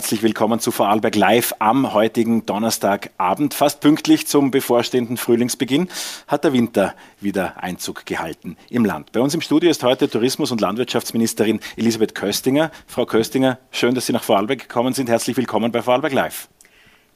herzlich 0.00 0.22
willkommen 0.22 0.60
zu 0.60 0.70
Vorarlberg 0.70 1.14
Live 1.14 1.54
am 1.58 1.92
heutigen 1.92 2.46
Donnerstagabend. 2.46 3.52
Fast 3.52 3.82
pünktlich 3.82 4.26
zum 4.26 4.50
bevorstehenden 4.50 5.18
Frühlingsbeginn 5.18 5.90
hat 6.26 6.42
der 6.42 6.54
Winter 6.54 6.94
wieder 7.20 7.62
Einzug 7.62 8.06
gehalten 8.06 8.56
im 8.70 8.86
Land. 8.86 9.12
Bei 9.12 9.20
uns 9.20 9.34
im 9.34 9.42
Studio 9.42 9.68
ist 9.68 9.82
heute 9.82 10.08
Tourismus- 10.08 10.52
und 10.52 10.62
Landwirtschaftsministerin 10.62 11.60
Elisabeth 11.76 12.14
Köstinger. 12.14 12.70
Frau 12.86 13.04
Köstinger, 13.04 13.58
schön, 13.72 13.94
dass 13.94 14.06
Sie 14.06 14.14
nach 14.14 14.22
Vorarlberg 14.22 14.60
gekommen 14.60 14.94
sind. 14.94 15.10
Herzlich 15.10 15.36
willkommen 15.36 15.70
bei 15.70 15.82
Vorarlberg 15.82 16.14
Live. 16.14 16.48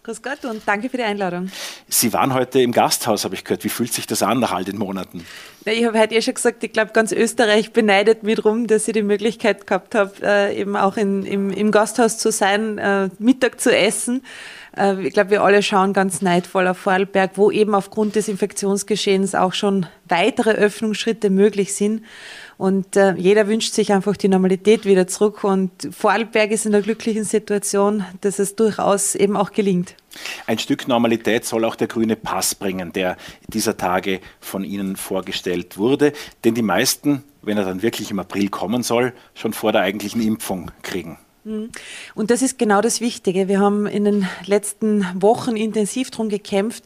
Grüß 0.05 0.21
Gott 0.21 0.45
und 0.45 0.61
danke 0.67 0.91
für 0.91 0.99
die 0.99 1.03
Einladung. 1.03 1.51
Sie 1.89 2.13
waren 2.13 2.35
heute 2.35 2.61
im 2.61 2.73
Gasthaus, 2.73 3.25
habe 3.25 3.35
ich 3.35 3.43
gehört. 3.43 3.65
Wie 3.65 3.71
fühlt 3.71 3.91
sich 3.91 4.07
das 4.07 4.23
an 4.23 4.39
nach 4.39 4.53
all 4.53 4.63
den 4.63 4.77
Monaten? 4.77 5.25
Ja, 5.65 5.73
ich 5.73 5.87
habe 5.87 5.99
heute 5.99 6.15
eh 6.15 6.21
schon 6.21 6.35
gesagt, 6.35 6.63
ich 6.63 6.75
glaube, 6.75 6.93
ganz 6.93 7.11
Österreich 7.11 7.73
beneidet 7.73 8.23
mich 8.23 8.37
darum, 8.37 8.67
dass 8.67 8.87
ich 8.87 8.93
die 8.93 9.03
Möglichkeit 9.03 9.67
gehabt 9.67 9.95
habe, 9.95 10.13
äh, 10.23 10.61
eben 10.61 10.77
auch 10.77 10.99
in, 10.99 11.25
im, 11.25 11.49
im, 11.49 11.71
Gasthaus 11.71 12.19
zu 12.19 12.31
sein, 12.31 12.77
äh, 12.77 13.09
Mittag 13.19 13.63
zu 13.63 13.75
essen. 13.75 14.23
Äh, 14.77 15.07
ich 15.07 15.15
glaube, 15.15 15.31
wir 15.31 15.43
alle 15.43 15.63
schauen 15.63 15.95
ganz 15.95 16.21
neidvoll 16.21 16.67
auf 16.69 16.77
Vorarlberg, 16.77 17.33
wo 17.37 17.51
eben 17.51 17.75
aufgrund 17.75 18.15
des 18.17 18.29
Infektionsgeschehens 18.29 19.35
auch 19.35 19.55
schon 19.55 19.87
weitere 20.07 20.51
Öffnungsschritte 20.51 21.31
möglich 21.31 21.75
sind. 21.75 22.05
Und 22.57 22.97
äh, 22.97 23.15
jeder 23.15 23.49
wünscht 23.49 23.73
sich 23.73 23.93
einfach 23.93 24.17
die 24.17 24.29
Normalität 24.29 24.85
wieder 24.85 25.07
zurück. 25.07 25.45
Und 25.45 25.71
Vorarlberg 25.91 26.51
ist 26.51 26.67
in 26.67 26.73
der 26.73 26.83
glücklichen 26.83 27.25
Situation, 27.25 28.05
dass 28.21 28.39
es 28.39 28.55
durchaus 28.55 29.15
eben 29.15 29.37
auch 29.37 29.53
gelingt. 29.53 29.97
Ein 30.47 30.59
Stück 30.59 30.89
Normalität 30.89 31.45
soll 31.45 31.65
auch 31.65 31.77
der 31.77 31.89
grüne 31.89 32.17
Pass 32.17 32.55
bringen, 32.55 32.93
der 32.93 33.17
dieser 33.49 33.77
Tage 33.77 34.21
von 34.41 34.65
Ihnen 34.65 34.97
vorgestellt 34.97 35.79
wurde, 35.79 36.13
den 36.45 36.55
die 36.55 36.63
meisten, 36.63 37.25
wenn 37.43 37.59
er 37.59 37.65
dann 37.65 37.83
wirklich 37.83 38.11
im 38.11 38.19
April 38.19 38.49
kommen 38.49 38.83
soll, 38.83 39.13
schon 39.35 39.53
vor 39.53 39.73
der 39.73 39.83
eigentlichen 39.83 40.21
Impfung 40.21 40.71
kriegen. 40.83 41.19
Mhm. 41.45 41.71
Und 42.15 42.31
das 42.31 42.43
ist 42.43 42.59
genau 42.59 42.81
das 42.81 43.01
Wichtige. 43.01 43.49
Wir 43.49 43.61
haben 43.61 43.87
in 43.87 44.05
den 44.05 44.29
letzten 44.47 45.07
Wochen 45.21 45.57
intensiv 45.57 46.11
darum 46.11 46.29
gekämpft, 46.29 46.85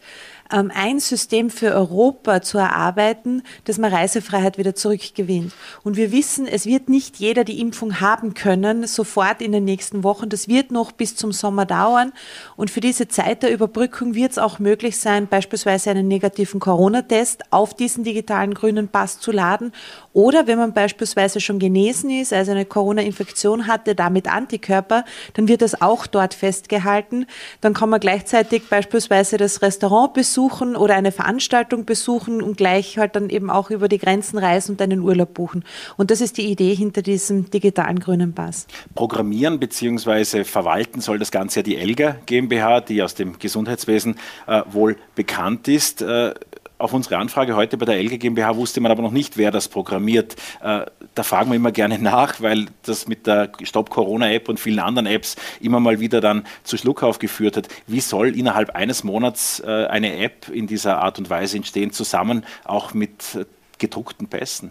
ein 0.48 1.00
System 1.00 1.50
für 1.50 1.74
Europa 1.74 2.40
zu 2.40 2.58
erarbeiten, 2.58 3.42
dass 3.64 3.78
man 3.78 3.92
Reisefreiheit 3.92 4.58
wieder 4.58 4.74
zurückgewinnt. 4.74 5.52
Und 5.82 5.96
wir 5.96 6.10
wissen, 6.10 6.46
es 6.46 6.66
wird 6.66 6.88
nicht 6.88 7.16
jeder 7.16 7.44
die 7.44 7.60
Impfung 7.60 8.00
haben 8.00 8.34
können, 8.34 8.86
sofort 8.86 9.42
in 9.42 9.52
den 9.52 9.64
nächsten 9.64 10.04
Wochen. 10.04 10.28
Das 10.28 10.48
wird 10.48 10.70
noch 10.70 10.92
bis 10.92 11.16
zum 11.16 11.32
Sommer 11.32 11.66
dauern. 11.66 12.12
Und 12.56 12.70
für 12.70 12.80
diese 12.80 13.08
Zeit 13.08 13.42
der 13.42 13.52
Überbrückung 13.52 14.14
wird 14.14 14.32
es 14.32 14.38
auch 14.38 14.58
möglich 14.58 14.98
sein, 14.98 15.26
beispielsweise 15.26 15.90
einen 15.90 16.08
negativen 16.08 16.60
Corona-Test 16.60 17.44
auf 17.50 17.74
diesen 17.74 18.04
digitalen 18.04 18.54
grünen 18.54 18.88
Pass 18.88 19.20
zu 19.20 19.32
laden. 19.32 19.72
Oder 20.12 20.46
wenn 20.46 20.58
man 20.58 20.72
beispielsweise 20.72 21.40
schon 21.40 21.58
genesen 21.58 22.10
ist, 22.10 22.32
also 22.32 22.52
eine 22.52 22.64
Corona-Infektion 22.64 23.66
hatte, 23.66 23.94
damit 23.94 24.26
Antikörper, 24.26 25.04
dann 25.34 25.48
wird 25.48 25.62
das 25.62 25.80
auch 25.80 26.06
dort 26.06 26.34
festgehalten. 26.34 27.26
Dann 27.60 27.74
kann 27.74 27.90
man 27.90 28.00
gleichzeitig 28.00 28.68
beispielsweise 28.68 29.36
das 29.36 29.62
Restaurant 29.62 30.14
besuchen 30.14 30.76
oder 30.76 30.94
eine 30.94 31.12
Veranstaltung 31.12 31.84
besuchen 31.84 32.42
und 32.42 32.56
gleich 32.56 32.98
halt 32.98 33.16
dann 33.16 33.28
eben 33.28 33.50
auch 33.50 33.70
über 33.70 33.88
die 33.88 33.98
Grenzen 33.98 34.38
reisen 34.38 34.72
und 34.72 34.82
einen 34.82 35.00
Urlaub 35.00 35.34
buchen. 35.34 35.64
Und 35.96 36.10
das 36.10 36.20
ist 36.20 36.38
die 36.38 36.46
Idee 36.46 36.74
hinter 36.74 37.02
diesem 37.02 37.50
digitalen 37.50 38.00
grünen 38.00 38.32
Pass. 38.32 38.66
Programmieren 38.94 39.58
bzw. 39.60 40.44
verwalten 40.44 41.00
soll 41.00 41.18
das 41.18 41.30
Ganze 41.30 41.60
ja 41.60 41.62
die 41.62 41.76
Elga 41.76 42.16
GmbH, 42.26 42.80
die 42.80 43.02
aus 43.02 43.14
dem 43.14 43.38
Gesundheitswesen 43.38 44.16
äh, 44.46 44.62
wohl 44.70 44.96
bekannt 45.14 45.68
ist. 45.68 46.02
Äh, 46.02 46.34
auf 46.78 46.92
unsere 46.92 47.18
Anfrage 47.18 47.56
heute 47.56 47.76
bei 47.76 47.86
der 47.86 47.96
LG 48.02 48.18
GmbH 48.18 48.56
wusste 48.56 48.80
man 48.80 48.92
aber 48.92 49.02
noch 49.02 49.10
nicht, 49.10 49.36
wer 49.36 49.50
das 49.50 49.68
programmiert. 49.68 50.36
Äh, 50.62 50.86
da 51.14 51.22
fragen 51.22 51.50
wir 51.50 51.56
immer 51.56 51.72
gerne 51.72 51.98
nach, 51.98 52.40
weil 52.40 52.66
das 52.84 53.08
mit 53.08 53.26
der 53.26 53.50
Stop 53.64 53.90
Corona 53.90 54.30
App 54.30 54.48
und 54.48 54.60
vielen 54.60 54.78
anderen 54.78 55.06
Apps 55.06 55.36
immer 55.60 55.80
mal 55.80 56.00
wieder 56.00 56.20
dann 56.20 56.46
zu 56.62 56.76
Schluckauf 56.76 57.18
geführt 57.18 57.56
hat. 57.56 57.68
Wie 57.86 58.00
soll 58.00 58.36
innerhalb 58.38 58.70
eines 58.76 59.04
Monats 59.04 59.60
äh, 59.60 59.86
eine 59.86 60.18
App 60.18 60.48
in 60.48 60.66
dieser 60.66 60.98
Art 60.98 61.18
und 61.18 61.28
Weise 61.30 61.56
entstehen, 61.56 61.92
zusammen 61.92 62.44
auch 62.64 62.94
mit 62.94 63.34
äh, 63.34 63.44
gedruckten 63.78 64.28
Pässen? 64.28 64.70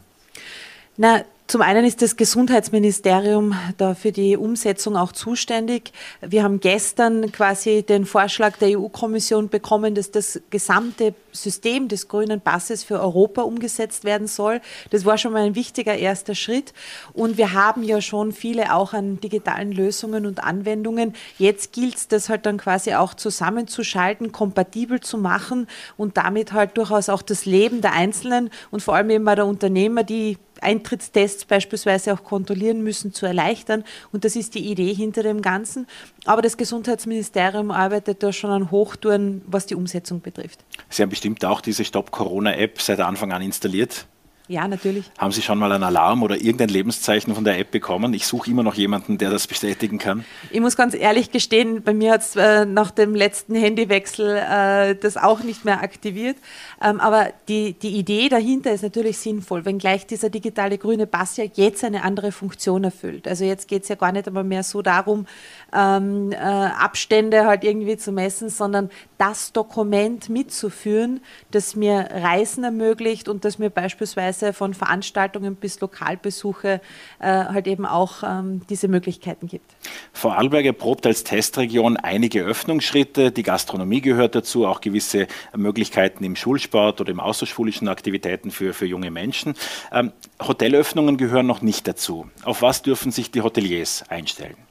Na, 0.96 1.24
zum 1.48 1.62
einen 1.62 1.86
ist 1.86 2.02
das 2.02 2.18
Gesundheitsministerium 2.18 3.56
da 3.78 3.96
für 3.96 4.12
die 4.12 4.36
Umsetzung 4.36 4.98
auch 4.98 5.14
zuständig. 5.14 5.94
Wir 6.20 6.44
haben 6.44 6.60
gestern 6.60 7.32
quasi 7.32 7.84
den 7.84 8.06
Vorschlag 8.06 8.58
der 8.58 8.78
EU-Kommission 8.78 9.48
bekommen, 9.48 9.96
dass 9.96 10.12
das 10.12 10.42
gesamte 10.50 11.14
System 11.32 11.88
des 11.88 12.10
grünen 12.10 12.42
Passes 12.42 12.84
für 12.84 13.00
Europa 13.00 13.44
umgesetzt 13.44 14.04
werden 14.04 14.28
soll. 14.28 14.60
Das 14.90 15.06
war 15.06 15.18
schon 15.18 15.32
mal 15.32 15.44
ein 15.44 15.56
wichtiger 15.56 15.96
erster 15.96 16.36
Schritt. 16.36 16.74
Und 17.14 17.38
wir 17.38 17.54
haben 17.54 17.84
ja 17.84 18.02
schon 18.02 18.34
viele 18.34 18.74
auch 18.74 18.94
an 18.94 19.22
digitalen 19.22 19.72
Lösungen 19.72 20.26
und 20.26 20.44
Anwendungen. 20.44 21.14
Jetzt 21.38 21.72
gilt 21.72 21.96
es, 21.96 22.08
das 22.10 22.28
halt 22.28 22.46
dann 22.46 22.58
quasi 22.58 22.94
auch 22.94 23.14
zusammenzuschalten, 23.14 24.34
kompatibel 24.34 25.00
zu 25.00 25.18
machen 25.18 25.68
und 25.96 26.18
damit 26.18 26.52
halt 26.52 26.78
durchaus 26.78 27.08
auch 27.08 27.22
das 27.22 27.46
Leben 27.46 27.80
der 27.80 27.94
Einzelnen 27.94 28.50
und 28.70 28.82
vor 28.82 28.96
allem 28.96 29.12
eben 29.12 29.26
der 29.26 29.46
Unternehmer, 29.46 30.04
die 30.04 30.38
Eintrittstests 30.64 31.46
beispielsweise 31.46 32.14
auch 32.14 32.24
kontrollieren 32.24 32.84
müssen, 32.84 33.14
zu 33.14 33.26
erleichtern. 33.26 33.84
Und 34.12 34.26
das 34.26 34.36
ist 34.36 34.56
die 34.56 34.70
Idee 34.70 34.94
hinter 34.94 35.24
dem 35.24 35.42
Ganzen. 35.42 35.88
Aber 36.26 36.42
das 36.42 36.58
Gesundheitsministerium 36.58 37.72
arbeitet 37.72 38.24
da 38.24 38.34
schon 38.34 38.52
an 38.52 38.72
Hochtouren, 38.72 39.42
was 39.48 39.66
die 39.66 39.76
Umsetzung 39.76 40.22
betrifft. 40.22 40.64
Sie 40.90 41.02
haben 41.02 41.10
bestimmt 41.10 41.44
auch 41.46 41.62
diese 41.62 41.86
Stop-Corona-App 41.86 42.82
seit 42.82 43.00
Anfang 43.00 43.32
an 43.32 43.42
installiert. 43.42 44.06
Ja, 44.50 44.66
natürlich. 44.66 45.12
Haben 45.18 45.34
Sie 45.34 45.42
schon 45.42 45.60
mal 45.60 45.72
einen 45.74 45.84
Alarm 45.84 46.24
oder 46.24 46.36
irgendein 46.36 46.70
Lebenszeichen 46.70 47.36
von 47.36 47.44
der 47.44 47.60
App 47.60 47.72
bekommen? 47.72 48.14
Ich 48.14 48.26
suche 48.26 48.50
immer 48.50 48.64
noch 48.64 48.76
jemanden, 48.76 49.18
der 49.18 49.30
das 49.30 49.46
bestätigen 49.46 49.98
kann. 49.98 50.24
Ich 50.52 50.62
muss 50.62 50.78
ganz 50.78 50.94
ehrlich 50.94 51.32
gestehen, 51.32 51.84
bei 51.84 51.94
mir 51.94 52.14
hat 52.14 52.22
es 52.22 52.36
äh, 52.38 52.66
nach 52.66 52.92
dem 52.92 53.14
letzten 53.14 53.56
Handywechsel 53.56 54.38
äh, 54.38 54.96
das 54.96 55.18
auch 55.18 55.44
nicht 55.44 55.66
mehr 55.66 55.82
aktiviert. 55.82 56.38
Ähm, 56.82 57.02
aber 57.02 57.28
die, 57.50 57.74
die 57.74 57.98
Idee 57.98 58.30
dahinter 58.30 58.72
ist 58.72 58.84
natürlich 58.84 59.18
sinnvoll, 59.18 59.66
wenngleich 59.66 60.08
dieser 60.08 60.30
digitale 60.30 60.78
grüne 60.78 61.08
Pass 61.08 61.36
ja 61.36 61.44
jetzt 61.54 61.84
eine 61.84 62.04
andere 62.04 62.32
Funktion 62.32 62.86
erfüllt. 62.86 63.28
Also 63.28 63.44
jetzt 63.44 63.68
geht 63.68 63.84
es 63.84 63.90
ja 63.90 63.96
gar 63.96 64.14
nicht 64.14 64.28
einmal 64.28 64.46
mehr 64.46 64.64
so 64.64 64.82
darum, 64.82 65.28
ähm, 65.74 66.32
äh, 66.32 66.38
Abstände 66.38 67.46
halt 67.46 67.66
irgendwie 67.66 67.98
zu 67.98 68.14
messen, 68.14 68.50
sondern 68.50 68.90
das 69.18 69.52
Dokument 69.52 70.30
mitzuführen, 70.30 71.20
das 71.52 71.76
mir 71.76 72.08
Reisen 72.12 72.64
ermöglicht 72.64 73.28
und 73.28 73.44
das 73.44 73.60
mir 73.60 73.70
beispielsweise 73.70 74.37
Reise 74.38 74.54
von 74.54 74.74
Veranstaltungen 74.74 75.56
bis 75.56 75.80
Lokalbesuche 75.80 76.82
äh, 77.20 77.28
halt 77.28 77.68
eben 77.68 77.86
auch 77.86 78.24
ähm, 78.24 78.62
diese 78.70 78.88
Möglichkeiten 78.88 79.48
gibt. 79.48 79.76
Vorarlberg 80.14 80.66
erprobt 80.66 81.06
als 81.06 81.24
Testregion 81.24 81.98
einige 81.98 82.44
Öffnungsschritte. 82.44 83.32
Die 83.32 83.44
Gastronomie 83.44 84.02
gehört 84.02 84.36
dazu, 84.36 84.66
auch 84.66 84.82
gewisse 84.82 85.28
Möglichkeiten 85.56 86.24
im 86.24 86.36
Schulsport 86.36 87.02
oder 87.02 87.12
im 87.12 87.20
außerschulischen 87.20 87.88
Aktivitäten 87.88 88.52
für, 88.52 88.74
für 88.74 88.86
junge 88.86 89.12
Menschen. 89.12 89.56
Ähm, 89.92 90.12
Hotelöffnungen 90.42 91.18
gehören 91.18 91.48
noch 91.48 91.62
nicht 91.62 91.88
dazu. 91.88 92.30
Auf 92.44 92.62
was 92.62 92.82
dürfen 92.82 93.12
sich 93.12 93.32
die 93.32 93.42
Hoteliers 93.42 94.04
einstellen? 94.10 94.67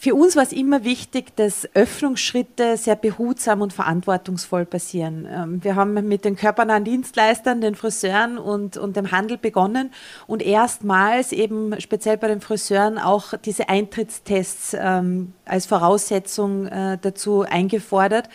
Für 0.00 0.14
uns 0.14 0.36
war 0.36 0.44
es 0.44 0.52
immer 0.52 0.84
wichtig, 0.84 1.34
dass 1.34 1.68
Öffnungsschritte 1.74 2.76
sehr 2.76 2.94
behutsam 2.94 3.62
und 3.62 3.72
verantwortungsvoll 3.72 4.64
passieren. 4.64 5.26
Ähm, 5.28 5.64
wir 5.64 5.74
haben 5.74 5.94
mit 6.06 6.24
den 6.24 6.36
körpernahen 6.36 6.84
Dienstleistern, 6.84 7.60
den 7.60 7.74
Friseuren 7.74 8.38
und, 8.38 8.76
und 8.76 8.96
dem 8.96 9.10
Handel 9.10 9.38
begonnen 9.38 9.90
und 10.28 10.40
erstmals 10.40 11.32
eben 11.32 11.80
speziell 11.80 12.16
bei 12.16 12.28
den 12.28 12.40
Friseuren 12.40 12.98
auch 12.98 13.34
diese 13.44 13.68
Eintrittstests 13.68 14.76
ähm, 14.78 15.32
als 15.44 15.66
Voraussetzung 15.66 16.66
äh, 16.66 16.96
dazu 17.00 17.42
eingefordert. 17.42 18.28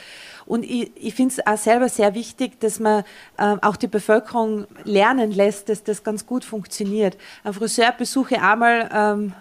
Und 0.45 0.63
ich, 0.63 0.91
ich 0.95 1.13
finde 1.13 1.35
es 1.37 1.47
auch 1.47 1.57
selber 1.57 1.90
sehr 1.90 2.13
wichtig, 2.13 2.59
dass 2.59 2.79
man 2.79 3.03
äh, 3.37 3.55
auch 3.61 3.75
die 3.75 3.87
Bevölkerung 3.87 4.67
lernen 4.84 5.31
lässt, 5.31 5.69
dass 5.69 5.84
das 5.84 6.03
ganz 6.03 6.25
gut 6.25 6.43
funktioniert. 6.45 7.17
Ein 7.43 7.53
Friseurbesuch 7.53 8.31
einmal 8.31 8.90
ähm, 8.93 9.34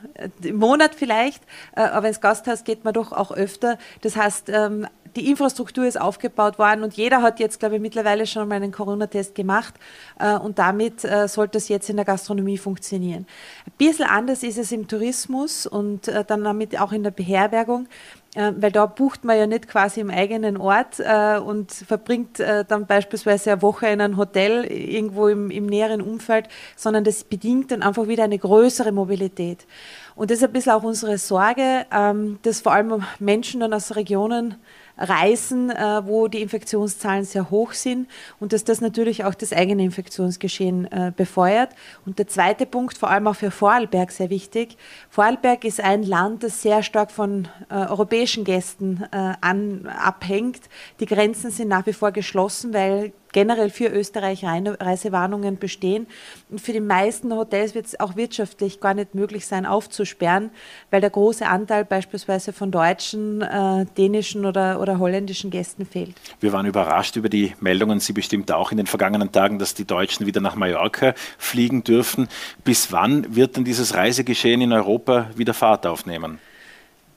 im 0.43 0.57
Monat 0.57 0.95
vielleicht, 0.95 1.43
äh, 1.77 1.81
aber 1.81 2.09
ins 2.09 2.21
Gasthaus 2.21 2.65
geht 2.65 2.85
man 2.85 2.95
doch 2.95 3.13
auch 3.13 3.33
öfter. 3.33 3.79
Das 4.03 4.17
heißt, 4.17 4.49
ähm, 4.49 4.87
die 5.17 5.29
Infrastruktur 5.29 5.85
ist 5.85 6.01
aufgebaut 6.01 6.59
worden 6.59 6.83
und 6.83 6.95
jeder 6.95 7.23
hat 7.23 7.39
jetzt, 7.41 7.61
glaube 7.61 7.77
ich, 7.77 7.81
mittlerweile 7.81 8.27
schon 8.27 8.49
mal 8.49 8.55
einen 8.55 8.73
Corona-Test 8.73 9.35
gemacht 9.35 9.75
äh, 10.19 10.37
und 10.37 10.59
damit 10.59 11.05
äh, 11.05 11.29
sollte 11.29 11.59
es 11.59 11.69
jetzt 11.69 11.91
in 11.91 11.97
der 11.97 12.05
Gastronomie 12.05 12.59
funktionieren. 12.59 13.27
Ein 13.67 13.73
bisschen 13.77 14.07
anders 14.07 14.43
ist 14.43 14.59
es 14.59 14.73
im 14.73 14.89
Tourismus 14.89 15.67
und 15.67 16.09
äh, 16.09 16.25
dann 16.25 16.45
damit 16.45 16.81
auch 16.81 16.93
in 16.93 17.03
der 17.03 17.11
Beherbergung. 17.11 17.89
Äh, 18.35 18.53
weil 18.57 18.73
da 18.73 18.87
bucht 18.87 19.25
man 19.25 19.37
ja 19.37 19.47
nicht 19.47 19.69
quasi 19.69 20.01
im 20.01 20.09
eigenen 20.09 20.57
Ort 20.57 21.01
äh, 21.01 21.39
und 21.39 21.71
verbringt 21.71 22.41
äh, 22.41 22.65
dann 22.67 22.87
beispielsweise 22.87 23.53
eine 23.53 23.63
Woche 23.63 23.89
in 23.89 24.01
einem 24.01 24.17
Hotel 24.17 24.65
irgendwo 24.65 25.29
im, 25.29 25.51
im 25.51 25.67
näheren 25.67 26.01
Umfeld, 26.01 26.49
sondern 26.75 27.05
das 27.05 27.25
bedingt 27.25 27.73
dann 27.73 27.83
einfach 27.83 28.09
wieder 28.09 28.25
eine 28.25 28.39
größere 28.39 28.91
Mobilität. 28.91 29.67
Und 30.15 30.31
das 30.31 30.39
ist 30.39 30.45
ein 30.45 30.53
bisschen 30.53 30.73
auch 30.73 30.83
unsere 30.83 31.19
Sorge, 31.19 31.85
ähm, 31.93 32.39
dass 32.43 32.63
vor 32.63 32.73
allem 32.73 33.05
Menschen 33.19 33.61
dann 33.61 33.75
aus 33.75 33.97
Regionen 33.97 34.55
reisen, 35.03 35.71
äh, 35.71 36.07
wo 36.07 36.29
die 36.29 36.41
Infektionszahlen 36.41 37.25
sehr 37.25 37.51
hoch 37.51 37.73
sind 37.73 38.09
und 38.39 38.53
dass 38.53 38.65
das 38.65 38.81
natürlich 38.81 39.25
auch 39.25 39.35
das 39.35 39.53
eigene 39.53 39.83
Infektionsgeschehen 39.83 40.91
äh, 40.91 41.13
befeuert. 41.15 41.71
Und 42.07 42.19
der 42.19 42.29
zweite 42.29 42.67
Punkt, 42.67 42.97
vor 42.97 43.11
allem 43.11 43.27
auch 43.27 43.37
für 43.37 43.51
Vorarlberg 43.51 44.13
sehr 44.13 44.31
wichtig. 44.31 44.77
Vorarlberg 45.11 45.65
ist 45.65 45.81
ein 45.81 46.05
Land, 46.05 46.45
das 46.45 46.63
sehr 46.63 46.83
stark 46.83 47.11
von 47.11 47.49
äh, 47.69 47.75
europäischen 47.75 48.45
Gästen 48.45 49.05
äh, 49.11 49.35
an, 49.41 49.87
abhängt. 49.87 50.61
Die 51.01 51.07
Grenzen 51.07 51.51
sind 51.51 51.69
nach 51.69 51.87
wie 51.87 51.93
vor 51.93 52.13
geschlossen, 52.13 52.73
weil 52.73 53.13
generell 53.33 53.71
für 53.71 53.87
Österreich 53.87 54.45
Reisewarnungen 54.45 55.59
bestehen. 55.59 56.07
Und 56.51 56.61
für 56.61 56.73
die 56.73 56.81
meisten 56.81 57.33
Hotels 57.33 57.75
wird 57.75 57.87
es 57.87 57.99
auch 57.99 58.17
wirtschaftlich 58.17 58.81
gar 58.81 58.95
nicht 58.95 59.15
möglich 59.15 59.47
sein, 59.47 59.67
aufzusperren, 59.67 60.51
weil 60.91 61.01
der 61.01 61.11
große 61.11 61.47
Anteil 61.47 61.85
beispielsweise 61.85 62.53
von 62.53 62.71
deutschen, 62.71 63.43
äh, 63.43 63.87
dänischen 63.97 64.45
oder, 64.45 64.81
oder 64.81 64.99
holländischen 64.99 65.51
Gästen 65.51 65.87
fehlt. 65.87 66.15
Wir 66.41 66.53
waren 66.53 66.67
überrascht 66.67 67.17
über 67.17 67.29
die 67.29 67.55
Meldungen, 67.61 68.01
Sie 68.01 68.13
bestimmt 68.13 68.53
auch 68.53 68.71
in 68.71 68.77
den 68.77 68.87
vergangenen 68.87 69.33
Tagen, 69.33 69.59
dass 69.59 69.75
die 69.75 69.85
Deutschen 69.85 70.27
wieder 70.27 70.41
nach 70.41 70.55
Mallorca 70.55 71.15
fliegen 71.39 71.85
dürfen. 71.85 72.29
Bis 72.65 72.93
wann 72.93 73.35
wird 73.35 73.57
denn 73.57 73.65
dieses 73.65 73.95
Reisegeschehen 73.95 74.61
in 74.61 74.73
Europa 74.73 75.31
wieder 75.37 75.55
Fahrt 75.55 75.87
aufnehmen? 75.87 76.39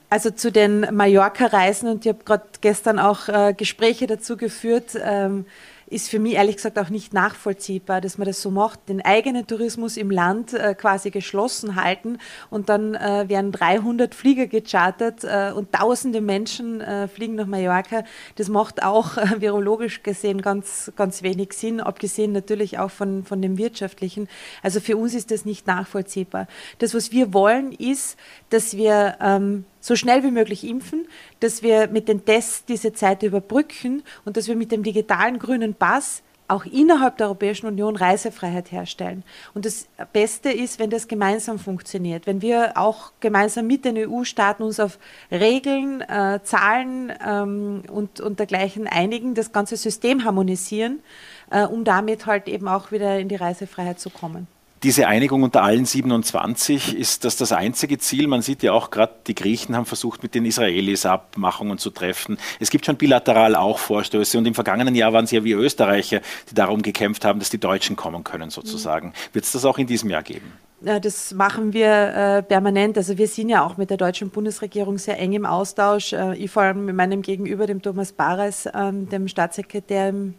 Also 0.10 0.30
zu 0.30 0.52
den 0.52 0.88
Mallorca-Reisen, 0.96 1.90
und 1.90 2.06
ich 2.06 2.14
habe 2.14 2.24
gerade 2.24 2.46
gestern 2.62 3.00
auch 3.00 3.28
äh, 3.28 3.54
Gespräche 3.58 4.08
dazu 4.08 4.38
geführt, 4.38 4.98
ähm, 5.04 5.46
ist 5.88 6.10
für 6.10 6.20
mich 6.20 6.34
ehrlich 6.34 6.56
gesagt 6.56 6.80
auch 6.80 6.90
nicht 6.90 7.14
nachvollziehbar, 7.14 8.02
dass 8.02 8.18
man 8.18 8.26
das 8.26 8.42
so 8.42 8.50
macht, 8.50 8.90
den 8.90 9.04
eigenen 9.04 9.46
Tourismus 9.46 9.98
im 9.98 10.10
Land 10.10 10.54
äh, 10.54 10.74
quasi 10.74 11.12
geschlossen 11.12 11.76
halten 11.76 12.18
und 12.50 12.70
dann 12.70 12.96
äh, 12.96 13.26
werden 13.28 13.52
300 13.52 14.16
Flieger 14.16 14.48
gechartert 14.48 15.24
äh, 15.24 15.52
und 15.56 15.72
tausende 15.72 16.22
Menschen 16.22 16.82
äh, 16.82 17.08
fliegen 17.08 17.36
nach 17.36 17.46
Mallorca. 17.46 18.04
Das 18.36 18.50
macht 18.50 18.84
auch 18.84 19.18
äh, 19.18 19.42
virologisch 19.42 20.02
gesehen 20.02 20.42
ganz, 20.42 20.92
ganz 20.96 21.22
wenig 21.22 21.54
Sinn, 21.54 21.80
abgesehen 21.80 22.32
natürlich 22.32 22.80
auch 22.80 22.92
von, 22.92 23.24
von 23.24 23.42
dem 23.42 23.58
wirtschaftlichen. 23.58 24.28
Also 24.64 24.80
für 24.80 24.98
uns 24.98 25.14
ist 25.14 25.30
das 25.30 25.46
nicht 25.46 25.68
nachvollziehbar. 25.68 26.48
Das, 26.80 26.96
was 26.96 27.12
wir 27.12 27.34
wollen, 27.34 27.72
ist, 27.72 28.18
dass 28.50 28.76
wir 28.76 29.18
ähm, 29.22 29.66
so 29.86 29.96
schnell 29.96 30.24
wie 30.24 30.32
möglich 30.32 30.68
impfen, 30.68 31.08
dass 31.42 31.62
wir 31.62 31.88
mit 31.88 32.08
den 32.08 32.26
Tests 32.26 32.66
diese 32.66 32.94
Zeit 32.94 33.22
überbrücken 33.22 34.02
und 34.26 34.36
dass 34.36 34.48
wir 34.48 34.56
mit 34.56 34.72
dem 34.72 34.82
digitalen 34.82 35.38
grünen 35.38 35.76
Pass 35.76 36.24
auch 36.48 36.66
innerhalb 36.66 37.18
der 37.18 37.28
Europäischen 37.28 37.68
Union 37.68 37.96
Reisefreiheit 37.96 38.72
herstellen. 38.72 39.24
Und 39.54 39.66
das 39.66 39.88
Beste 40.12 40.50
ist, 40.52 40.80
wenn 40.80 40.90
das 40.90 41.08
gemeinsam 41.08 41.60
funktioniert, 41.60 42.26
wenn 42.26 42.42
wir 42.42 42.78
auch 42.78 43.12
gemeinsam 43.20 43.68
mit 43.68 43.86
den 43.86 43.96
EU-Staaten 43.96 44.64
uns 44.64 44.80
auf 44.80 44.98
Regeln, 45.32 46.02
äh, 46.02 46.40
Zahlen 46.44 47.14
ähm, 47.24 47.84
und, 47.92 48.22
und 48.22 48.40
dergleichen 48.40 48.88
einigen, 48.88 49.36
das 49.36 49.52
ganze 49.52 49.78
System 49.78 50.24
harmonisieren, 50.24 51.04
äh, 51.52 51.64
um 51.64 51.84
damit 51.84 52.26
halt 52.26 52.48
eben 52.48 52.68
auch 52.68 52.92
wieder 52.92 53.20
in 53.20 53.30
die 53.30 53.36
Reisefreiheit 53.36 54.00
zu 54.00 54.10
kommen. 54.10 54.48
Diese 54.84 55.08
Einigung 55.08 55.44
unter 55.44 55.64
allen 55.64 55.86
27 55.86 56.96
ist 56.96 57.26
das 57.26 57.38
das 57.38 57.52
einzige 57.52 57.98
Ziel. 57.98 58.28
Man 58.28 58.42
sieht 58.42 58.62
ja 58.62 58.74
auch 58.74 58.92
gerade, 58.92 59.14
die 59.26 59.34
Griechen 59.34 59.76
haben 59.76 59.86
versucht, 59.86 60.22
mit 60.22 60.36
den 60.36 60.46
Israelis 60.46 61.06
Abmachungen 61.06 61.78
zu 61.78 61.90
treffen. 61.90 62.38
Es 62.60 62.70
gibt 62.70 62.86
schon 62.86 62.98
bilateral 62.98 63.56
auch 63.56 63.80
Vorstöße 63.80 64.38
und 64.38 64.46
im 64.46 64.54
vergangenen 64.54 64.94
Jahr 64.94 65.14
waren 65.14 65.26
es 65.26 65.32
ja 65.32 65.44
wie 65.44 65.54
Österreicher, 65.54 66.22
die 66.50 66.56
darum 66.56 66.82
gekämpft 66.82 67.26
haben, 67.26 67.40
dass 67.40 67.50
die 67.50 67.60
Deutschen 67.60 67.96
kommen 67.96 68.24
können 68.24 68.50
sozusagen. 68.50 69.08
Mhm. 69.08 69.34
Wird 69.34 69.46
es 69.46 69.54
das 69.54 69.66
auch 69.66 69.78
in 69.78 69.88
diesem 69.88 70.10
Jahr 70.10 70.24
geben? 70.24 70.54
Ja, 70.82 71.00
das 71.00 71.34
machen 71.34 71.74
wir 71.74 71.88
äh, 71.88 72.44
permanent. 72.44 72.98
Also 72.98 73.18
wir 73.18 73.28
sind 73.28 73.50
ja 73.50 73.66
auch 73.66 73.78
mit 73.78 73.90
der 73.90 73.98
deutschen 73.98 74.30
Bundesregierung 74.30 74.98
sehr 74.98 75.18
eng 75.18 75.34
im 75.34 75.46
Austausch. 75.46 76.14
Äh, 76.14 76.36
ich 76.36 76.52
vor 76.52 76.64
allem 76.64 76.86
mit 76.86 76.96
meinem 76.96 77.22
Gegenüber, 77.22 77.66
dem 77.66 77.82
Thomas 77.82 78.12
Bares, 78.12 78.68
äh, 78.68 78.92
dem 78.92 79.28
Staatssekretär 79.28 80.10
im, 80.10 80.36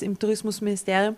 im 0.00 0.18
Tourismusministerium. 0.18 1.16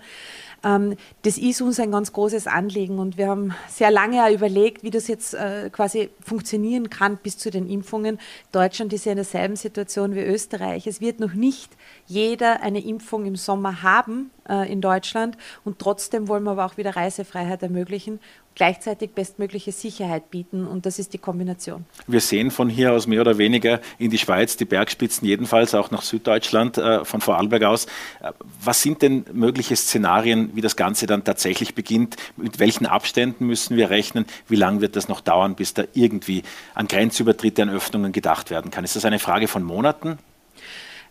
Ähm, 0.65 0.97
das 1.23 1.39
ist 1.39 1.61
uns 1.61 1.79
ein 1.79 1.93
ganz 1.93 2.13
großes 2.13 2.47
Anliegen 2.47 2.99
und 2.99 3.17
wir 3.17 3.29
haben 3.29 3.55
sehr 3.69 3.91
lange 3.91 4.33
überlegt, 4.33 4.83
wie 4.83 4.91
das 4.91 5.09
jetzt 5.09 5.35
äh, 5.35 5.71
quasi 5.71 6.11
funktionieren 6.21 6.91
kann 6.91 7.17
bis 7.17 7.39
zu 7.39 7.51
den 7.51 7.69
Impfungen. 7.69 8.19
Deutschland 8.53 8.93
ist 8.93 9.05
ja 9.05 9.13
in 9.13 9.17
derselben 9.17 9.57
Situation 9.57 10.15
wie 10.15 10.23
Österreich. 10.23 10.87
Es 10.87 11.01
wird 11.01 11.21
noch 11.21 11.35
nicht 11.35 11.71
jeder 12.07 12.63
eine 12.63 12.85
Impfung 12.85 13.27
im 13.27 13.37
Sommer 13.37 13.83
haben 13.83 14.31
äh, 14.49 14.71
in 14.71 14.81
Deutschland 14.81 15.37
und 15.65 15.79
trotzdem 15.79 16.29
wollen 16.29 16.45
wir 16.45 16.53
aber 16.53 16.67
auch 16.67 16.77
wieder 16.77 16.97
Reisefreiheit 16.97 17.63
ermöglichen 17.63 18.19
gleichzeitig 18.59 19.13
bestmögliche 19.13 19.73
Sicherheit 19.73 20.31
bieten. 20.31 20.67
Und 20.67 20.85
das 20.85 20.99
ist 20.99 21.15
die 21.15 21.19
Kombination. 21.19 21.87
Wir 22.07 22.21
sehen 22.21 22.51
von 22.51 22.69
hier 22.69 22.93
aus 22.93 23.07
mehr 23.07 23.21
oder 23.23 23.39
weniger 23.39 23.81
in 23.99 24.11
die 24.11 24.19
Schweiz, 24.19 24.57
die 24.57 24.65
Bergspitzen 24.65 25.27
jedenfalls, 25.27 25.75
auch 25.75 25.91
nach 25.91 26.03
Süddeutschland 26.03 26.77
äh, 26.77 27.05
von 27.05 27.21
Vorarlberg 27.21 27.63
aus. 27.63 27.87
Äh, 28.21 28.33
was 28.63 28.83
sind 28.83 29.01
denn 29.01 29.25
mögliche 29.33 29.77
Szenarien, 29.77 30.51
wie 30.55 30.61
das 30.61 30.77
Ganze 30.77 31.07
dann 31.07 31.25
tatsächlich 31.25 31.75
beginnt? 31.75 32.17
Mit 32.37 32.59
welchen 32.59 32.85
Abständen 32.85 33.47
müssen 33.47 33.77
wir 33.77 33.91
rechnen? 33.91 34.27
Wie 34.49 34.57
lange 34.57 34.81
wird 34.81 34.97
das 34.97 35.09
noch 35.09 35.21
dauern, 35.21 35.55
bis 35.55 35.75
da 35.75 35.85
irgendwie 35.95 36.43
an 36.75 36.89
Grenzübertritte, 36.89 37.63
an 37.63 37.71
Öffnungen 37.71 38.13
gedacht 38.13 38.51
werden 38.51 38.71
kann? 38.73 38.83
Ist 38.85 38.97
das 38.97 39.05
eine 39.05 39.21
Frage 39.21 39.47
von 39.47 39.63
Monaten? 39.63 40.19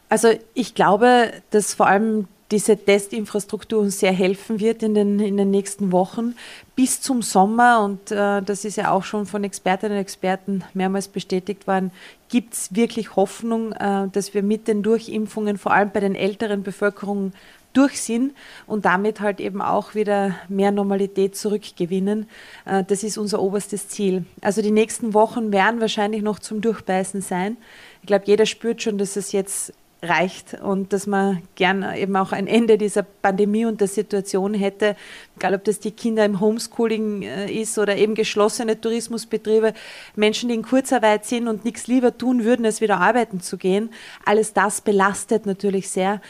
Also 0.09 0.29
ich 0.53 0.75
glaube, 0.75 1.31
dass 1.49 1.73
vor 1.73 1.87
allem 1.87 2.27
diese 2.51 2.77
Testinfrastruktur 2.77 3.79
uns 3.79 3.99
sehr 3.99 4.13
helfen 4.13 4.59
wird 4.59 4.81
in 4.83 4.93
den, 4.93 5.19
in 5.19 5.37
den 5.37 5.51
nächsten 5.51 5.91
Wochen 5.91 6.35
bis 6.75 7.01
zum 7.01 7.21
Sommer. 7.21 7.83
Und 7.83 8.11
äh, 8.11 8.41
das 8.41 8.63
ist 8.63 8.77
ja 8.77 8.91
auch 8.91 9.03
schon 9.03 9.25
von 9.25 9.43
Expertinnen 9.43 9.97
und 9.97 10.01
Experten 10.01 10.63
mehrmals 10.73 11.07
bestätigt 11.07 11.67
worden, 11.67 11.91
gibt 12.29 12.53
es 12.53 12.75
wirklich 12.75 13.15
Hoffnung, 13.15 13.73
äh, 13.73 14.07
dass 14.11 14.33
wir 14.33 14.43
mit 14.43 14.67
den 14.67 14.83
Durchimpfungen, 14.83 15.57
vor 15.57 15.73
allem 15.73 15.91
bei 15.91 15.99
den 15.99 16.15
älteren 16.15 16.63
Bevölkerungen, 16.63 17.33
durch 17.73 18.01
sind 18.01 18.33
und 18.65 18.85
damit 18.85 19.19
halt 19.19 19.39
eben 19.39 19.61
auch 19.61 19.93
wieder 19.93 20.35
mehr 20.49 20.71
Normalität 20.71 21.35
zurückgewinnen. 21.35 22.27
Äh, 22.65 22.83
das 22.83 23.03
ist 23.03 23.17
unser 23.17 23.39
oberstes 23.39 23.87
Ziel. 23.89 24.25
Also 24.41 24.61
die 24.61 24.71
nächsten 24.71 25.13
Wochen 25.13 25.51
werden 25.51 25.79
wahrscheinlich 25.79 26.23
noch 26.23 26.39
zum 26.39 26.61
Durchbeißen 26.61 27.21
sein. 27.21 27.57
Ich 28.01 28.07
glaube, 28.07 28.25
jeder 28.25 28.45
spürt 28.45 28.81
schon, 28.81 28.97
dass 28.97 29.15
es 29.15 29.31
jetzt 29.31 29.73
reicht 30.01 30.53
und 30.61 30.93
dass 30.93 31.07
man 31.07 31.41
gerne 31.55 31.99
eben 31.99 32.15
auch 32.15 32.31
ein 32.31 32.45
Ende 32.47 32.77
dieser 32.77 33.03
Pandemie 33.03 33.65
und 33.65 33.81
der 33.81 33.87
Situation 33.87 34.53
hätte, 34.53 34.95
egal 35.37 35.55
ob 35.55 35.63
das 35.63 35.79
die 35.79 35.91
Kinder 35.91 36.23
im 36.23 36.39
Homeschooling 36.39 37.23
äh, 37.23 37.51
ist 37.51 37.77
oder 37.79 37.97
eben 37.97 38.13
geschlossene 38.13 38.79
Tourismusbetriebe, 38.79 39.73
Menschen, 40.15 40.49
die 40.49 40.55
in 40.55 40.63
Kurzarbeit 40.63 41.25
sind 41.25 41.47
und 41.47 41.65
nichts 41.65 41.87
lieber 41.87 42.15
tun 42.15 42.43
würden, 42.43 42.65
als 42.65 42.79
wieder 42.79 42.99
arbeiten 42.99 43.41
zu 43.41 43.57
gehen. 43.57 43.89
Alles 44.23 44.53
das 44.53 44.81
belastet 44.81 45.45
natürlich 45.45 45.89
sehr. 45.89 46.21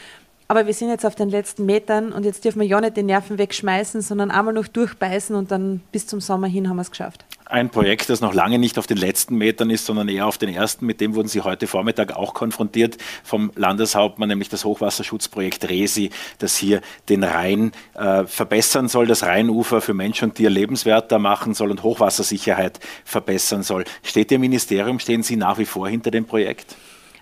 Aber 0.50 0.66
wir 0.66 0.72
sind 0.72 0.88
jetzt 0.88 1.04
auf 1.04 1.14
den 1.14 1.28
letzten 1.28 1.66
Metern 1.66 2.10
und 2.10 2.24
jetzt 2.24 2.42
dürfen 2.46 2.60
wir 2.60 2.66
ja 2.66 2.80
nicht 2.80 2.96
die 2.96 3.02
Nerven 3.02 3.36
wegschmeißen, 3.36 4.00
sondern 4.00 4.30
einmal 4.30 4.54
noch 4.54 4.66
durchbeißen 4.66 5.36
und 5.36 5.50
dann 5.50 5.82
bis 5.92 6.06
zum 6.06 6.22
Sommer 6.22 6.46
hin 6.46 6.70
haben 6.70 6.76
wir 6.76 6.82
es 6.82 6.90
geschafft. 6.90 7.26
Ein 7.50 7.70
Projekt, 7.70 8.10
das 8.10 8.20
noch 8.20 8.34
lange 8.34 8.58
nicht 8.58 8.78
auf 8.78 8.86
den 8.86 8.98
letzten 8.98 9.36
Metern 9.36 9.70
ist, 9.70 9.86
sondern 9.86 10.06
eher 10.10 10.26
auf 10.26 10.36
den 10.36 10.50
ersten. 10.50 10.84
Mit 10.84 11.00
dem 11.00 11.14
wurden 11.14 11.28
Sie 11.28 11.40
heute 11.40 11.66
Vormittag 11.66 12.14
auch 12.14 12.34
konfrontiert 12.34 12.98
vom 13.24 13.52
Landeshauptmann, 13.54 14.28
nämlich 14.28 14.50
das 14.50 14.66
Hochwasserschutzprojekt 14.66 15.66
RESI, 15.66 16.10
das 16.38 16.58
hier 16.58 16.82
den 17.08 17.24
Rhein 17.24 17.72
äh, 17.94 18.26
verbessern 18.26 18.88
soll, 18.88 19.06
das 19.06 19.22
Rheinufer 19.22 19.80
für 19.80 19.94
Mensch 19.94 20.22
und 20.22 20.34
Tier 20.34 20.50
lebenswerter 20.50 21.18
machen 21.18 21.54
soll 21.54 21.70
und 21.70 21.82
Hochwassersicherheit 21.82 22.80
verbessern 23.06 23.62
soll. 23.62 23.84
Steht 24.02 24.30
Ihr 24.30 24.38
Ministerium, 24.38 24.98
stehen 24.98 25.22
Sie 25.22 25.36
nach 25.36 25.56
wie 25.56 25.64
vor 25.64 25.88
hinter 25.88 26.10
dem 26.10 26.26
Projekt? 26.26 26.76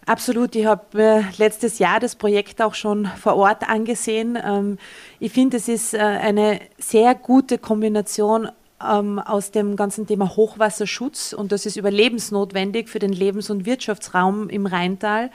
Absolut. 0.06 0.56
Ich 0.56 0.66
habe 0.66 1.02
äh, 1.02 1.22
letztes 1.38 1.78
Jahr 1.78 2.00
das 2.00 2.16
Projekt 2.16 2.60
auch 2.60 2.74
schon 2.74 3.06
vor 3.20 3.36
Ort 3.36 3.68
angesehen. 3.68 4.36
Ähm, 4.44 4.78
ich 5.20 5.30
finde, 5.32 5.56
es 5.58 5.68
ist 5.68 5.94
äh, 5.94 5.98
eine 5.98 6.60
sehr 6.78 7.14
gute 7.14 7.58
Kombination 7.58 8.48
ähm, 8.82 9.18
aus 9.18 9.50
dem 9.50 9.76
ganzen 9.76 10.06
Thema 10.06 10.36
Hochwasserschutz. 10.36 11.32
Und 11.32 11.52
das 11.52 11.66
ist 11.66 11.76
überlebensnotwendig 11.76 12.88
für 12.88 12.98
den 12.98 13.12
Lebens- 13.12 13.50
und 13.50 13.66
Wirtschaftsraum 13.66 14.48
im 14.48 14.66
Rheintal 14.66 15.30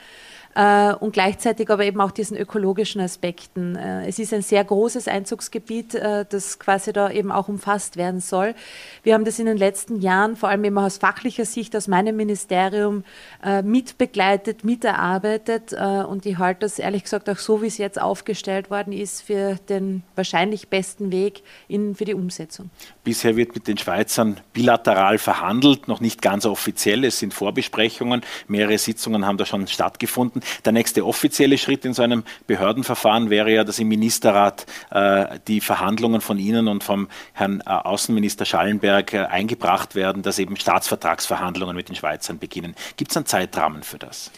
und 0.54 1.12
gleichzeitig 1.12 1.70
aber 1.70 1.84
eben 1.84 2.00
auch 2.00 2.10
diesen 2.10 2.36
ökologischen 2.36 3.00
Aspekten. 3.00 3.76
Äh, 3.76 4.06
es 4.06 4.18
ist 4.18 4.34
ein 4.34 4.42
sehr 4.42 4.62
großes 4.62 5.08
Einzugsgebiet, 5.08 5.94
äh, 5.94 6.26
das 6.28 6.58
quasi 6.58 6.92
da 6.92 7.10
eben 7.10 7.32
auch 7.32 7.48
umfasst 7.48 7.96
werden 7.96 8.20
soll. 8.20 8.54
Wir 9.02 9.14
haben 9.14 9.24
das 9.24 9.38
in 9.38 9.46
den 9.46 9.56
letzten 9.56 10.00
Jahren, 10.00 10.36
vor 10.36 10.48
allem 10.48 10.64
immer 10.64 10.84
aus 10.84 10.98
fachlicher 10.98 11.44
Sicht, 11.44 11.74
aus 11.74 11.88
meinem 11.88 12.16
Ministerium, 12.16 13.04
äh, 13.42 13.62
mitbegleitet, 13.62 14.64
miterarbeitet 14.64 15.72
äh, 15.72 16.02
und 16.02 16.26
ich 16.26 16.38
halte 16.38 16.60
das 16.60 16.78
ehrlich 16.78 17.04
gesagt 17.04 17.30
auch 17.30 17.38
so, 17.38 17.62
wie 17.62 17.66
es 17.66 17.78
jetzt 17.78 18.00
aufgestellt 18.00 18.70
worden 18.70 18.92
ist, 18.92 19.22
für 19.22 19.56
den 19.68 20.02
wahrscheinlich 20.14 20.68
besten 20.68 21.12
Weg 21.12 21.42
in, 21.68 21.94
für 21.94 22.04
die 22.04 22.14
Umsetzung. 22.14 22.70
Bisher 23.04 23.36
wird 23.36 23.54
mit 23.54 23.68
den 23.68 23.78
Schweizern 23.78 24.40
bilateral 24.52 25.18
verhandelt, 25.18 25.88
noch 25.88 26.00
nicht 26.00 26.22
ganz 26.22 26.46
offiziell. 26.46 27.04
Es 27.04 27.18
sind 27.18 27.34
Vorbesprechungen. 27.34 28.22
Mehrere 28.48 28.78
Sitzungen 28.78 29.26
haben 29.26 29.38
da 29.38 29.46
schon 29.46 29.66
stattgefunden. 29.66 30.41
Betrachten. 30.42 30.62
Der 30.64 30.72
nächste 30.72 31.06
offizielle 31.06 31.58
Schritt 31.58 31.84
in 31.84 31.94
so 31.94 32.02
einem 32.02 32.24
Behördenverfahren 32.46 33.30
wäre 33.30 33.52
ja, 33.52 33.64
dass 33.64 33.78
im 33.78 33.88
Ministerrat 33.88 34.66
äh, 34.90 35.38
die 35.48 35.60
Verhandlungen 35.60 36.20
von 36.20 36.38
Ihnen 36.38 36.68
und 36.68 36.84
vom 36.84 37.08
Herrn 37.32 37.60
äh, 37.60 37.70
Außenminister 37.70 38.44
Schallenberg 38.44 39.12
äh, 39.12 39.18
eingebracht 39.24 39.94
werden, 39.94 40.22
dass 40.22 40.38
eben 40.38 40.56
Staatsvertragsverhandlungen 40.56 41.76
mit 41.76 41.88
den 41.88 41.96
Schweizern 41.96 42.38
beginnen. 42.38 42.74
Gibt 42.96 43.10
es 43.10 43.16
einen 43.16 43.26
Zeitrahmen 43.26 43.82
für 43.82 43.98
das? 43.98 44.30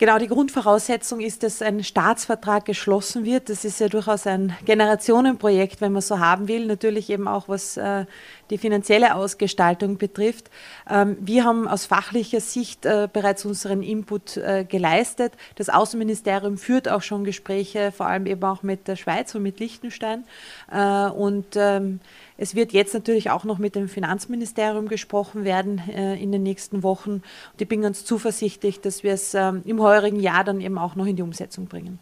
Genau, 0.00 0.16
die 0.18 0.28
Grundvoraussetzung 0.28 1.18
ist, 1.18 1.42
dass 1.42 1.60
ein 1.60 1.82
Staatsvertrag 1.82 2.64
geschlossen 2.64 3.24
wird. 3.24 3.48
Das 3.48 3.64
ist 3.64 3.80
ja 3.80 3.88
durchaus 3.88 4.28
ein 4.28 4.56
Generationenprojekt, 4.64 5.80
wenn 5.80 5.90
man 5.90 6.02
so 6.02 6.20
haben 6.20 6.46
will. 6.46 6.66
Natürlich 6.66 7.10
eben 7.10 7.26
auch, 7.26 7.48
was 7.48 7.76
äh, 7.76 8.06
die 8.50 8.58
finanzielle 8.58 9.14
Ausgestaltung 9.14 9.98
betrifft. 9.98 10.50
Ähm, 10.88 11.16
wir 11.20 11.44
haben 11.44 11.68
aus 11.68 11.86
fachlicher 11.86 12.40
Sicht 12.40 12.86
äh, 12.86 13.08
bereits 13.12 13.44
unseren 13.44 13.82
Input 13.82 14.36
äh, 14.36 14.64
geleistet. 14.68 15.32
Das 15.56 15.68
Außenministerium 15.68 16.58
führt 16.58 16.88
auch 16.88 17.02
schon 17.02 17.24
Gespräche, 17.24 17.92
vor 17.92 18.06
allem 18.06 18.26
eben 18.26 18.42
auch 18.44 18.62
mit 18.62 18.88
der 18.88 18.96
Schweiz 18.96 19.34
und 19.34 19.42
mit 19.42 19.60
Liechtenstein. 19.60 20.24
Äh, 20.70 21.08
und 21.10 21.56
ähm, 21.56 22.00
es 22.36 22.54
wird 22.54 22.72
jetzt 22.72 22.94
natürlich 22.94 23.30
auch 23.30 23.44
noch 23.44 23.58
mit 23.58 23.74
dem 23.74 23.88
Finanzministerium 23.88 24.88
gesprochen 24.88 25.44
werden 25.44 25.78
in 25.88 26.30
den 26.30 26.44
nächsten 26.44 26.84
Wochen. 26.84 27.10
Und 27.10 27.60
ich 27.60 27.66
bin 27.66 27.82
ganz 27.82 28.04
zuversichtlich, 28.04 28.80
dass 28.80 29.02
wir 29.02 29.12
es 29.12 29.34
ähm, 29.34 29.62
im 29.64 29.80
heurigen 29.80 30.20
Jahr 30.20 30.44
dann 30.44 30.60
eben 30.60 30.78
auch 30.78 30.94
noch 30.94 31.06
in 31.06 31.16
die 31.16 31.22
Umsetzung 31.22 31.66
bringen. 31.66 31.98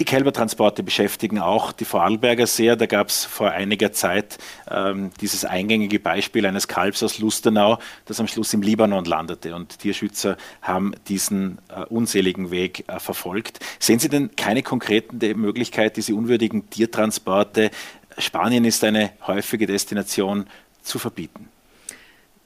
Die 0.00 0.06
Kälbertransporte 0.06 0.82
beschäftigen 0.82 1.38
auch 1.40 1.72
die 1.72 1.84
Vorarlberger 1.84 2.46
sehr. 2.46 2.74
Da 2.74 2.86
gab 2.86 3.10
es 3.10 3.26
vor 3.26 3.50
einiger 3.50 3.92
Zeit 3.92 4.38
ähm, 4.70 5.10
dieses 5.20 5.44
eingängige 5.44 6.00
Beispiel 6.00 6.46
eines 6.46 6.68
Kalbs 6.68 7.02
aus 7.02 7.18
Lustenau, 7.18 7.78
das 8.06 8.18
am 8.18 8.26
Schluss 8.26 8.54
im 8.54 8.62
Libanon 8.62 9.04
landete. 9.04 9.54
Und 9.54 9.78
Tierschützer 9.78 10.38
haben 10.62 10.94
diesen 11.08 11.58
äh, 11.68 11.82
unseligen 11.84 12.50
Weg 12.50 12.84
äh, 12.88 12.98
verfolgt. 12.98 13.60
Sehen 13.78 13.98
Sie 13.98 14.08
denn 14.08 14.34
keine 14.36 14.62
konkreten 14.62 15.18
Möglichkeit, 15.38 15.98
diese 15.98 16.14
unwürdigen 16.14 16.70
Tiertransporte 16.70 17.70
Spanien 18.16 18.64
ist 18.64 18.82
eine 18.84 19.10
häufige 19.26 19.66
Destination 19.66 20.46
zu 20.82 20.98
verbieten. 20.98 21.50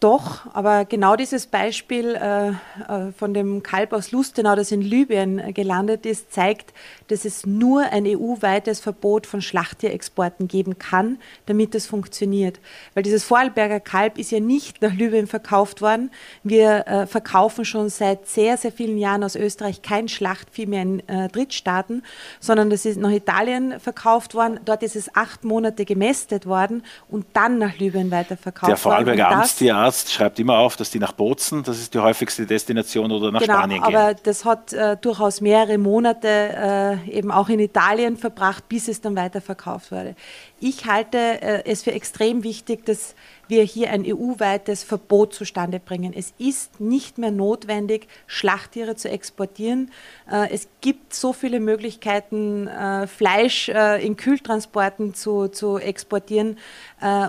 Doch, 0.04 0.40
aber 0.52 0.84
genau 0.84 1.16
dieses 1.16 1.46
Beispiel 1.46 2.14
äh, 2.14 2.48
äh, 2.48 3.12
von 3.16 3.32
dem 3.32 3.62
Kalb 3.62 3.94
aus 3.94 4.12
Lustenau, 4.12 4.54
das 4.54 4.70
in 4.70 4.82
Libyen 4.82 5.38
äh, 5.38 5.54
gelandet 5.54 6.04
ist, 6.04 6.30
zeigt, 6.30 6.74
dass 7.08 7.24
es 7.24 7.46
nur 7.46 7.84
ein 7.84 8.06
EU-weites 8.06 8.80
Verbot 8.80 9.26
von 9.26 9.40
Schlachttierexporten 9.40 10.46
geben 10.46 10.78
kann, 10.78 11.16
damit 11.46 11.74
es 11.74 11.86
funktioniert. 11.86 12.60
Weil 12.92 13.02
dieses 13.02 13.24
Vorarlberger 13.24 13.80
Kalb 13.80 14.18
ist 14.18 14.30
ja 14.30 14.40
nicht 14.40 14.82
nach 14.82 14.92
Libyen 14.92 15.26
verkauft 15.26 15.80
worden. 15.80 16.10
Wir 16.42 16.86
äh, 16.86 17.06
verkaufen 17.06 17.64
schon 17.64 17.88
seit 17.88 18.28
sehr, 18.28 18.58
sehr 18.58 18.72
vielen 18.72 18.98
Jahren 18.98 19.24
aus 19.24 19.36
Österreich 19.36 19.80
kein 19.80 20.08
Schlachtvieh 20.08 20.66
mehr 20.66 20.82
in 20.82 21.08
äh, 21.08 21.28
Drittstaaten, 21.28 22.02
sondern 22.40 22.68
das 22.68 22.84
ist 22.84 22.98
nach 22.98 23.10
Italien 23.10 23.80
verkauft 23.80 24.34
worden. 24.34 24.60
Dort 24.66 24.82
ist 24.82 24.96
es 24.96 25.16
acht 25.16 25.44
Monate 25.44 25.86
gemästet 25.86 26.44
worden 26.44 26.82
und 27.08 27.24
dann 27.32 27.56
nach 27.56 27.78
Libyen 27.78 28.10
weiterverkauft 28.10 28.64
worden. 28.64 28.70
Der 28.70 28.76
Vorarlberger 28.76 29.28
Amtstierarzt 29.30 29.93
Arzt 29.94 30.12
schreibt 30.12 30.40
immer 30.40 30.58
auf, 30.58 30.76
dass 30.76 30.90
die 30.90 30.98
nach 30.98 31.12
Bozen, 31.12 31.62
das 31.62 31.78
ist 31.78 31.94
die 31.94 32.00
häufigste 32.00 32.46
Destination, 32.46 33.12
oder 33.12 33.30
nach 33.30 33.40
genau, 33.40 33.58
Spanien 33.58 33.80
gehen. 33.80 33.94
Aber 33.94 34.14
das 34.14 34.44
hat 34.44 34.72
äh, 34.72 34.96
durchaus 34.96 35.40
mehrere 35.40 35.78
Monate 35.78 36.28
äh, 36.28 37.16
eben 37.16 37.30
auch 37.30 37.48
in 37.48 37.60
Italien 37.60 38.16
verbracht, 38.16 38.68
bis 38.68 38.88
es 38.88 39.00
dann 39.00 39.14
weiterverkauft 39.14 39.92
wurde. 39.92 40.16
Ich 40.58 40.86
halte 40.86 41.18
äh, 41.18 41.62
es 41.64 41.84
für 41.84 41.92
extrem 41.92 42.42
wichtig, 42.42 42.84
dass 42.86 43.14
wir 43.48 43.62
hier 43.62 43.90
ein 43.90 44.04
EU-weites 44.06 44.84
Verbot 44.84 45.34
zustande 45.34 45.80
bringen. 45.80 46.12
Es 46.16 46.32
ist 46.38 46.80
nicht 46.80 47.18
mehr 47.18 47.30
notwendig, 47.30 48.08
Schlachttiere 48.26 48.96
zu 48.96 49.08
exportieren. 49.08 49.90
Äh, 50.30 50.50
es 50.50 50.68
gibt 50.80 51.14
so 51.14 51.32
viele 51.32 51.60
Möglichkeiten, 51.60 52.66
äh, 52.66 53.06
Fleisch 53.06 53.68
äh, 53.68 54.04
in 54.04 54.16
Kühltransporten 54.16 55.14
zu, 55.14 55.48
zu 55.48 55.78
exportieren 55.78 56.58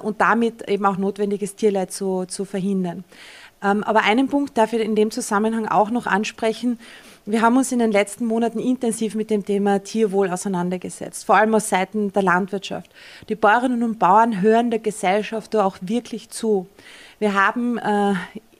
und 0.03 0.21
damit 0.21 0.69
eben 0.69 0.85
auch 0.85 0.97
notwendiges 0.97 1.55
Tierleid 1.55 1.91
zu, 1.91 2.25
zu 2.25 2.45
verhindern. 2.45 3.03
Ähm, 3.61 3.83
aber 3.83 4.03
einen 4.03 4.27
Punkt 4.27 4.57
darf 4.57 4.73
ich 4.73 4.81
in 4.81 4.95
dem 4.95 5.11
Zusammenhang 5.11 5.67
auch 5.67 5.89
noch 5.89 6.05
ansprechen. 6.05 6.79
Wir 7.27 7.41
haben 7.41 7.57
uns 7.57 7.71
in 7.71 7.79
den 7.79 7.91
letzten 7.91 8.27
Monaten 8.27 8.59
intensiv 8.59 9.15
mit 9.15 9.31
dem 9.31 9.43
Thema 9.43 9.83
Tierwohl 9.83 10.29
auseinandergesetzt, 10.29 11.25
vor 11.25 11.35
allem 11.35 11.55
aus 11.55 11.69
Seiten 11.69 12.13
der 12.13 12.21
Landwirtschaft. 12.21 12.91
Die 13.29 13.35
Bäuerinnen 13.35 13.81
und 13.81 13.97
Bauern 13.97 14.43
hören 14.43 14.69
der 14.69 14.77
Gesellschaft 14.77 15.55
da 15.55 15.65
auch 15.65 15.77
wirklich 15.81 16.29
zu. 16.29 16.67
Wir 17.17 17.33
haben 17.33 17.79
äh, 17.79 18.13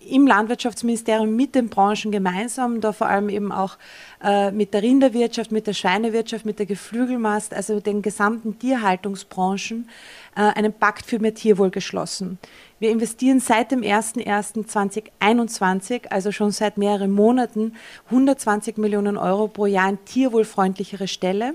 im 0.05 0.27
Landwirtschaftsministerium 0.27 1.35
mit 1.35 1.55
den 1.55 1.69
Branchen 1.69 2.11
gemeinsam, 2.11 2.81
da 2.81 2.93
vor 2.93 3.07
allem 3.07 3.29
eben 3.29 3.51
auch 3.51 3.77
äh, 4.23 4.51
mit 4.51 4.73
der 4.73 4.83
Rinderwirtschaft, 4.83 5.51
mit 5.51 5.67
der 5.67 5.73
Schweinewirtschaft, 5.73 6.45
mit 6.45 6.59
der 6.59 6.65
Geflügelmast, 6.65 7.53
also 7.53 7.79
den 7.79 8.01
gesamten 8.01 8.59
Tierhaltungsbranchen, 8.59 9.89
äh, 10.35 10.41
einen 10.41 10.73
Pakt 10.73 11.05
für 11.05 11.19
mehr 11.19 11.33
Tierwohl 11.33 11.69
geschlossen. 11.69 12.37
Wir 12.77 12.91
investieren 12.91 13.39
seit 13.39 13.71
dem 13.71 13.79
01.01.2021, 13.81 16.09
also 16.09 16.33
schon 16.33 16.51
seit 16.51 16.77
mehreren 16.77 17.11
Monaten, 17.11 17.73
120 18.07 18.77
Millionen 18.77 19.15
Euro 19.17 19.47
pro 19.47 19.65
Jahr 19.65 19.87
in 19.89 20.03
tierwohlfreundlichere 20.03 21.07
Ställe 21.07 21.53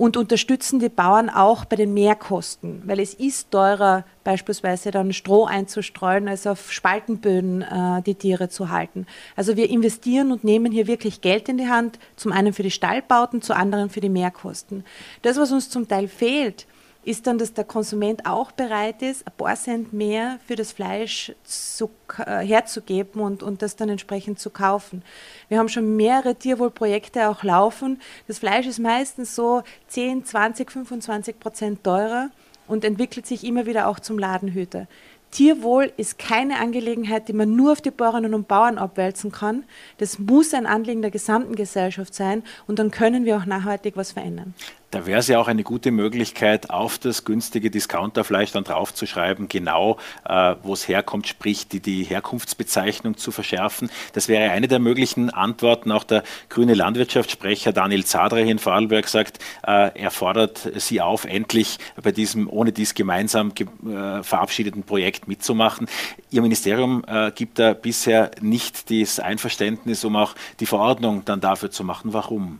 und 0.00 0.16
unterstützen 0.16 0.80
die 0.80 0.88
Bauern 0.88 1.28
auch 1.28 1.66
bei 1.66 1.76
den 1.76 1.92
Mehrkosten, 1.92 2.80
weil 2.86 3.00
es 3.00 3.12
ist 3.12 3.50
teurer, 3.50 4.06
beispielsweise 4.24 4.90
dann 4.90 5.12
Stroh 5.12 5.44
einzustreuen, 5.44 6.26
als 6.26 6.46
auf 6.46 6.72
Spaltenböden 6.72 7.60
äh, 7.60 8.00
die 8.00 8.14
Tiere 8.14 8.48
zu 8.48 8.70
halten. 8.70 9.06
Also 9.36 9.58
wir 9.58 9.68
investieren 9.68 10.32
und 10.32 10.42
nehmen 10.42 10.72
hier 10.72 10.86
wirklich 10.86 11.20
Geld 11.20 11.50
in 11.50 11.58
die 11.58 11.68
Hand, 11.68 11.98
zum 12.16 12.32
einen 12.32 12.54
für 12.54 12.62
die 12.62 12.70
Stallbauten, 12.70 13.42
zum 13.42 13.56
anderen 13.56 13.90
für 13.90 14.00
die 14.00 14.08
Mehrkosten. 14.08 14.84
Das, 15.20 15.36
was 15.36 15.52
uns 15.52 15.68
zum 15.68 15.86
Teil 15.86 16.08
fehlt, 16.08 16.66
ist 17.02 17.26
dann, 17.26 17.38
dass 17.38 17.54
der 17.54 17.64
Konsument 17.64 18.26
auch 18.26 18.52
bereit 18.52 19.02
ist, 19.02 19.26
ein 19.26 19.32
paar 19.36 19.56
Cent 19.56 19.92
mehr 19.92 20.38
für 20.46 20.56
das 20.56 20.72
Fleisch 20.72 21.32
zu, 21.44 21.90
äh, 22.18 22.44
herzugeben 22.44 23.20
und, 23.22 23.42
und 23.42 23.62
das 23.62 23.76
dann 23.76 23.88
entsprechend 23.88 24.38
zu 24.38 24.50
kaufen. 24.50 25.02
Wir 25.48 25.58
haben 25.58 25.68
schon 25.68 25.96
mehrere 25.96 26.34
Tierwohlprojekte 26.34 27.28
auch 27.28 27.42
laufen. 27.42 28.00
Das 28.26 28.38
Fleisch 28.38 28.66
ist 28.66 28.78
meistens 28.78 29.34
so 29.34 29.62
10, 29.88 30.24
20, 30.24 30.70
25 30.70 31.40
Prozent 31.40 31.84
teurer 31.84 32.30
und 32.66 32.84
entwickelt 32.84 33.26
sich 33.26 33.44
immer 33.44 33.66
wieder 33.66 33.88
auch 33.88 33.98
zum 33.98 34.18
Ladenhüter. 34.18 34.86
Tierwohl 35.30 35.92
ist 35.96 36.18
keine 36.18 36.58
Angelegenheit, 36.58 37.28
die 37.28 37.32
man 37.32 37.54
nur 37.54 37.72
auf 37.72 37.80
die 37.80 37.92
Bäuerinnen 37.92 38.34
und 38.34 38.48
Bauern 38.48 38.78
abwälzen 38.78 39.30
kann. 39.30 39.64
Das 39.98 40.18
muss 40.18 40.52
ein 40.54 40.66
Anliegen 40.66 41.02
der 41.02 41.12
gesamten 41.12 41.54
Gesellschaft 41.54 42.14
sein 42.14 42.42
und 42.66 42.78
dann 42.80 42.90
können 42.90 43.24
wir 43.24 43.36
auch 43.36 43.46
nachhaltig 43.46 43.96
was 43.96 44.12
verändern. 44.12 44.54
Da 44.90 45.06
wäre 45.06 45.20
es 45.20 45.28
ja 45.28 45.38
auch 45.38 45.46
eine 45.46 45.62
gute 45.62 45.92
Möglichkeit, 45.92 46.70
auf 46.70 46.98
das 46.98 47.24
günstige 47.24 47.70
Discounterfleisch 47.70 48.50
dann 48.50 48.64
draufzuschreiben, 48.64 49.48
genau 49.48 49.98
äh, 50.28 50.56
wo 50.64 50.72
es 50.72 50.88
herkommt, 50.88 51.28
sprich 51.28 51.68
die, 51.68 51.78
die 51.78 52.02
Herkunftsbezeichnung 52.02 53.16
zu 53.16 53.30
verschärfen. 53.30 53.88
Das 54.14 54.26
wäre 54.26 54.50
eine 54.50 54.66
der 54.66 54.80
möglichen 54.80 55.30
Antworten. 55.30 55.92
Auch 55.92 56.02
der 56.02 56.24
grüne 56.48 56.74
Landwirtschaftssprecher 56.74 57.72
Daniel 57.72 58.04
Zadre 58.04 58.42
hier 58.42 58.50
in 58.50 58.58
Vorarlberg 58.58 59.06
sagt, 59.06 59.38
äh, 59.64 59.96
er 59.96 60.10
fordert 60.10 60.68
Sie 60.74 61.00
auf, 61.00 61.24
endlich 61.24 61.78
bei 62.02 62.10
diesem 62.10 62.50
ohne 62.50 62.72
dies 62.72 62.94
gemeinsam 62.94 63.54
ge 63.54 63.68
äh, 63.86 64.24
verabschiedeten 64.24 64.82
Projekt 64.82 65.28
mitzumachen. 65.28 65.86
Ihr 66.32 66.42
Ministerium 66.42 67.04
äh, 67.06 67.30
gibt 67.30 67.60
da 67.60 67.74
bisher 67.74 68.32
nicht 68.40 68.90
das 68.90 69.20
Einverständnis, 69.20 70.04
um 70.04 70.16
auch 70.16 70.34
die 70.58 70.66
Verordnung 70.66 71.24
dann 71.24 71.40
dafür 71.40 71.70
zu 71.70 71.84
machen. 71.84 72.12
Warum? 72.12 72.58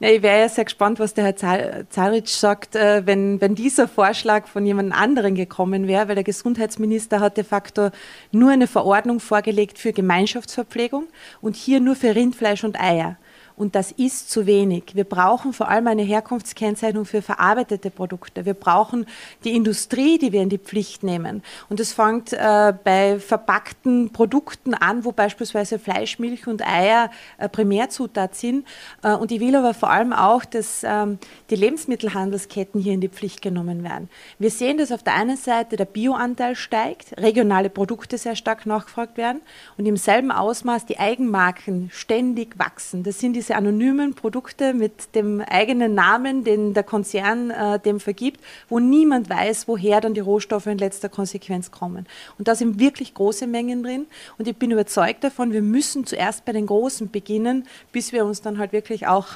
Ja, 0.00 0.08
ich 0.10 0.22
wäre 0.22 0.40
ja 0.40 0.48
sehr 0.48 0.64
gespannt, 0.64 0.98
was 0.98 1.14
der 1.14 1.24
Herr 1.24 1.88
Zaric 1.88 2.28
sagt, 2.28 2.74
äh, 2.74 3.06
wenn, 3.06 3.40
wenn 3.40 3.54
dieser 3.54 3.86
Vorschlag 3.86 4.48
von 4.48 4.66
jemand 4.66 4.92
anderem 4.92 5.36
gekommen 5.36 5.86
wäre, 5.86 6.08
weil 6.08 6.16
der 6.16 6.24
Gesundheitsminister 6.24 7.20
hat 7.20 7.36
de 7.36 7.44
facto 7.44 7.90
nur 8.32 8.50
eine 8.50 8.66
Verordnung 8.66 9.20
vorgelegt 9.20 9.78
für 9.78 9.92
Gemeinschaftsverpflegung 9.92 11.06
und 11.40 11.54
hier 11.54 11.78
nur 11.78 11.94
für 11.94 12.14
Rindfleisch 12.14 12.64
und 12.64 12.80
Eier. 12.80 13.16
Und 13.56 13.76
das 13.76 13.92
ist 13.92 14.30
zu 14.30 14.46
wenig. 14.46 14.94
Wir 14.94 15.04
brauchen 15.04 15.52
vor 15.52 15.68
allem 15.68 15.86
eine 15.86 16.02
Herkunftskennzeichnung 16.02 17.04
für 17.04 17.22
verarbeitete 17.22 17.90
Produkte. 17.90 18.44
Wir 18.44 18.54
brauchen 18.54 19.06
die 19.44 19.54
Industrie, 19.54 20.18
die 20.18 20.32
wir 20.32 20.42
in 20.42 20.48
die 20.48 20.58
Pflicht 20.58 21.04
nehmen. 21.04 21.42
Und 21.68 21.78
es 21.78 21.92
fängt 21.92 22.32
äh, 22.32 22.74
bei 22.82 23.20
verpackten 23.20 24.10
Produkten 24.12 24.74
an, 24.74 25.04
wo 25.04 25.12
beispielsweise 25.12 25.78
Fleisch, 25.78 26.18
Milch 26.18 26.48
und 26.48 26.66
Eier 26.66 27.10
äh, 27.38 27.48
Primärzutat 27.48 28.34
sind. 28.34 28.66
Äh, 29.04 29.12
und 29.12 29.30
ich 29.30 29.38
will 29.38 29.54
aber 29.54 29.72
vor 29.72 29.90
allem 29.90 30.12
auch, 30.12 30.44
dass 30.44 30.82
ähm, 30.82 31.18
die 31.50 31.56
Lebensmittelhandelsketten 31.56 32.80
hier 32.80 32.94
in 32.94 33.00
die 33.00 33.08
Pflicht 33.08 33.40
genommen 33.40 33.84
werden. 33.84 34.10
Wir 34.40 34.50
sehen, 34.50 34.78
dass 34.78 34.90
auf 34.90 35.04
der 35.04 35.14
einen 35.14 35.36
Seite 35.36 35.76
der 35.76 35.84
Bioanteil 35.84 36.56
steigt, 36.56 37.16
regionale 37.18 37.70
Produkte 37.70 38.18
sehr 38.18 38.34
stark 38.34 38.66
nachgefragt 38.66 39.16
werden 39.16 39.42
und 39.76 39.86
im 39.86 39.96
selben 39.96 40.32
Ausmaß 40.32 40.86
die 40.86 40.98
Eigenmarken 40.98 41.90
ständig 41.92 42.58
wachsen. 42.58 43.04
Das 43.04 43.20
sind 43.20 43.34
die 43.34 43.43
diese 43.44 43.56
anonymen 43.56 44.14
Produkte 44.14 44.72
mit 44.72 45.14
dem 45.14 45.42
eigenen 45.42 45.94
Namen, 45.94 46.44
den 46.44 46.72
der 46.72 46.82
Konzern 46.82 47.50
äh, 47.50 47.78
dem 47.78 48.00
vergibt, 48.00 48.40
wo 48.70 48.78
niemand 48.78 49.28
weiß, 49.28 49.68
woher 49.68 50.00
dann 50.00 50.14
die 50.14 50.20
Rohstoffe 50.20 50.66
in 50.66 50.78
letzter 50.78 51.10
Konsequenz 51.10 51.70
kommen. 51.70 52.06
Und 52.38 52.48
da 52.48 52.54
sind 52.54 52.78
wirklich 52.78 53.12
große 53.12 53.46
Mengen 53.46 53.82
drin. 53.82 54.06
Und 54.38 54.48
ich 54.48 54.56
bin 54.56 54.70
überzeugt 54.70 55.24
davon, 55.24 55.52
wir 55.52 55.60
müssen 55.60 56.06
zuerst 56.06 56.46
bei 56.46 56.52
den 56.52 56.64
Großen 56.64 57.10
beginnen, 57.10 57.68
bis 57.92 58.12
wir 58.12 58.24
uns 58.24 58.40
dann 58.40 58.56
halt 58.56 58.72
wirklich 58.72 59.06
auch 59.06 59.26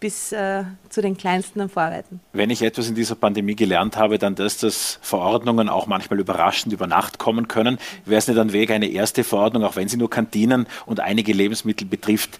bis 0.00 0.32
äh, 0.32 0.64
zu 0.90 1.00
den 1.00 1.16
Kleinsten 1.16 1.66
Vorarbeiten. 1.70 2.20
Wenn 2.34 2.50
ich 2.50 2.60
etwas 2.60 2.88
in 2.88 2.94
dieser 2.94 3.14
Pandemie 3.14 3.56
gelernt 3.56 3.96
habe, 3.96 4.18
dann 4.18 4.34
das, 4.34 4.58
dass 4.58 4.98
Verordnungen 5.00 5.70
auch 5.70 5.86
manchmal 5.86 6.20
überraschend 6.20 6.74
über 6.74 6.86
Nacht 6.86 7.18
kommen 7.18 7.48
können. 7.48 7.78
Wäre 8.04 8.18
es 8.18 8.28
nicht 8.28 8.38
ein 8.38 8.52
Weg, 8.52 8.70
eine 8.70 8.88
erste 8.88 9.24
Verordnung, 9.24 9.64
auch 9.64 9.76
wenn 9.76 9.88
sie 9.88 9.96
nur 9.96 10.10
Kantinen 10.10 10.66
und 10.84 11.00
einige 11.00 11.32
Lebensmittel 11.32 11.86
betrifft, 11.86 12.38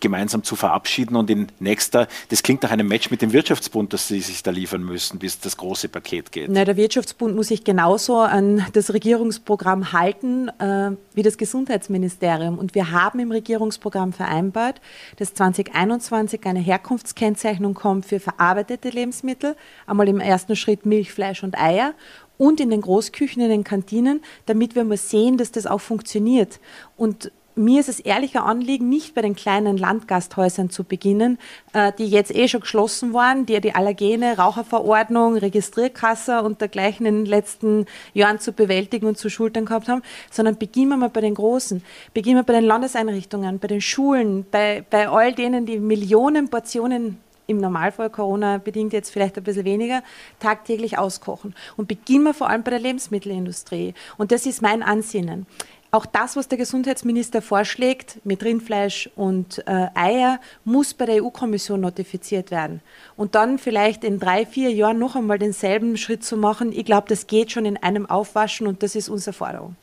gemeinsam 0.00 0.42
zu 0.42 0.56
verabschieden 0.56 1.16
und 1.16 1.30
in 1.30 1.48
nächster, 1.58 2.08
das 2.28 2.42
klingt 2.42 2.62
nach 2.62 2.70
einem 2.70 2.88
Match 2.88 3.10
mit 3.10 3.22
dem 3.22 3.32
Wirtschaftsbund, 3.32 3.92
dass 3.92 4.08
Sie 4.08 4.20
sich 4.20 4.42
da 4.42 4.50
liefern 4.50 4.82
müssen, 4.82 5.18
bis 5.18 5.40
das 5.40 5.56
große 5.56 5.88
Paket 5.88 6.32
geht. 6.32 6.50
Na, 6.50 6.64
der 6.64 6.76
Wirtschaftsbund 6.76 7.36
muss 7.36 7.48
sich 7.48 7.64
genauso 7.64 8.18
an 8.18 8.66
das 8.72 8.92
Regierungsprogramm 8.92 9.92
halten 9.92 10.48
äh, 10.58 10.92
wie 11.14 11.22
das 11.22 11.38
Gesundheitsministerium. 11.38 12.58
Und 12.58 12.74
wir 12.74 12.90
haben 12.90 13.18
im 13.20 13.30
Regierungsprogramm 13.30 14.12
vereinbart, 14.12 14.80
dass 15.16 15.34
2021 15.34 16.44
eine 16.46 16.60
Herkunftskennzeichnung 16.60 17.74
kommt 17.74 18.06
für 18.06 18.20
verarbeitete 18.20 18.90
Lebensmittel, 18.90 19.56
einmal 19.86 20.08
im 20.08 20.20
ersten 20.20 20.56
Schritt 20.56 20.86
Milch, 20.86 21.12
Fleisch 21.12 21.42
und 21.42 21.58
Eier 21.58 21.94
und 22.40 22.58
in 22.58 22.70
den 22.70 22.80
Großküchen, 22.80 23.42
in 23.42 23.50
den 23.50 23.64
Kantinen, 23.64 24.22
damit 24.46 24.74
wir 24.74 24.84
mal 24.84 24.96
sehen, 24.96 25.36
dass 25.36 25.52
das 25.52 25.66
auch 25.66 25.82
funktioniert. 25.82 26.58
Und 26.96 27.30
mir 27.60 27.80
ist 27.80 27.88
es 27.88 28.00
ehrlicher 28.00 28.44
Anliegen, 28.44 28.88
nicht 28.88 29.14
bei 29.14 29.22
den 29.22 29.36
kleinen 29.36 29.76
Landgasthäusern 29.76 30.70
zu 30.70 30.84
beginnen, 30.84 31.38
äh, 31.72 31.92
die 31.96 32.06
jetzt 32.06 32.34
eh 32.34 32.48
schon 32.48 32.62
geschlossen 32.62 33.12
waren, 33.12 33.46
die 33.46 33.52
ja 33.52 33.60
die 33.60 33.74
Allergene, 33.74 34.36
Raucherverordnung, 34.38 35.36
Registrierkasse 35.36 36.42
und 36.42 36.60
dergleichen 36.60 37.06
in 37.06 37.16
den 37.16 37.26
letzten 37.26 37.86
Jahren 38.14 38.40
zu 38.40 38.52
bewältigen 38.52 39.06
und 39.06 39.18
zu 39.18 39.28
schultern 39.28 39.66
gehabt 39.66 39.88
haben, 39.88 40.02
sondern 40.30 40.56
beginnen 40.56 40.90
wir 40.90 40.96
mal 40.96 41.10
bei 41.10 41.20
den 41.20 41.34
Großen. 41.34 41.82
Beginnen 42.14 42.38
wir 42.38 42.44
bei 42.44 42.54
den 42.54 42.64
Landeseinrichtungen, 42.64 43.58
bei 43.58 43.68
den 43.68 43.80
Schulen, 43.80 44.46
bei, 44.50 44.84
bei 44.88 45.08
all 45.08 45.32
denen, 45.32 45.66
die 45.66 45.78
Millionen 45.78 46.48
Portionen 46.48 47.18
im 47.50 47.58
Normalfall, 47.58 48.10
Corona 48.10 48.58
bedingt 48.58 48.92
jetzt 48.92 49.10
vielleicht 49.10 49.36
ein 49.36 49.42
bisschen 49.42 49.64
weniger, 49.64 50.02
tagtäglich 50.38 50.98
auskochen. 50.98 51.54
Und 51.76 51.88
beginnen 51.88 52.24
wir 52.24 52.34
vor 52.34 52.48
allem 52.48 52.62
bei 52.62 52.70
der 52.70 52.78
Lebensmittelindustrie. 52.78 53.94
Und 54.16 54.30
das 54.30 54.46
ist 54.46 54.62
mein 54.62 54.84
Ansinnen. 54.84 55.46
Auch 55.92 56.06
das, 56.06 56.36
was 56.36 56.46
der 56.46 56.56
Gesundheitsminister 56.56 57.42
vorschlägt 57.42 58.24
mit 58.24 58.44
Rindfleisch 58.44 59.10
und 59.16 59.66
äh, 59.66 59.88
Eier, 59.94 60.38
muss 60.64 60.94
bei 60.94 61.06
der 61.06 61.24
EU-Kommission 61.24 61.80
notifiziert 61.80 62.52
werden. 62.52 62.80
Und 63.16 63.34
dann 63.34 63.58
vielleicht 63.58 64.04
in 64.04 64.20
drei, 64.20 64.46
vier 64.46 64.70
Jahren 64.70 65.00
noch 65.00 65.16
einmal 65.16 65.40
denselben 65.40 65.96
Schritt 65.96 66.22
zu 66.22 66.36
machen, 66.36 66.72
ich 66.72 66.84
glaube, 66.84 67.08
das 67.08 67.26
geht 67.26 67.50
schon 67.50 67.64
in 67.64 67.76
einem 67.76 68.06
Aufwaschen 68.06 68.68
und 68.68 68.84
das 68.84 68.94
ist 68.94 69.08
unsere 69.08 69.32
Forderung. 69.32 69.74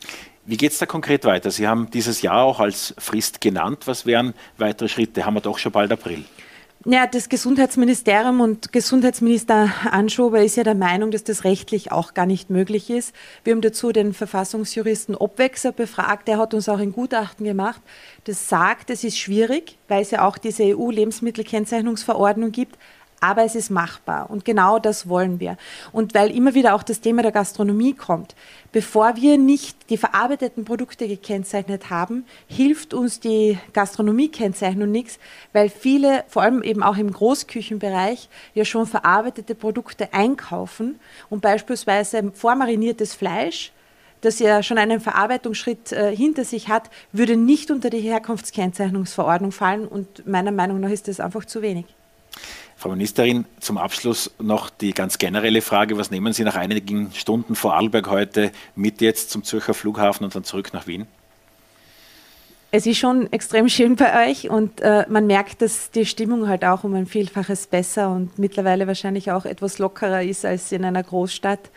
Wie 0.46 0.56
geht 0.56 0.72
es 0.72 0.78
da 0.78 0.86
konkret 0.86 1.26
weiter? 1.26 1.52
Sie 1.52 1.68
haben 1.68 1.92
dieses 1.92 2.22
Jahr 2.22 2.42
auch 2.42 2.62
als 2.62 2.94
Frist 2.98 3.42
genannt. 3.42 3.80
Was 3.86 4.06
wären 4.06 4.34
weitere 4.58 4.88
Schritte? 4.88 5.26
Haben 5.26 5.34
wir 5.34 5.42
doch 5.42 5.58
schon 5.58 5.74
bald 5.74 5.92
April. 5.92 6.24
Ja, 6.90 7.06
das 7.06 7.28
Gesundheitsministerium 7.28 8.40
und 8.40 8.72
Gesundheitsminister 8.72 9.74
Anschober 9.92 10.42
ist 10.42 10.56
ja 10.56 10.64
der 10.64 10.74
Meinung, 10.74 11.12
dass 11.12 11.26
das 11.26 11.44
rechtlich 11.44 11.92
auch 11.92 12.14
gar 12.14 12.26
nicht 12.26 12.50
möglich 12.50 12.90
ist. 12.90 13.14
Wir 13.44 13.52
haben 13.52 13.60
dazu 13.60 13.92
den 13.92 14.14
Verfassungsjuristen 14.14 15.14
Obwechser 15.14 15.74
befragt. 15.74 16.30
Der 16.30 16.38
hat 16.38 16.54
uns 16.54 16.70
auch 16.70 16.80
ein 16.80 16.94
Gutachten 16.94 17.46
gemacht, 17.46 17.82
das 18.24 18.48
sagt, 18.48 18.90
es 18.90 19.04
ist 19.04 19.18
schwierig, 19.18 19.78
weil 19.90 20.02
es 20.02 20.12
ja 20.12 20.26
auch 20.26 20.38
diese 20.38 20.64
EU-Lebensmittelkennzeichnungsverordnung 20.64 22.54
gibt 22.54 22.78
aber 23.20 23.44
es 23.44 23.56
ist 23.56 23.70
machbar 23.70 24.30
und 24.30 24.46
genau 24.46 24.80
das 24.80 25.10
wollen 25.10 25.40
wir. 25.40 25.58
Und 25.92 26.14
weil 26.14 26.32
immer 26.32 26.54
wieder 26.54 26.76
auch 26.76 26.84
das 26.84 27.02
Thema 27.02 27.22
der 27.22 27.32
Gastronomie 27.32 27.94
kommt, 27.94 28.36
bevor 28.72 29.16
wir 29.16 29.38
nicht 29.38 29.90
die 29.90 29.98
verarbeiteten 29.98 30.66
Produkte 30.66 31.08
gekennzeichnet 31.08 31.90
haben, 31.90 32.26
hilft 32.48 32.94
uns 32.94 33.20
die 33.20 33.58
Gastronomiekennzeichnung 33.74 34.92
nichts, 34.92 35.20
weil 35.54 35.70
viele, 35.70 36.24
vor 36.28 36.44
allem 36.44 36.62
eben 36.62 36.84
auch 36.84 36.98
im 36.98 37.12
Großküchenbereich, 37.12 38.30
ja 38.54 38.66
schon 38.66 38.86
verarbeitete 38.86 39.56
Produkte 39.56 40.14
einkaufen 40.14 41.00
und 41.30 41.42
beispielsweise 41.42 42.32
vormariniertes 42.34 43.14
Fleisch 43.14 43.72
das 44.22 44.40
ja 44.40 44.64
schon 44.64 44.78
einen 44.78 45.00
Verarbeitungsschritt 45.00 45.92
äh, 45.92 46.16
hinter 46.16 46.44
sich 46.44 46.70
hat, 46.70 46.90
würde 47.12 47.38
nicht 47.38 47.70
unter 47.72 47.90
die 47.90 48.00
Herkunftskennzeichnungsverordnung 48.00 49.52
fallen 49.52 49.88
und 49.88 50.26
meiner 50.28 50.52
Meinung 50.52 50.80
nach 50.80 50.90
ist 50.90 51.08
das 51.08 51.20
einfach 51.20 51.46
zu 51.46 51.62
wenig. 51.62 51.86
Frau 52.78 52.90
Ministerin, 52.90 53.46
zum 53.60 53.80
Abschluss 53.80 54.32
noch 54.40 54.70
die 54.70 54.92
ganz 54.92 55.18
generelle 55.18 55.64
Frage. 55.64 55.98
Was 55.98 56.12
nehmen 56.12 56.32
Sie 56.32 56.44
nach 56.44 56.56
einigen 56.56 57.12
Stunden 57.12 57.56
vor 57.56 57.74
Arlberg 57.74 58.08
heute 58.08 58.52
mit 58.76 59.02
jetzt 59.02 59.32
zum 59.32 59.44
Zürcher 59.44 59.74
Flughafen 59.74 60.24
und 60.24 60.36
dann 60.36 60.44
zurück 60.44 60.74
nach 60.74 60.86
Wien? 60.86 61.08
Es 62.70 62.86
ist 62.86 63.00
schon 63.00 63.34
extrem 63.34 63.68
schön 63.68 63.96
bei 63.96 64.30
euch 64.30 64.52
und 64.52 64.80
äh, 64.82 65.06
man 65.10 65.26
merkt, 65.26 65.64
dass 65.64 65.90
die 65.90 66.06
Stimmung 66.06 66.48
halt 66.48 66.64
auch 66.66 66.84
um 66.84 66.94
ein 66.94 67.08
Vielfaches 67.08 67.66
besser 67.66 68.12
und 68.12 68.38
mittlerweile 68.38 68.86
wahrscheinlich 68.86 69.32
auch 69.32 69.46
etwas 69.46 69.80
lockerer 69.80 70.22
ist 70.22 70.46
als 70.46 70.72
in 70.72 70.86
einer 70.86 71.02
Großstadt. 71.02 71.72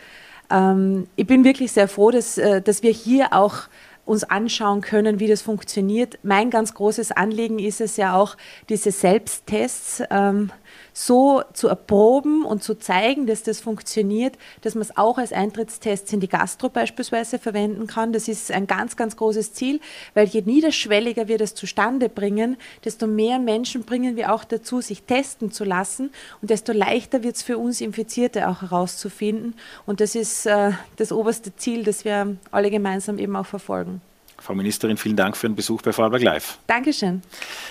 Ähm, 0.51 1.07
ich 1.15 1.25
bin 1.25 1.43
wirklich 1.43 1.71
sehr 1.71 1.87
froh, 1.87 2.11
dass, 2.11 2.37
äh, 2.37 2.61
dass 2.61 2.83
wir 2.83 2.91
hier 2.91 3.33
auch 3.33 3.63
uns 4.05 4.23
anschauen 4.23 4.81
können, 4.81 5.19
wie 5.19 5.27
das 5.27 5.41
funktioniert. 5.41 6.19
Mein 6.21 6.51
ganz 6.51 6.75
großes 6.75 7.11
Anliegen 7.11 7.57
ist 7.57 7.81
es 7.81 7.97
ja 7.97 8.15
auch, 8.15 8.35
diese 8.69 8.91
Selbsttests 8.91 10.03
ähm, 10.11 10.51
so 10.93 11.43
zu 11.53 11.67
erproben 11.67 12.43
und 12.43 12.63
zu 12.63 12.75
zeigen, 12.75 13.25
dass 13.27 13.43
das 13.43 13.61
funktioniert, 13.61 14.37
dass 14.61 14.75
man 14.75 14.81
es 14.81 14.97
auch 14.97 15.17
als 15.17 15.33
Eintrittstests 15.33 16.11
in 16.11 16.19
die 16.19 16.27
Gastro 16.27 16.69
beispielsweise 16.69 17.39
verwenden 17.39 17.87
kann. 17.87 18.13
Das 18.13 18.27
ist 18.27 18.51
ein 18.51 18.67
ganz, 18.67 18.95
ganz 18.95 19.15
großes 19.15 19.53
Ziel, 19.53 19.79
weil 20.13 20.27
je 20.27 20.41
niederschwelliger 20.41 21.27
wir 21.27 21.37
das 21.37 21.55
zustande 21.55 22.09
bringen, 22.09 22.57
desto 22.83 23.07
mehr 23.07 23.39
Menschen 23.39 23.83
bringen 23.83 24.15
wir 24.15 24.33
auch 24.33 24.43
dazu, 24.43 24.81
sich 24.81 25.03
testen 25.03 25.51
zu 25.51 25.63
lassen 25.63 26.11
und 26.41 26.49
desto 26.49 26.73
leichter 26.73 27.23
wird 27.23 27.35
es 27.35 27.43
für 27.43 27.57
uns 27.57 27.81
Infizierte 27.81 28.49
auch 28.49 28.61
herauszufinden. 28.61 29.55
Und 29.85 30.01
das 30.01 30.15
ist 30.15 30.45
äh, 30.45 30.71
das 30.97 31.11
oberste 31.11 31.55
Ziel, 31.55 31.83
das 31.83 32.05
wir 32.05 32.37
alle 32.51 32.69
gemeinsam 32.69 33.17
eben 33.17 33.35
auch 33.35 33.45
verfolgen. 33.45 34.01
Frau 34.41 34.55
Ministerin, 34.55 34.97
vielen 34.97 35.15
Dank 35.15 35.37
für 35.37 35.47
den 35.47 35.55
Besuch 35.55 35.81
bei 35.81 35.93
Vorarlberg 35.93 36.23
Live. 36.23 36.57
Dankeschön. 36.67 37.21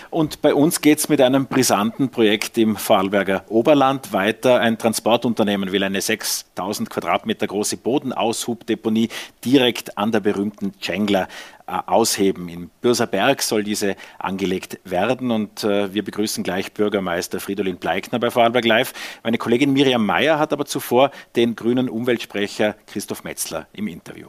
Und 0.08 0.40
bei 0.40 0.54
uns 0.54 0.80
geht 0.80 0.98
es 0.98 1.08
mit 1.08 1.20
einem 1.20 1.46
brisanten 1.46 2.10
Projekt 2.10 2.56
im 2.58 2.76
Vorarlberger 2.76 3.44
Oberland 3.48 4.12
weiter. 4.12 4.60
Ein 4.60 4.78
Transportunternehmen 4.78 5.72
will 5.72 5.82
eine 5.82 6.00
6000 6.00 6.88
Quadratmeter 6.88 7.46
große 7.46 7.76
Bodenaushubdeponie 7.76 9.08
direkt 9.44 9.98
an 9.98 10.12
der 10.12 10.20
berühmten 10.20 10.72
Cengler 10.80 11.26
äh, 11.66 11.72
ausheben. 11.86 12.48
In 12.48 12.70
Bürserberg 12.80 13.42
soll 13.42 13.64
diese 13.64 13.96
angelegt 14.18 14.78
werden 14.84 15.30
und 15.30 15.64
äh, 15.64 15.92
wir 15.92 16.04
begrüßen 16.04 16.44
gleich 16.44 16.72
Bürgermeister 16.72 17.40
Fridolin 17.40 17.76
Bleikner 17.76 18.18
bei 18.18 18.30
Vorarlberg 18.30 18.64
Live. 18.64 18.92
Meine 19.22 19.38
Kollegin 19.38 19.72
Miriam 19.72 20.06
Mayer 20.06 20.38
hat 20.38 20.52
aber 20.52 20.66
zuvor 20.66 21.10
den 21.36 21.56
grünen 21.56 21.88
Umweltsprecher 21.88 22.76
Christoph 22.86 23.24
Metzler 23.24 23.66
im 23.72 23.88
Interview. 23.88 24.28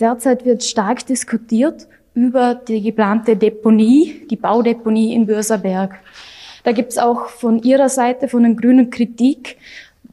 Derzeit 0.00 0.44
wird 0.44 0.62
stark 0.62 1.06
diskutiert 1.06 1.86
über 2.14 2.54
die 2.54 2.82
geplante 2.82 3.36
Deponie, 3.36 4.26
die 4.30 4.36
Baudeponie 4.36 5.14
in 5.14 5.26
Börserberg. 5.26 5.94
Da 6.64 6.72
gibt 6.72 6.92
es 6.92 6.98
auch 6.98 7.28
von 7.28 7.62
Ihrer 7.62 7.88
Seite, 7.88 8.28
von 8.28 8.42
den 8.42 8.56
Grünen 8.56 8.90
Kritik. 8.90 9.56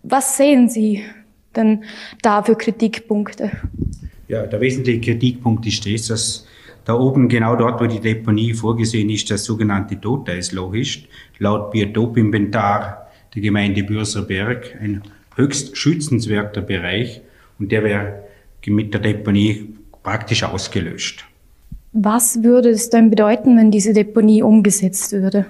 Was 0.04 0.38
sehen 0.38 0.70
Sie 0.70 1.04
denn 1.56 1.84
da 2.22 2.44
für 2.44 2.56
Kritikpunkte? 2.56 3.52
Ja, 4.28 4.46
der 4.46 4.62
wesentliche 4.62 5.02
Kritikpunkt 5.02 5.66
ist 5.66 5.86
das, 5.86 6.08
dass 6.08 6.48
da 6.86 6.96
oben, 6.96 7.30
genau 7.30 7.56
dort, 7.56 7.82
wo 7.82 7.86
die 7.86 8.00
Deponie 8.00 8.54
vorgesehen 8.54 9.10
ist, 9.10 9.32
das 9.32 9.46
sogenannte 9.46 10.00
Toteisloch 10.00 10.74
ist, 10.74 11.02
laut 11.40 11.72
Biotopinventar 11.72 13.08
der 13.34 13.42
Gemeinde 13.42 13.84
Bürserberg 13.84 14.78
ein 14.82 15.02
höchst 15.36 15.78
schützenswerter 15.78 16.62
Bereich 16.62 17.22
und 17.58 17.72
der 17.72 17.84
wäre 17.84 18.24
mit 18.68 18.94
der 18.94 19.02
Deponie 19.02 19.76
praktisch 20.04 20.44
ausgelöscht. 20.44 21.26
Was 21.94 22.42
würde 22.44 22.70
es 22.70 22.90
denn 22.90 23.10
bedeuten, 23.10 23.58
wenn 23.58 23.70
diese 23.70 23.94
Deponie 23.94 24.42
umgesetzt 24.42 25.12
würde? 25.12 25.46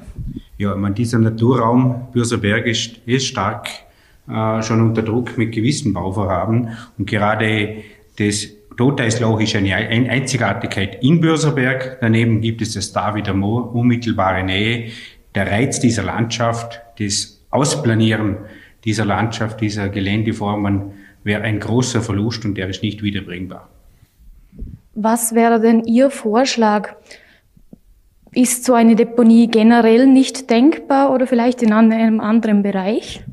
Ja, 0.58 0.76
meine, 0.76 0.93
dieser 0.93 1.19
Naturraum 1.19 2.08
Bürserberg 2.12 2.65
ist, 2.67 2.99
ist 3.06 3.28
stark 3.28 3.69
äh, 4.30 4.62
schon 4.62 4.82
unter 4.82 5.02
Druck 5.02 5.38
mit 5.38 5.54
gewissen 5.54 5.93
Bauvorhaben 5.93 6.69
und 6.97 7.10
gerade 7.10 7.78
das 8.17 8.47
Toteislauch 8.78 9.39
ist 9.39 9.56
eine 9.56 9.76
Einzigartigkeit 9.76 11.04
in 11.04 11.21
Bürserberg. 11.21 11.97
Daneben 12.02 12.41
gibt 12.41 12.62
es 12.62 12.73
das 12.73 12.91
Davider 12.91 13.34
Moor, 13.34 13.73
unmittelbare 13.73 14.43
Nähe. 14.43 14.89
Der 15.36 15.49
Reiz 15.49 15.80
dieser 15.80 16.04
Landschaft, 16.04 16.82
das 16.99 17.39
Ausplanieren 17.52 18.38
dieser 18.84 19.06
Landschaft, 19.06 19.62
dieser 19.62 19.89
Geländeformen 19.89 20.91
wäre 21.24 21.42
ein 21.42 21.60
großer 21.60 22.02
Verlust 22.02 22.46
und 22.46 22.56
der 22.56 22.70
ist 22.70 22.84
nicht 22.84 23.02
wiederbringbar. 23.02 23.70
Was 24.96 25.34
wäre 25.34 25.60
denn 25.60 25.84
Ihr 25.86 26.10
Vorschlag? 26.10 26.96
Ist 28.32 28.66
so 28.66 28.74
eine 28.74 28.96
Deponie 28.96 29.48
generell 29.48 30.08
nicht 30.08 30.50
denkbar 30.50 31.12
oder 31.12 31.28
vielleicht 31.28 31.62
in 31.62 31.72
einem 31.72 32.20
anderen 32.20 32.64
Bereich? 32.64 33.24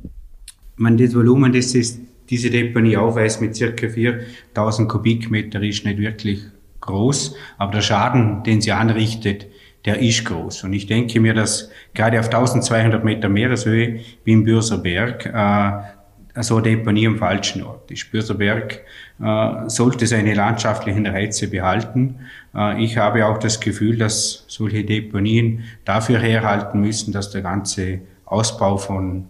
Man, 0.76 0.96
das 0.96 1.14
Volumen, 1.14 1.52
das 1.52 1.74
ist, 1.74 2.00
diese 2.28 2.50
Deponie 2.50 2.96
aufweist 2.96 3.40
mit 3.40 3.56
circa 3.56 3.88
4000 3.88 4.88
Kubikmeter, 4.88 5.62
ist 5.62 5.84
nicht 5.84 5.98
wirklich 5.98 6.42
groß, 6.80 7.34
aber 7.58 7.72
der 7.72 7.80
Schaden, 7.82 8.42
den 8.42 8.60
sie 8.60 8.72
anrichtet, 8.72 9.46
der 9.84 10.00
ist 10.00 10.24
groß. 10.24 10.64
Und 10.64 10.72
ich 10.72 10.86
denke 10.86 11.20
mir, 11.20 11.34
dass 11.34 11.70
gerade 11.94 12.20
auf 12.20 12.26
1200 12.26 13.04
Meter 13.04 13.28
Meereshöhe 13.28 14.00
wie 14.24 14.32
im 14.32 14.44
Bürser 14.44 14.78
Berg 14.78 15.26
äh, 15.26 15.99
so 16.42 16.56
eine 16.56 16.64
Deponie 16.64 17.06
am 17.06 17.18
falschen 17.18 17.62
Ort 17.62 17.90
ist. 17.90 18.10
Bürser 18.10 18.34
Berg 18.34 18.80
äh, 19.20 19.68
sollte 19.68 20.06
seine 20.06 20.34
landschaftlichen 20.34 21.06
Reize 21.06 21.48
behalten. 21.48 22.20
Äh, 22.54 22.82
ich 22.82 22.96
habe 22.96 23.26
auch 23.26 23.38
das 23.38 23.60
Gefühl, 23.60 23.96
dass 23.96 24.44
solche 24.48 24.84
Deponien 24.84 25.64
dafür 25.84 26.18
herhalten 26.18 26.80
müssen, 26.80 27.12
dass 27.12 27.30
der 27.30 27.42
ganze 27.42 28.00
Ausbau 28.24 28.76
von 28.76 29.26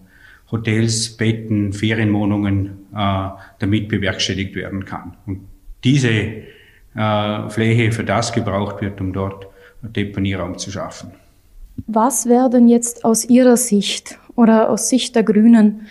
Hotels, 0.50 1.16
Betten, 1.16 1.72
Ferienwohnungen 1.72 2.86
äh, 2.94 3.28
damit 3.58 3.88
bewerkstelligt 3.88 4.54
werden 4.56 4.84
kann. 4.84 5.16
Und 5.26 5.40
diese 5.84 6.10
äh, 6.94 7.48
Fläche 7.48 7.92
für 7.92 8.04
das 8.04 8.32
gebraucht 8.32 8.80
wird, 8.80 9.00
um 9.00 9.12
dort 9.12 9.46
Deponieraum 9.82 10.58
zu 10.58 10.70
schaffen. 10.70 11.12
Was 11.86 12.26
wäre 12.26 12.50
denn 12.50 12.68
jetzt 12.68 13.04
aus 13.04 13.24
Ihrer 13.24 13.56
Sicht 13.56 14.18
oder 14.34 14.70
aus 14.70 14.88
Sicht 14.88 15.14
der 15.14 15.22
Grünen 15.22 15.86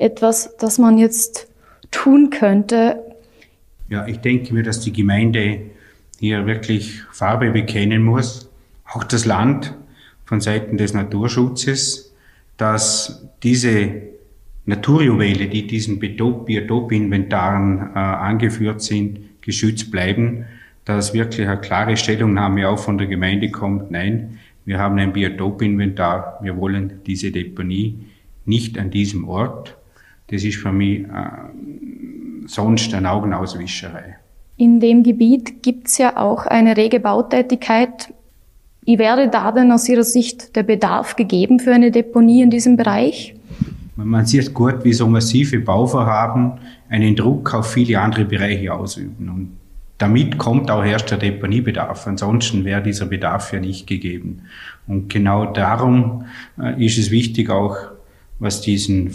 etwas, 0.00 0.56
das 0.58 0.78
man 0.78 0.98
jetzt 0.98 1.48
tun 1.90 2.30
könnte? 2.30 2.98
Ja, 3.88 4.06
ich 4.06 4.18
denke 4.18 4.54
mir, 4.54 4.62
dass 4.62 4.80
die 4.80 4.92
Gemeinde 4.92 5.60
hier 6.18 6.46
wirklich 6.46 7.02
Farbe 7.12 7.50
bekennen 7.50 8.02
muss, 8.02 8.48
auch 8.92 9.04
das 9.04 9.24
Land 9.24 9.74
von 10.24 10.40
Seiten 10.40 10.76
des 10.76 10.94
Naturschutzes, 10.94 12.14
dass 12.56 13.26
diese 13.42 14.02
Naturjuwele, 14.66 15.48
die 15.48 15.66
diesen 15.66 15.98
Biotopinventaren 15.98 17.90
äh, 17.94 17.98
angeführt 17.98 18.82
sind, 18.82 19.40
geschützt 19.40 19.90
bleiben 19.90 20.44
dass 20.84 21.14
wirklich 21.14 21.46
eine 21.46 21.60
klare 21.60 21.96
Stellungnahme 21.96 22.68
auch 22.68 22.78
von 22.78 22.98
der 22.98 23.06
Gemeinde 23.06 23.50
kommt, 23.50 23.90
nein, 23.90 24.38
wir 24.64 24.78
haben 24.78 24.98
ein 24.98 25.12
Biotopinventar, 25.12 26.38
wir 26.42 26.56
wollen 26.56 27.00
diese 27.06 27.30
Deponie 27.30 28.06
nicht 28.44 28.78
an 28.78 28.90
diesem 28.90 29.28
Ort. 29.28 29.76
Das 30.30 30.44
ist 30.44 30.56
für 30.56 30.72
mich 30.72 31.00
äh, 31.00 31.06
sonst 32.46 32.94
eine 32.94 33.10
Augenauswischerei. 33.10 34.16
In 34.56 34.78
dem 34.78 35.02
Gebiet 35.02 35.62
gibt 35.62 35.88
es 35.88 35.98
ja 35.98 36.16
auch 36.16 36.46
eine 36.46 36.76
rege 36.76 37.00
Bautätigkeit. 37.00 38.12
Wie 38.82 38.98
wäre 38.98 39.28
da 39.28 39.52
denn 39.52 39.72
aus 39.72 39.88
Ihrer 39.88 40.04
Sicht 40.04 40.54
der 40.56 40.62
Bedarf 40.62 41.16
gegeben 41.16 41.60
für 41.60 41.72
eine 41.72 41.90
Deponie 41.90 42.42
in 42.42 42.50
diesem 42.50 42.76
Bereich? 42.76 43.34
Man 43.96 44.24
sieht 44.24 44.54
gut, 44.54 44.84
wie 44.84 44.92
so 44.92 45.06
massive 45.06 45.60
Bauvorhaben 45.60 46.52
einen 46.88 47.16
Druck 47.16 47.52
auf 47.54 47.72
viele 47.72 48.00
andere 48.00 48.24
Bereiche 48.24 48.72
ausüben. 48.72 49.28
Und 49.28 49.56
damit 49.98 50.38
kommt 50.38 50.70
auch 50.70 50.84
erst 50.84 51.10
der 51.10 51.18
Deponiebedarf. 51.18 52.06
Ansonsten 52.06 52.64
wäre 52.64 52.82
dieser 52.82 53.06
Bedarf 53.06 53.52
ja 53.52 53.60
nicht 53.60 53.86
gegeben. 53.86 54.42
Und 54.86 55.08
genau 55.08 55.52
darum 55.52 56.24
äh, 56.58 56.84
ist 56.84 56.98
es 56.98 57.10
wichtig 57.10 57.50
auch, 57.50 57.76
was 58.38 58.62
diesen 58.62 59.10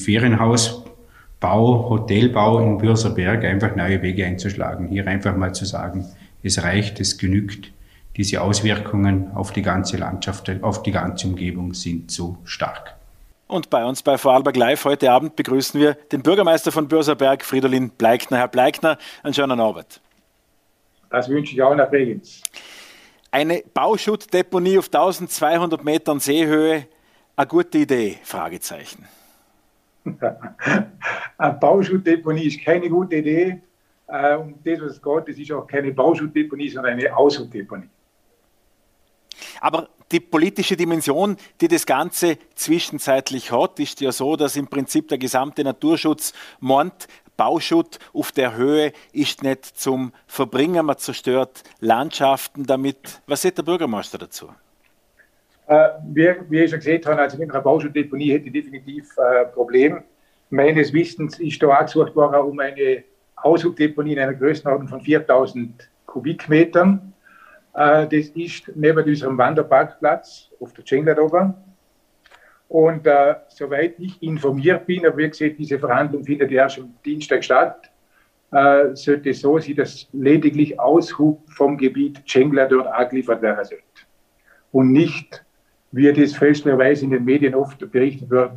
Ferienhausbau, 1.45 1.89
Hotelbau 1.89 2.59
in 2.59 2.77
Bürserberg 2.77 3.43
einfach 3.43 3.75
neue 3.75 4.01
Wege 4.01 4.25
einzuschlagen. 4.25 4.87
Hier 4.87 5.07
einfach 5.07 5.35
mal 5.35 5.53
zu 5.53 5.65
sagen, 5.65 6.05
es 6.43 6.63
reicht, 6.63 6.99
es 6.99 7.17
genügt. 7.17 7.71
Diese 8.17 8.41
Auswirkungen 8.41 9.31
auf 9.35 9.51
die 9.51 9.61
ganze 9.61 9.97
Landschaft, 9.97 10.49
auf 10.61 10.83
die 10.83 10.91
ganze 10.91 11.27
Umgebung 11.27 11.73
sind 11.73 12.11
so 12.11 12.37
stark. 12.45 12.95
Und 13.47 13.69
bei 13.69 13.85
uns 13.85 14.01
bei 14.01 14.17
Vorarlberg 14.17 14.55
Live 14.55 14.85
heute 14.85 15.11
Abend 15.11 15.35
begrüßen 15.35 15.79
wir 15.79 15.93
den 16.11 16.23
Bürgermeister 16.23 16.71
von 16.71 16.87
Bürserberg, 16.87 17.43
Fridolin 17.43 17.89
Bleikner. 17.91 18.37
Herr 18.37 18.47
Bleikner, 18.47 18.97
einen 19.21 19.33
schönen 19.33 19.59
Abend. 19.59 20.01
Das 21.11 21.29
wünsche 21.29 21.53
ich 21.53 21.61
auch 21.61 21.75
nach 21.75 21.89
Bregenz. 21.89 22.41
Eine 23.29 23.63
Bauschuttdeponie 23.73 24.79
auf 24.79 24.85
1200 24.85 25.83
Metern 25.83 26.19
Seehöhe, 26.19 26.87
eine 27.35 27.47
gute 27.47 27.79
Idee? 27.79 28.17
Fragezeichen. 28.23 29.05
eine 31.37 31.53
Bauschuttdeponie 31.53 32.45
ist 32.45 32.63
keine 32.63 32.89
gute 32.89 33.17
Idee. 33.17 33.61
Äh, 34.07 34.35
um 34.35 34.55
das, 34.63 34.81
was 34.81 35.01
geht, 35.01 35.29
das 35.29 35.37
ist 35.37 35.51
auch 35.51 35.65
keine 35.65 35.91
Bauschuttdeponie, 35.91 36.69
sondern 36.69 36.93
eine 36.93 37.15
Ausschuttdeponie. 37.15 37.89
Aber 39.59 39.89
die 40.11 40.19
politische 40.19 40.77
Dimension, 40.77 41.37
die 41.59 41.67
das 41.67 41.85
Ganze 41.85 42.37
zwischenzeitlich 42.53 43.51
hat, 43.51 43.79
ist 43.79 44.01
ja 44.01 44.11
so, 44.11 44.35
dass 44.35 44.55
im 44.55 44.67
Prinzip 44.67 45.07
der 45.07 45.17
gesamte 45.17 45.63
Naturschutz 45.63 46.33
meint, 46.59 47.07
Bauschutt 47.35 47.99
auf 48.13 48.31
der 48.31 48.55
Höhe 48.55 48.93
ist 49.11 49.43
nicht 49.43 49.65
zum 49.65 50.13
Verbringen, 50.25 50.85
man 50.85 50.97
zerstört 50.97 51.63
Landschaften 51.79 52.65
damit. 52.65 53.21
Was 53.27 53.41
sagt 53.41 53.57
der 53.57 53.63
Bürgermeister 53.63 54.17
dazu? 54.17 54.49
Äh, 55.67 55.89
wie, 56.13 56.35
wie 56.49 56.59
ich 56.61 56.69
schon 56.69 56.79
gesagt 56.79 57.05
habe, 57.07 57.21
also 57.21 57.37
mit 57.37 57.49
einer 57.49 57.61
Bauschuttdeponie 57.61 58.31
hätte 58.31 58.47
ich 58.47 58.53
definitiv 58.53 59.17
ein 59.17 59.35
äh, 59.35 59.45
Problem. 59.45 60.03
Meines 60.49 60.93
Wissens 60.93 61.39
ist 61.39 61.61
da 61.61 61.67
auch 61.67 61.85
gesucht 61.85 62.15
worden 62.15 62.35
um 62.41 62.59
eine 62.59 63.03
Aushubdeponie 63.35 64.13
in 64.13 64.19
einer 64.19 64.33
Größenordnung 64.33 64.87
von 64.87 65.01
4000 65.01 65.89
Kubikmetern. 66.05 67.13
Äh, 67.73 68.07
das 68.07 68.29
ist 68.29 68.71
neben 68.75 69.03
unserem 69.03 69.37
Wanderparkplatz 69.37 70.51
auf 70.59 70.71
der 70.73 70.85
Cengler 70.85 71.21
oben. 71.21 71.53
Und 72.67 73.05
äh, 73.05 73.35
soweit 73.47 73.99
ich 73.99 74.21
informiert 74.21 74.85
bin, 74.85 75.05
aber 75.05 75.17
wie 75.17 75.29
gesagt, 75.29 75.55
diese 75.57 75.77
Verhandlung 75.79 76.23
findet 76.23 76.51
ja 76.51 76.67
am 76.77 76.93
Dienstag 77.03 77.43
statt, 77.43 77.91
äh, 78.51 78.95
sollte 78.95 79.29
es 79.29 79.41
so 79.41 79.59
sein, 79.59 79.75
dass 79.75 80.07
lediglich 80.13 80.79
Aushub 80.79 81.41
vom 81.49 81.77
Gebiet 81.77 82.23
Cengler 82.27 82.67
dort 82.67 82.87
angeliefert 82.87 83.41
werden 83.41 83.65
sollte. 83.65 83.83
Und 84.71 84.91
nicht, 84.91 85.44
wie 85.95 86.11
das 86.11 86.33
fälschlicherweise 86.33 87.05
in 87.05 87.11
den 87.11 87.23
Medien 87.23 87.55
oft 87.55 87.79
berichtet 87.89 88.29
wird, 88.29 88.51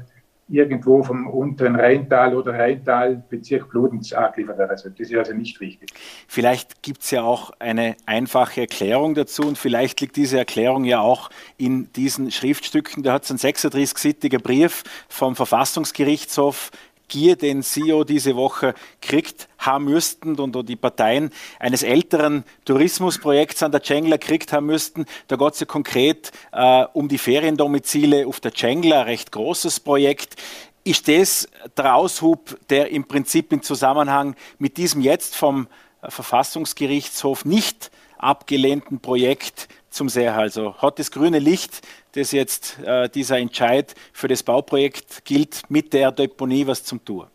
irgendwo 0.48 1.02
vom 1.02 1.26
unteren 1.28 1.76
Rheintal 1.76 2.34
oder 2.34 2.54
Rheintal 2.54 3.22
Bezirk 3.28 3.68
Bludenz 3.70 4.12
angeliefert 4.12 4.58
werden 4.58 4.76
sollte. 4.76 4.98
Das 4.98 5.10
ist 5.10 5.16
also 5.16 5.34
nicht 5.34 5.60
richtig. 5.60 5.90
Vielleicht 6.26 6.82
gibt 6.82 7.02
es 7.02 7.10
ja 7.10 7.22
auch 7.22 7.50
eine 7.58 7.96
einfache 8.06 8.62
Erklärung 8.62 9.14
dazu 9.14 9.42
und 9.42 9.58
vielleicht 9.58 10.00
liegt 10.00 10.16
diese 10.16 10.38
Erklärung 10.38 10.84
ja 10.84 11.00
auch 11.00 11.30
in 11.58 11.92
diesen 11.92 12.30
Schriftstücken. 12.30 13.02
Da 13.02 13.12
hat 13.12 13.24
es 13.24 13.30
einen 13.30 13.38
36-sittiger 13.38 14.40
Brief 14.40 14.82
vom 15.08 15.36
Verfassungsgerichtshof 15.36 16.70
Gier, 17.08 17.36
den 17.36 17.62
CEO 17.62 18.04
diese 18.04 18.36
Woche 18.36 18.74
kriegt 19.00 19.48
haben 19.58 19.86
müssten 19.86 20.38
und 20.38 20.68
die 20.68 20.76
Parteien 20.76 21.30
eines 21.58 21.82
älteren 21.82 22.44
Tourismusprojekts 22.64 23.62
an 23.62 23.72
der 23.72 23.82
Cengler 23.82 24.18
kriegt 24.18 24.52
haben 24.52 24.66
müssten. 24.66 25.06
Da 25.26 25.36
geht 25.36 25.54
es 25.54 25.60
ja 25.60 25.66
konkret 25.66 26.30
äh, 26.52 26.84
um 26.92 27.08
die 27.08 27.18
Feriendomizile 27.18 28.26
auf 28.26 28.40
der 28.40 28.52
Cengler, 28.52 29.06
recht 29.06 29.32
großes 29.32 29.80
Projekt. 29.80 30.36
Ist 30.84 31.08
das 31.08 31.48
der 31.76 31.94
Aushub, 31.94 32.58
der 32.70 32.90
im 32.90 33.04
Prinzip 33.04 33.52
im 33.52 33.62
Zusammenhang 33.62 34.36
mit 34.58 34.76
diesem 34.76 35.02
jetzt 35.02 35.36
vom 35.36 35.66
Verfassungsgerichtshof 36.02 37.44
nicht 37.44 37.90
abgelehnten 38.16 39.00
Projekt 39.00 39.68
zum 39.90 40.08
Seehall? 40.08 40.44
Also 40.44 40.74
hat 40.76 40.98
das 40.98 41.10
grüne 41.10 41.40
Licht 41.40 41.82
das 42.18 42.32
jetzt 42.32 42.78
äh, 42.84 43.08
dieser 43.08 43.38
Entscheid 43.38 43.94
für 44.12 44.28
das 44.28 44.42
Bauprojekt 44.42 45.24
gilt, 45.24 45.62
mit 45.68 45.92
der 45.92 46.12
Deponie 46.12 46.66
was 46.66 46.84
zum 46.84 47.04
tun? 47.04 47.26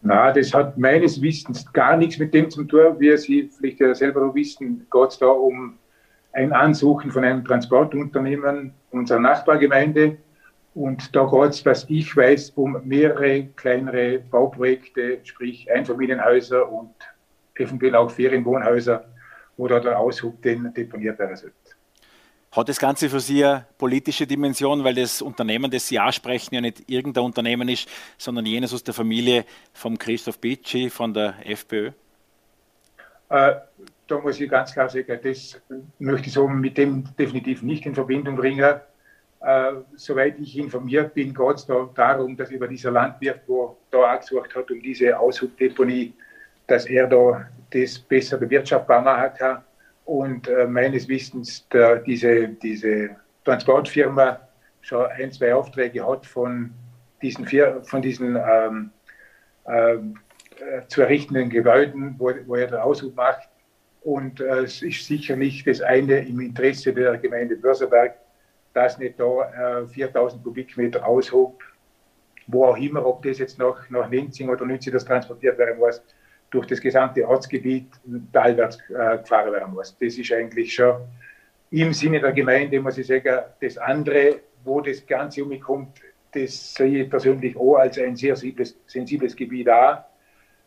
Na, 0.00 0.32
das 0.32 0.52
hat 0.52 0.76
meines 0.78 1.20
Wissens 1.22 1.70
gar 1.72 1.96
nichts 1.96 2.18
mit 2.18 2.34
dem 2.34 2.50
zu 2.50 2.64
tun. 2.64 2.98
Wie 2.98 3.16
Sie 3.16 3.50
vielleicht 3.56 3.80
ja 3.80 3.94
selber 3.94 4.34
wissen, 4.34 4.86
geht 4.90 5.08
es 5.08 5.18
da 5.18 5.26
um 5.26 5.78
ein 6.32 6.52
Ansuchen 6.52 7.10
von 7.10 7.24
einem 7.24 7.44
Transportunternehmen 7.44 8.74
unserer 8.90 9.20
Nachbargemeinde. 9.20 10.16
Und 10.74 11.14
da 11.14 11.24
geht 11.26 11.50
es, 11.50 11.66
was 11.66 11.84
ich 11.88 12.16
weiß, 12.16 12.50
um 12.56 12.78
mehrere 12.84 13.44
kleinere 13.56 14.20
Bauprojekte, 14.20 15.18
sprich 15.22 15.70
Einfamilienhäuser 15.70 16.70
und 16.70 16.94
eventuell 17.54 17.94
auch 17.94 18.10
Ferienwohnhäuser, 18.10 19.04
wo 19.56 19.68
da 19.68 19.78
der 19.78 19.98
Aushub 19.98 20.40
den 20.42 20.72
deponiert 20.74 21.18
werden 21.18 21.36
sollte. 21.36 21.61
Hat 22.52 22.68
das 22.68 22.78
Ganze 22.78 23.08
für 23.08 23.20
Sie 23.20 23.42
eine 23.42 23.64
politische 23.78 24.26
Dimension, 24.26 24.84
weil 24.84 24.94
das 24.94 25.22
Unternehmen, 25.22 25.70
das 25.70 25.88
Sie 25.88 25.98
ansprechen, 25.98 26.54
ja 26.54 26.60
nicht 26.60 26.82
irgendein 26.86 27.24
Unternehmen 27.24 27.66
ist, 27.70 27.88
sondern 28.18 28.44
jenes 28.44 28.74
aus 28.74 28.84
der 28.84 28.92
Familie 28.92 29.46
von 29.72 29.98
Christoph 29.98 30.38
Bitschi 30.38 30.90
von 30.90 31.14
der 31.14 31.34
FPÖ? 31.46 31.92
Äh, 33.30 33.54
da 34.06 34.18
muss 34.20 34.38
ich 34.38 34.50
ganz 34.50 34.74
klar 34.74 34.90
sagen, 34.90 35.18
das 35.22 35.58
möchte 35.98 36.26
ich 36.26 36.34
so 36.34 36.46
mit 36.46 36.76
dem 36.76 37.04
definitiv 37.18 37.62
nicht 37.62 37.86
in 37.86 37.94
Verbindung 37.94 38.36
bringen. 38.36 38.80
Äh, 39.40 39.72
soweit 39.96 40.38
ich 40.38 40.58
informiert 40.58 41.14
bin, 41.14 41.32
geht 41.32 41.56
es 41.56 41.64
da 41.64 41.88
darum, 41.94 42.36
dass 42.36 42.50
über 42.50 42.68
dieser 42.68 42.90
Landwirt, 42.90 43.40
wo 43.46 43.78
da 43.90 44.12
angesucht 44.12 44.54
hat, 44.54 44.70
um 44.70 44.82
diese 44.82 45.18
Aushubdeponie, 45.18 46.12
dass 46.66 46.84
er 46.84 47.06
da 47.06 47.46
das 47.70 47.98
besser 47.98 48.36
bewirtschaftbar 48.36 49.00
machen 49.00 49.30
kann 49.38 49.62
und 50.04 50.48
äh, 50.48 50.66
meines 50.66 51.08
Wissens 51.08 51.66
der, 51.68 51.96
diese, 51.96 52.48
diese 52.48 53.10
Transportfirma 53.44 54.40
schon 54.80 55.06
ein, 55.06 55.30
zwei 55.32 55.54
Aufträge 55.54 56.06
hat 56.06 56.26
von 56.26 56.72
diesen, 57.22 57.46
vier, 57.46 57.82
von 57.84 58.02
diesen 58.02 58.36
ähm, 58.36 58.90
ähm, 59.66 60.18
äh, 60.58 60.86
zu 60.88 61.02
errichtenden 61.02 61.50
Gebäuden, 61.50 62.16
wo, 62.18 62.32
wo 62.46 62.56
er 62.56 62.66
den 62.66 62.78
Aushub 62.78 63.14
macht. 63.14 63.48
Und 64.02 64.40
äh, 64.40 64.60
es 64.60 64.82
ist 64.82 65.06
sicher 65.06 65.36
nicht 65.36 65.66
das 65.66 65.80
eine 65.80 66.18
im 66.18 66.40
Interesse 66.40 66.92
der 66.92 67.16
Gemeinde 67.18 67.56
Börserberg, 67.56 68.16
dass 68.74 68.98
nicht 68.98 69.20
da 69.20 69.82
äh, 69.82 69.86
4000 69.86 70.42
Kubikmeter 70.42 71.06
Aushub, 71.06 71.62
wo 72.48 72.66
auch 72.66 72.76
immer, 72.76 73.06
ob 73.06 73.22
das 73.22 73.38
jetzt 73.38 73.58
nach, 73.58 73.88
nach 73.90 74.10
Nenzing 74.10 74.48
oder 74.48 74.64
Nünzig 74.64 74.92
das 74.92 75.04
transportiert 75.04 75.56
werden 75.58 75.78
muss, 75.78 76.02
durch 76.52 76.66
das 76.66 76.80
gesamte 76.80 77.26
Ortsgebiet 77.26 77.88
teilwärts 78.32 78.78
äh, 78.90 79.18
gefahren 79.18 79.52
werden 79.52 79.74
muss. 79.74 79.96
Das 79.98 80.16
ist 80.16 80.32
eigentlich 80.32 80.74
schon 80.74 80.96
im 81.70 81.92
Sinne 81.94 82.20
der 82.20 82.32
Gemeinde, 82.32 82.78
muss 82.80 82.98
ich 82.98 83.06
sagen, 83.06 83.40
das 83.60 83.78
andere, 83.78 84.40
wo 84.62 84.80
das 84.80 85.04
Ganze 85.06 85.42
umkommt, 85.42 85.98
das 86.32 86.74
sehe 86.74 87.02
ich 87.02 87.10
persönlich 87.10 87.56
auch 87.56 87.76
als 87.76 87.98
ein 87.98 88.14
sehr 88.14 88.36
sensibles, 88.36 88.76
sensibles 88.86 89.34
Gebiet 89.34 89.68
an. 89.68 89.98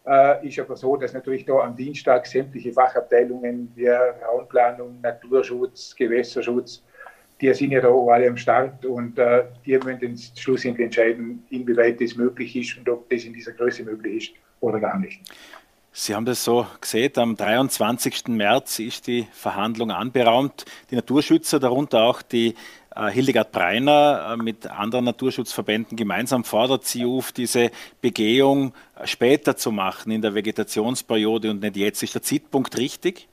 Äh, 0.08 0.48
ist 0.48 0.60
aber 0.60 0.76
so, 0.76 0.98
dass 0.98 1.14
natürlich 1.14 1.46
da 1.46 1.60
am 1.60 1.76
Dienstag 1.76 2.26
sämtliche 2.26 2.74
Fachabteilungen 2.74 3.72
wie 3.76 3.88
Raumplanung, 3.88 5.00
Naturschutz, 5.02 5.96
Gewässerschutz, 5.96 6.84
die 7.42 7.54
sind 7.54 7.72
ja 7.72 7.82
da 7.82 7.90
alle 7.90 8.28
am 8.28 8.38
Start 8.38 8.86
und 8.86 9.20
äh, 9.20 9.44
die 9.66 9.78
müssen 9.78 10.18
schlussendlich 10.36 10.86
entscheiden, 10.86 11.46
inwieweit 11.50 12.00
das 12.02 12.16
möglich 12.16 12.56
ist 12.56 12.78
und 12.78 12.90
ob 12.90 13.10
das 13.10 13.24
in 13.26 13.34
dieser 13.34 13.52
Größe 13.52 13.84
möglich 13.84 14.30
ist 14.30 14.36
oder 14.62 14.80
gar 14.80 14.98
nicht. 15.00 15.22
Sie 15.98 16.14
haben 16.14 16.26
das 16.26 16.44
so 16.44 16.68
gesehen, 16.82 17.14
am 17.16 17.38
23. 17.38 18.28
März 18.28 18.80
ist 18.80 19.08
die 19.08 19.30
Verhandlung 19.32 19.92
anberaumt. 19.92 20.66
Die 20.92 20.96
Naturschützer, 20.96 21.58
darunter 21.58 22.02
auch 22.02 22.22
die 22.22 22.54
äh, 22.94 23.10
Hildegard 23.10 23.54
Breiner 23.54 24.34
äh, 24.34 24.44
mit 24.44 24.68
anderen 24.68 25.06
Naturschutzverbänden 25.06 25.96
gemeinsam 25.96 26.44
fordert 26.44 26.84
sie 26.84 27.06
auf, 27.06 27.32
diese 27.32 27.72
Begehung 28.02 28.74
später 29.06 29.56
zu 29.56 29.72
machen 29.72 30.12
in 30.12 30.22
der 30.22 30.36
Vegetationsperiode 30.36 31.50
und 31.50 31.62
nicht 31.62 31.78
jetzt. 31.78 32.04
Ist 32.04 32.14
der 32.14 32.22
Zeitpunkt 32.22 32.78
richtig? 32.78 33.30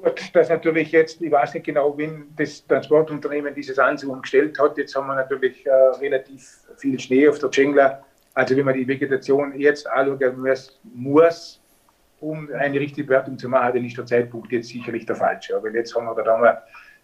Gut, 0.00 0.30
das 0.32 0.48
natürlich 0.48 0.92
jetzt, 0.92 1.20
ich 1.20 1.30
weiß 1.30 1.52
nicht 1.52 1.66
genau, 1.66 1.98
wen 1.98 2.32
das 2.38 2.66
Transportunternehmen 2.66 3.54
dieses 3.54 3.78
Ansuchen 3.78 4.22
gestellt 4.22 4.58
hat. 4.58 4.78
Jetzt 4.78 4.96
haben 4.96 5.08
wir 5.08 5.14
natürlich 5.14 5.66
äh, 5.66 5.70
relativ 5.70 6.60
viel 6.78 6.98
Schnee 6.98 7.28
auf 7.28 7.38
der 7.38 7.50
Dschengler 7.50 8.05
also 8.36 8.54
wenn 8.54 8.66
man 8.66 8.74
die 8.74 8.86
Vegetation 8.86 9.58
jetzt 9.58 9.88
anschauen 9.88 10.58
muss, 10.94 11.60
um 12.20 12.50
eine 12.52 12.78
richtige 12.78 13.06
Bewertung 13.06 13.38
zu 13.38 13.48
machen, 13.48 13.74
dann 13.74 13.84
ist 13.84 13.96
der 13.96 14.04
Zeitpunkt 14.04 14.52
jetzt 14.52 14.68
sicherlich 14.68 15.06
der 15.06 15.16
falsche. 15.16 15.56
Aber 15.56 15.70
jetzt 15.70 15.94
haben 15.96 16.04
wir 16.04 16.22
da 16.22 16.38
haben 16.38 16.58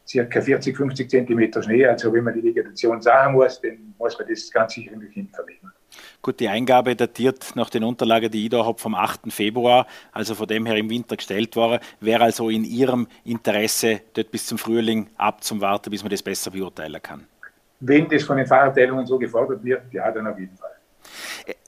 circa 0.07 0.42
40, 0.42 0.77
50 0.77 1.09
Zentimeter 1.09 1.62
Schnee. 1.62 1.87
Also 1.87 2.12
wenn 2.12 2.25
man 2.25 2.35
die 2.35 2.42
Vegetation 2.42 3.01
sagen 3.01 3.33
muss, 3.33 3.59
dann 3.62 3.95
muss 3.99 4.18
man 4.18 4.29
das 4.29 4.51
ganz 4.51 4.75
sicher 4.75 4.92
in 4.92 5.01
die 5.01 5.07
Kind 5.07 5.35
verlegen. 5.35 5.73
Gut, 6.21 6.38
die 6.38 6.49
Eingabe 6.49 6.95
datiert 6.95 7.53
nach 7.55 7.71
den 7.71 7.85
Unterlagen, 7.85 8.31
die 8.31 8.45
ich 8.45 8.51
da 8.51 8.66
habe, 8.66 8.79
vom 8.79 8.95
8. 8.95 9.33
Februar, 9.33 9.87
also 10.12 10.35
von 10.35 10.47
dem 10.47 10.66
her 10.66 10.77
im 10.77 10.90
Winter 10.90 11.16
gestellt 11.16 11.57
worden. 11.57 11.81
Wäre 12.01 12.25
also 12.25 12.51
in 12.51 12.64
Ihrem 12.64 13.07
Interesse, 13.25 14.03
dort 14.12 14.31
bis 14.31 14.45
zum 14.47 14.59
Frühling 14.59 15.09
abzuwarten, 15.16 15.90
bis 15.90 16.03
man 16.03 16.11
das 16.11 16.23
besser 16.23 16.51
beurteilen 16.51 17.01
kann? 17.03 17.27
Wenn 17.81 18.07
das 18.09 18.23
von 18.23 18.37
den 18.37 18.47
Fahrabteilungen 18.47 19.07
so 19.07 19.18
gefordert 19.18 19.64
wird, 19.64 19.83
ja, 19.92 20.11
dann 20.11 20.27
auf 20.27 20.38
jeden 20.38 20.57
Fall. 20.57 20.72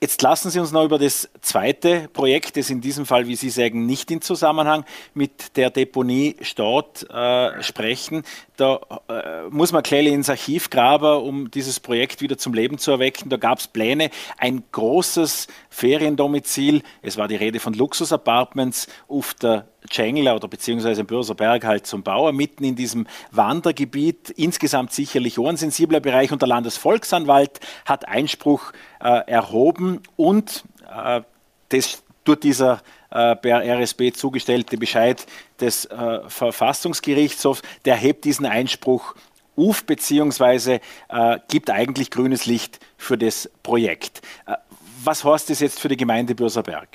Jetzt 0.01 0.21
lassen 0.23 0.51
Sie 0.51 0.61
uns 0.61 0.73
noch 0.73 0.85
über 0.85 0.99
das 0.99 1.29
zweite 1.41 2.09
Projekt, 2.13 2.57
das 2.57 2.71
in 2.71 2.81
diesem 2.81 3.07
Fall, 3.07 3.27
wie 3.27 3.37
Sie 3.37 3.51
sagen, 3.51 3.87
nicht 3.87 4.11
in 4.11 4.21
Zusammenhang 4.21 4.85
mit 5.15 5.57
der 5.57 5.71
Deponie 5.71 6.37
Stadt 6.43 7.07
äh, 7.11 7.63
sprechen. 7.63 8.23
Da 8.57 8.81
äh, 9.09 9.49
muss 9.51 9.73
man 9.73 9.83
gleich 9.83 10.07
ins 10.07 10.31
Archiv 10.31 10.71
graben, 10.71 11.23
um 11.23 11.51
dieses 11.51 11.81
Projekt 11.81 12.21
wieder 12.21 12.39
zum 12.39 12.55
Leben 12.55 12.79
zu 12.79 12.93
erwecken. 12.93 13.29
Da 13.29 13.37
gab 13.37 13.59
es 13.59 13.67
Pläne, 13.67 14.11
ein 14.39 14.63
großes 14.71 15.49
Feriendomizil, 15.71 16.83
es 17.03 17.17
war 17.17 17.29
die 17.29 17.37
Rede 17.37 17.59
von 17.59 17.75
Luxus-Apartments 17.75 18.87
auf 19.09 19.35
der 19.35 19.67
Tschengler 19.89 20.35
oder 20.37 20.49
beziehungsweise 20.49 21.05
Börserberg 21.05 21.65
halt 21.65 21.87
zum 21.87 22.03
Bauer, 22.03 22.33
mitten 22.33 22.65
in 22.65 22.77
diesem 22.77 23.07
Wandergebiet, 23.31 24.31
insgesamt 24.31 24.93
sicherlich 24.93 25.39
auch 25.39 25.49
ein 25.49 25.57
sensibler 25.57 26.01
Bereich 26.01 26.33
und 26.33 26.43
der 26.43 26.49
Landesvolksanwalt 26.49 27.61
hat 27.85 28.09
Einspruch 28.09 28.73
äh, 29.01 29.31
erhoben 29.31 30.01
und 30.17 30.65
äh, 30.91 31.21
das 31.69 32.03
durch 32.25 32.41
dieser 32.41 32.81
äh, 33.11 33.37
per 33.37 33.63
RSB 33.63 34.13
zugestellte 34.13 34.77
Bescheid 34.79 35.27
des 35.61 35.85
äh, 35.85 36.21
Verfassungsgerichtshofs, 36.29 37.63
der 37.85 37.97
hebt 37.97 38.25
diesen 38.25 38.47
Einspruch 38.47 39.15
auf, 39.57 39.85
beziehungsweise 39.85 40.81
äh, 41.09 41.39
gibt 41.49 41.71
eigentlich 41.71 42.11
grünes 42.11 42.47
Licht 42.47 42.81
für 42.97 43.17
das 43.19 43.51
Projekt. 43.63 44.23
Äh, 44.47 44.57
was 45.05 45.23
heißt 45.25 45.51
das 45.51 45.61
jetzt 45.61 45.81
für 45.81 45.89
die 45.89 45.97
Gemeinde 45.97 46.35
Bürserberg? 46.35 46.89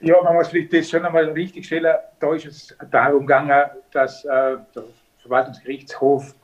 Ja, 0.00 0.22
man 0.22 0.34
muss 0.34 0.48
vielleicht 0.48 0.72
das 0.72 0.88
schon 0.88 1.04
einmal 1.04 1.24
richtig 1.30 1.66
stellen. 1.66 1.96
Da 2.20 2.34
ist 2.34 2.46
es 2.46 2.76
darum 2.90 3.26
gegangen, 3.26 3.70
dass 3.92 4.24
äh, 4.24 4.56
der 4.74 4.84
Verwaltungsgerichtshof 5.22 6.34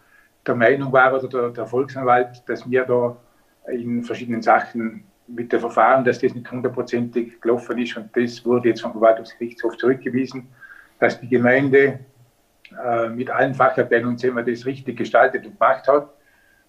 der 0.44 0.56
Meinung 0.56 0.92
war 0.92 1.14
oder 1.14 1.28
der, 1.28 1.50
der 1.50 1.66
Volksanwalt, 1.66 2.42
dass 2.46 2.68
wir 2.68 2.84
da 2.84 3.16
in 3.68 4.02
verschiedenen 4.02 4.42
Sachen 4.42 5.04
mit 5.26 5.52
der 5.52 5.60
Verfahren, 5.60 6.04
dass 6.04 6.18
das 6.18 6.34
nicht 6.34 6.50
hundertprozentig 6.50 7.40
gelaufen 7.40 7.78
ist 7.78 7.96
und 7.96 8.14
das 8.14 8.44
wurde 8.44 8.70
jetzt 8.70 8.82
vom 8.82 8.92
Verwaltungsgerichtshof 8.92 9.76
zurückgewiesen, 9.78 10.48
dass 10.98 11.18
die 11.20 11.28
Gemeinde 11.28 12.00
äh, 12.84 13.08
mit 13.08 13.30
allen 13.30 13.54
Fachabteilungen 13.54 14.18
das 14.18 14.66
richtig 14.66 14.98
gestaltet 14.98 15.46
und 15.46 15.58
gemacht 15.58 15.86
hat. 15.88 16.10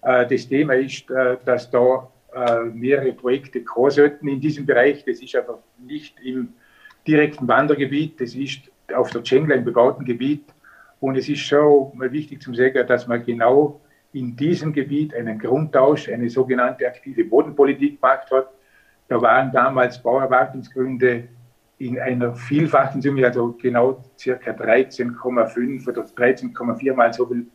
Äh, 0.02 0.26
das 0.26 0.48
Thema 0.48 0.74
ist, 0.74 1.10
äh, 1.10 1.36
dass 1.44 1.70
da 1.70 2.08
äh, 2.34 2.64
mehrere 2.64 3.12
Projekte 3.12 3.62
kommen 3.62 3.90
sollten 3.90 4.28
in 4.28 4.40
diesem 4.40 4.64
Bereich. 4.64 5.04
Das 5.04 5.20
ist 5.20 5.34
aber 5.36 5.62
nicht 5.78 6.18
im 6.20 6.54
direkten 7.06 7.46
Wandergebiet, 7.48 8.20
das 8.20 8.34
ist 8.34 8.70
auf 8.94 9.10
der 9.10 9.22
Tschengla 9.22 9.54
im 9.54 9.64
bebauten 9.64 10.04
Gebiet. 10.04 10.44
Und 11.00 11.16
es 11.16 11.28
ist 11.28 11.40
schon 11.40 11.96
mal 11.96 12.10
wichtig 12.12 12.42
zu 12.42 12.54
sagen, 12.54 12.86
dass 12.86 13.06
man 13.06 13.24
genau 13.24 13.80
in 14.12 14.34
diesem 14.34 14.72
Gebiet 14.72 15.14
einen 15.14 15.38
Grundtausch, 15.38 16.08
eine 16.08 16.30
sogenannte 16.30 16.86
aktive 16.86 17.24
Bodenpolitik 17.24 18.00
gemacht 18.00 18.30
hat. 18.30 18.48
Da 19.08 19.20
waren 19.20 19.52
damals 19.52 20.02
Bauerwartungsgründe 20.02 21.28
in 21.78 21.98
einer 22.00 22.34
vielfachen 22.34 23.02
Summe, 23.02 23.26
also 23.26 23.54
genau 23.60 24.02
circa 24.18 24.52
13,5 24.52 25.86
oder 25.88 26.02
13,4 26.02 26.94
mal 26.94 27.12
so 27.12 27.26
viel 27.26 27.46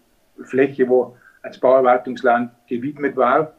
Fläche, 0.44 0.88
wo 0.88 1.18
als 1.42 1.60
Bauerwartungsland 1.60 2.52
gewidmet 2.68 3.18
war. 3.18 3.54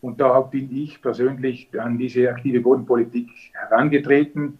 Und 0.00 0.18
da 0.18 0.40
bin 0.40 0.74
ich 0.74 1.02
persönlich 1.02 1.68
an 1.78 1.98
diese 1.98 2.30
aktive 2.30 2.60
Bodenpolitik 2.60 3.28
herangetreten 3.52 4.58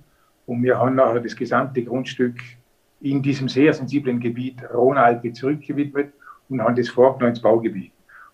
und 0.50 0.64
wir 0.64 0.80
haben 0.80 0.96
nachher 0.96 1.20
das 1.20 1.36
gesamte 1.36 1.84
Grundstück 1.84 2.34
in 3.00 3.22
diesem 3.22 3.48
sehr 3.48 3.72
sensiblen 3.72 4.18
Gebiet 4.18 4.56
Rhonalpe 4.74 5.32
zurückgewidmet 5.32 6.12
und 6.48 6.60
haben 6.60 6.74
das 6.74 6.88
vorgenommen 6.88 7.34
ins 7.34 7.40
Baugebiet. 7.40 7.92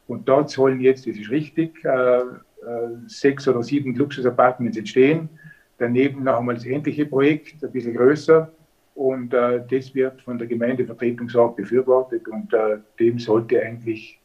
Und 0.08 0.26
dort 0.26 0.48
sollen 0.48 0.80
jetzt, 0.80 1.06
das 1.06 1.18
ist 1.18 1.28
richtig, 1.28 1.84
äh, 1.84 1.90
äh, 1.90 2.22
sechs 3.06 3.46
oder 3.46 3.62
sieben 3.62 3.94
Luxus-Apartments 3.94 4.78
entstehen. 4.78 5.28
Daneben 5.76 6.24
noch 6.24 6.38
einmal 6.38 6.54
das 6.54 6.64
endliche 6.64 7.04
Projekt, 7.04 7.62
ein 7.62 7.70
bisschen 7.70 7.94
größer. 7.94 8.50
Und 8.94 9.34
äh, 9.34 9.62
das 9.70 9.94
wird 9.94 10.22
von 10.22 10.38
der 10.38 10.46
Gemeindevertretung 10.46 11.28
so 11.28 11.48
befürwortet 11.48 12.26
und 12.28 12.50
äh, 12.54 12.78
dem 12.98 13.18
sollte 13.18 13.60
eigentlich, 13.60 14.18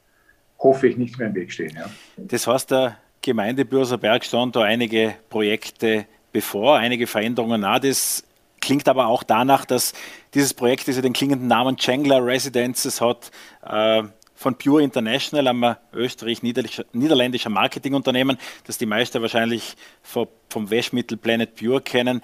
hoffe 0.59 0.87
ich, 0.87 0.95
nichts 0.95 1.17
mehr 1.17 1.27
im 1.27 1.35
Weg 1.35 1.51
stehen. 1.51 1.73
Ja. 1.75 1.89
Das 2.15 2.47
heißt, 2.47 2.71
der 2.71 2.95
Gemeindebörser 3.21 3.97
Berg 3.97 4.23
stand 4.23 4.55
da 4.55 4.61
einige 4.61 5.15
Projekte 5.29 6.05
bevor, 6.31 6.77
einige 6.77 7.07
Veränderungen 7.07 7.61
nach. 7.61 7.79
Das 7.79 8.23
klingt 8.59 8.87
aber 8.87 9.07
auch 9.07 9.23
danach, 9.23 9.65
dass 9.65 9.93
dieses 10.33 10.53
Projekt, 10.53 10.87
das 10.87 10.95
ja 10.95 11.01
den 11.01 11.13
klingenden 11.13 11.47
Namen 11.47 11.77
Chandler 11.77 12.25
Residences 12.25 13.01
hat, 13.01 13.31
äh, 13.65 14.03
von 14.41 14.55
Pure 14.55 14.81
International, 14.81 15.47
einem 15.47 15.75
österreich-niederländischer 15.93 17.49
Marketingunternehmen, 17.49 18.37
das 18.65 18.79
die 18.79 18.87
meisten 18.87 19.21
wahrscheinlich 19.21 19.75
vom, 20.01 20.27
Waschmittel 20.49 21.17
Planet 21.17 21.55
Pure 21.55 21.81
kennen. 21.81 22.21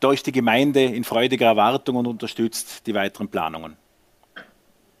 Da 0.00 0.12
ist 0.12 0.26
die 0.26 0.32
Gemeinde 0.32 0.82
in 0.82 1.04
freudiger 1.04 1.46
Erwartung 1.46 1.96
und 1.96 2.06
unterstützt 2.06 2.86
die 2.86 2.94
weiteren 2.94 3.28
Planungen. 3.28 3.76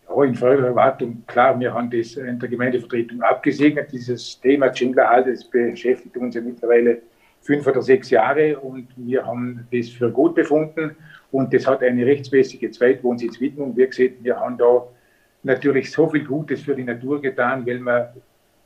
Ja, 0.08 0.24
in 0.24 0.34
freudiger 0.34 0.68
Erwartung, 0.68 1.24
klar, 1.26 1.58
wir 1.58 1.74
haben 1.74 1.90
das 1.90 2.14
in 2.14 2.38
der 2.38 2.48
Gemeindevertretung 2.48 3.20
abgesegnet. 3.22 3.90
Dieses 3.90 4.40
Thema 4.40 4.70
Chandler 4.70 5.24
das 5.26 5.44
beschäftigt 5.44 6.16
uns 6.16 6.36
ja 6.36 6.40
mittlerweile 6.40 7.02
fünf 7.40 7.66
oder 7.66 7.82
sechs 7.82 8.10
Jahre 8.10 8.58
und 8.58 8.88
wir 8.96 9.26
haben 9.26 9.66
das 9.72 9.88
für 9.88 10.10
gut 10.10 10.34
befunden 10.34 10.96
und 11.30 11.52
das 11.54 11.66
hat 11.66 11.82
eine 11.82 12.04
rechtsmäßige 12.04 12.70
Zweitwohnsitzwidmung. 12.70 13.76
Wie 13.76 13.86
gesagt, 13.86 14.22
wir 14.22 14.38
haben 14.38 14.58
da 14.58 14.86
natürlich 15.42 15.90
so 15.90 16.08
viel 16.08 16.24
Gutes 16.24 16.62
für 16.62 16.74
die 16.74 16.84
Natur 16.84 17.20
getan, 17.20 17.66
weil 17.66 17.78
man, 17.78 18.08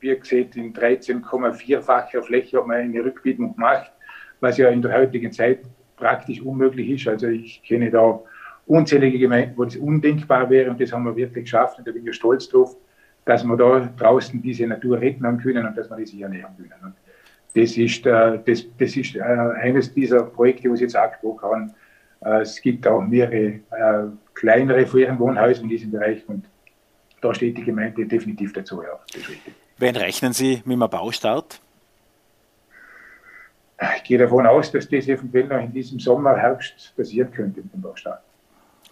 wie 0.01 0.17
gesagt, 0.17 0.57
in 0.57 0.73
13,4-facher 0.73 2.23
Fläche 2.23 2.59
hat 2.59 2.67
man 2.67 2.79
eine 2.79 3.05
Rückwidmung 3.05 3.55
gemacht, 3.55 3.93
was 4.41 4.59
ja 4.59 4.69
in 4.69 4.83
der 4.83 4.97
heutigen 4.97 5.33
Zeit 5.33 5.61
praktisch 5.97 6.41
unmöglich 6.41 6.91
ist. 6.91 7.09
Also 7.09 7.29
ich 7.29 7.63
kenne 7.63 7.91
da 7.91 8.21
unzählige 8.67 9.19
Gemeinden, 9.19 9.57
wo 9.57 9.65
das 9.65 9.77
undenkbar 9.77 10.51
wäre 10.51 10.71
und 10.71 10.81
das 10.81 10.93
haben 10.93 11.05
wir 11.05 11.15
wirklich 11.15 11.45
geschafft 11.45 11.79
und 11.79 11.87
da 11.87 11.93
bin 11.93 12.07
ich 12.07 12.17
stolz 12.17 12.49
drauf, 12.49 12.77
dass 13.25 13.45
wir 13.45 13.57
da 13.57 13.89
draußen 13.97 14.41
diese 14.43 14.67
Natur 14.67 15.01
retten 15.01 15.25
haben 15.27 15.39
können 15.39 15.67
und 15.67 15.77
dass 15.77 15.89
wir 15.89 15.97
die 15.97 16.07
sich 16.07 16.21
ernähren 16.21 16.57
können. 16.57 16.95
Das 17.55 17.77
ist, 17.77 18.05
äh, 18.07 18.39
das, 18.45 18.65
das 18.79 18.97
ist 18.97 19.15
äh, 19.17 19.21
eines 19.21 19.93
dieser 19.95 20.25
Projekte, 20.25 20.71
was 20.71 20.77
ich 20.77 20.83
jetzt 20.83 20.97
angesprochen 20.97 21.43
habe. 22.21 22.39
Äh, 22.39 22.43
es 22.43 22.61
gibt 22.61 22.87
auch 22.87 23.01
mehrere 23.01 23.61
äh, 23.71 24.11
kleinere 24.35 24.87
Ferienwohnhäuser 24.87 25.63
in 25.63 25.69
diesem 25.69 25.91
Bereich 25.93 26.29
und 26.29 26.45
da 27.21 27.33
steht 27.33 27.57
die 27.57 27.65
Gemeinde 27.65 28.07
definitiv 28.07 28.53
dazu. 28.53 28.83
Ja, 28.83 28.99
Wen 29.79 29.97
rechnen 29.97 30.33
Sie 30.33 30.63
mit 30.65 30.81
dem 30.81 30.91
Baustart? 30.91 31.61
Ich 33.97 34.05
gehe 34.05 34.19
davon 34.19 34.47
aus, 34.47 34.71
dass 34.71 34.89
das 34.89 35.09
eventuell 35.09 35.47
noch 35.47 35.61
in 35.61 35.73
diesem 35.73 35.99
Sommer, 35.99 36.37
Herbst 36.37 36.93
passieren 36.97 37.31
könnte 37.33 37.61
mit 37.61 37.73
dem 37.73 37.81
Baustart. 37.81 38.21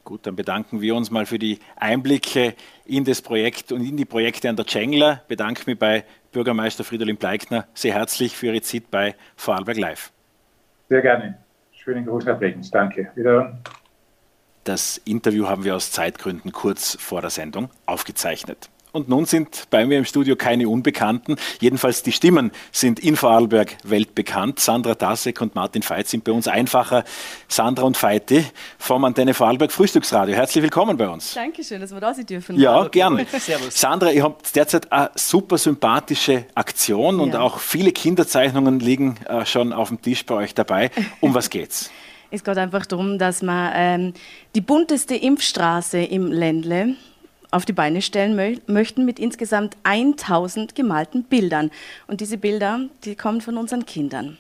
Gut, 0.04 0.26
dann 0.26 0.34
bedanken 0.34 0.80
wir 0.80 0.96
uns 0.96 1.10
mal 1.10 1.26
für 1.26 1.38
die 1.38 1.60
Einblicke 1.76 2.54
in 2.84 3.04
das 3.04 3.22
Projekt 3.22 3.70
und 3.70 3.82
in 3.86 3.96
die 3.96 4.04
Projekte 4.04 4.48
an 4.48 4.56
der 4.56 4.66
Cengler. 4.66 5.22
Bedanke 5.28 5.62
mich 5.66 5.78
bei 5.78 6.04
Bürgermeister 6.32 6.84
Fridolin 6.84 7.16
Bleikner 7.16 7.66
sehr 7.74 7.94
herzlich 7.94 8.36
für 8.36 8.46
Ihre 8.46 8.62
Zeit 8.62 8.90
bei 8.90 9.14
Vorarlberg 9.36 9.78
Live. 9.78 10.12
Sehr 10.88 11.02
gerne. 11.02 11.38
Schönen 11.72 12.06
Gruß 12.06 12.24
nach 12.24 12.38
Bregenz. 12.38 12.70
Danke. 12.70 13.10
Wiederhören. 13.14 13.58
Das 14.64 14.98
Interview 15.04 15.48
haben 15.48 15.64
wir 15.64 15.74
aus 15.74 15.90
Zeitgründen 15.90 16.52
kurz 16.52 16.96
vor 17.00 17.20
der 17.20 17.30
Sendung 17.30 17.70
aufgezeichnet. 17.86 18.70
Und 18.92 19.08
nun 19.08 19.24
sind 19.24 19.68
bei 19.70 19.86
mir 19.86 19.96
im 19.96 20.04
Studio 20.04 20.36
keine 20.36 20.68
Unbekannten. 20.68 21.36
Jedenfalls 21.60 22.02
die 22.02 22.12
Stimmen 22.12 22.52
sind 22.72 23.00
in 23.00 23.16
Vorarlberg 23.16 23.78
weltbekannt. 23.84 24.60
Sandra 24.60 24.94
Dasek 24.94 25.40
und 25.40 25.54
Martin 25.54 25.82
Veit 25.82 26.08
sind 26.08 26.24
bei 26.24 26.32
uns 26.32 26.46
einfacher. 26.46 27.04
Sandra 27.48 27.84
und 27.84 28.00
Veiti 28.00 28.44
vom 28.76 29.02
Antenne 29.06 29.32
Vorarlberg 29.32 29.72
Frühstücksradio. 29.72 30.34
Herzlich 30.34 30.62
willkommen 30.62 30.98
bei 30.98 31.08
uns. 31.08 31.32
Dankeschön, 31.32 31.80
dass 31.80 31.90
wir 31.90 32.00
da 32.00 32.12
sein 32.12 32.26
dürfen. 32.26 32.60
Ja, 32.60 32.86
gerne. 32.88 33.24
Servus. 33.38 33.80
Sandra, 33.80 34.10
ihr 34.10 34.24
habt 34.24 34.54
derzeit 34.54 34.92
eine 34.92 35.10
super 35.14 35.56
sympathische 35.56 36.44
Aktion 36.54 37.16
ja. 37.16 37.22
und 37.22 37.36
auch 37.36 37.60
viele 37.60 37.92
Kinderzeichnungen 37.92 38.78
liegen 38.78 39.16
äh, 39.26 39.46
schon 39.46 39.72
auf 39.72 39.88
dem 39.88 40.02
Tisch 40.02 40.26
bei 40.26 40.34
euch 40.34 40.54
dabei. 40.54 40.90
Um 41.20 41.32
was 41.32 41.48
geht's? 41.48 41.90
Es 42.34 42.42
geht 42.42 42.56
einfach 42.56 42.86
darum, 42.86 43.18
dass 43.18 43.42
man 43.42 43.72
ähm, 43.74 44.14
die 44.54 44.62
bunteste 44.62 45.14
Impfstraße 45.14 45.98
im 45.98 46.32
Ländle 46.32 46.96
auf 47.52 47.64
die 47.64 47.72
Beine 47.72 48.02
stellen 48.02 48.34
mö 48.34 48.56
möchten 48.66 49.04
mit 49.04 49.20
insgesamt 49.20 49.76
1000 49.84 50.74
gemalten 50.74 51.22
Bildern. 51.24 51.70
Und 52.08 52.20
diese 52.20 52.38
Bilder, 52.38 52.80
die 53.04 53.14
kommen 53.14 53.40
von 53.40 53.56
unseren 53.56 53.86
Kindern. 53.86 54.38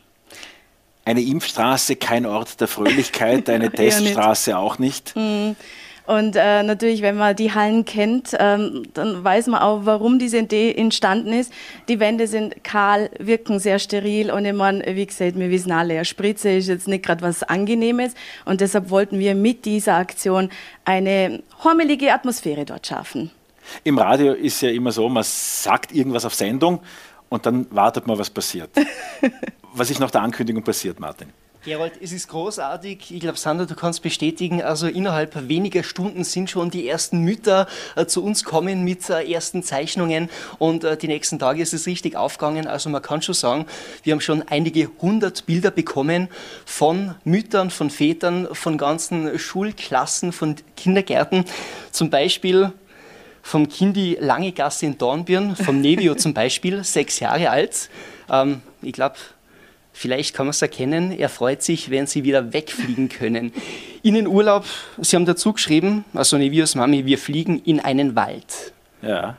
Eine 1.04 1.20
Impfstraße, 1.20 1.96
kein 1.96 2.26
Ort 2.26 2.60
der 2.60 2.68
Fröhlichkeit, 2.68 3.48
eine 3.50 3.70
Teststraße 3.72 4.50
nicht. 4.50 4.56
auch 4.56 4.78
nicht. 4.78 5.14
Mm. 5.14 5.52
Und 6.06 6.34
äh, 6.34 6.62
natürlich, 6.62 7.00
wenn 7.02 7.16
man 7.16 7.36
die 7.36 7.54
Hallen 7.54 7.84
kennt, 7.84 8.36
ähm, 8.38 8.84
dann 8.94 9.22
weiß 9.22 9.46
man 9.46 9.62
auch, 9.62 9.80
warum 9.84 10.18
diese 10.18 10.38
Idee 10.38 10.74
entstanden 10.74 11.32
ist. 11.32 11.52
Die 11.88 12.00
Wände 12.00 12.26
sind 12.26 12.64
kahl, 12.64 13.10
wirken 13.18 13.58
sehr 13.60 13.78
steril 13.78 14.30
und 14.30 14.44
ich 14.44 14.52
meine, 14.52 14.84
wie 14.96 15.06
gesagt, 15.06 15.38
wir 15.38 15.50
wissen 15.50 15.70
alle, 15.70 15.94
eine 15.94 16.04
Spritze 16.04 16.50
ist 16.50 16.68
jetzt 16.68 16.88
nicht 16.88 17.04
gerade 17.04 17.22
was 17.22 17.42
Angenehmes 17.44 18.14
und 18.44 18.60
deshalb 18.60 18.90
wollten 18.90 19.18
wir 19.20 19.34
mit 19.34 19.64
dieser 19.64 19.94
Aktion 19.94 20.50
eine 20.84 21.42
hormelige 21.62 22.12
Atmosphäre 22.12 22.64
dort 22.64 22.86
schaffen. 22.86 23.30
Im 23.84 23.96
Radio 23.98 24.32
ist 24.32 24.60
ja 24.60 24.70
immer 24.70 24.90
so, 24.90 25.08
man 25.08 25.22
sagt 25.22 25.92
irgendwas 25.92 26.24
auf 26.24 26.34
Sendung 26.34 26.80
und 27.28 27.46
dann 27.46 27.66
wartet 27.70 28.06
man, 28.06 28.18
was 28.18 28.28
passiert. 28.28 28.70
was 29.72 29.88
ist 29.88 30.00
nach 30.00 30.10
der 30.10 30.22
Ankündigung 30.22 30.64
passiert, 30.64 30.98
Martin? 30.98 31.28
Gerold, 31.64 31.92
es 32.00 32.10
ist 32.10 32.26
großartig. 32.26 33.14
Ich 33.14 33.20
glaube, 33.20 33.38
Sandra, 33.38 33.66
du 33.66 33.76
kannst 33.76 34.02
bestätigen, 34.02 34.62
also 34.62 34.88
innerhalb 34.88 35.48
weniger 35.48 35.84
Stunden 35.84 36.24
sind 36.24 36.50
schon 36.50 36.72
die 36.72 36.88
ersten 36.88 37.20
Mütter 37.20 37.68
äh, 37.94 38.04
zu 38.04 38.24
uns 38.24 38.42
kommen 38.42 38.82
mit 38.82 39.08
äh, 39.08 39.30
ersten 39.30 39.62
Zeichnungen 39.62 40.28
und 40.58 40.82
äh, 40.82 40.96
die 40.96 41.06
nächsten 41.06 41.38
Tage 41.38 41.62
ist 41.62 41.72
es 41.72 41.86
richtig 41.86 42.16
aufgegangen. 42.16 42.66
Also 42.66 42.90
man 42.90 43.00
kann 43.00 43.22
schon 43.22 43.36
sagen, 43.36 43.66
wir 44.02 44.12
haben 44.12 44.20
schon 44.20 44.42
einige 44.42 44.90
hundert 45.00 45.46
Bilder 45.46 45.70
bekommen 45.70 46.28
von 46.66 47.14
Müttern, 47.22 47.70
von 47.70 47.90
Vätern, 47.90 48.48
von 48.50 48.76
ganzen 48.76 49.38
Schulklassen, 49.38 50.32
von 50.32 50.56
Kindergärten. 50.76 51.44
Zum 51.92 52.10
Beispiel 52.10 52.72
vom 53.40 53.68
Kindi 53.68 54.16
Langegasse 54.18 54.86
in 54.86 54.98
Dornbirn, 54.98 55.54
vom 55.54 55.80
Nevio 55.80 56.16
zum 56.16 56.34
Beispiel, 56.34 56.82
sechs 56.84 57.20
Jahre 57.20 57.50
alt. 57.50 57.88
Ähm, 58.28 58.62
ich 58.82 58.92
glaube, 58.92 59.14
Vielleicht 59.92 60.34
kann 60.34 60.46
man 60.46 60.50
es 60.50 60.62
erkennen, 60.62 61.12
er 61.12 61.28
freut 61.28 61.62
sich, 61.62 61.90
wenn 61.90 62.06
sie 62.06 62.24
wieder 62.24 62.52
wegfliegen 62.52 63.08
können. 63.08 63.52
In 64.02 64.14
den 64.14 64.26
Urlaub, 64.26 64.64
Sie 64.98 65.16
haben 65.16 65.26
dazu 65.26 65.52
geschrieben, 65.52 66.04
also 66.14 66.38
Nevius 66.38 66.74
Mami, 66.74 67.04
wir 67.04 67.18
fliegen 67.18 67.60
in 67.64 67.78
einen 67.78 68.16
Wald. 68.16 68.72
Ja. 69.02 69.36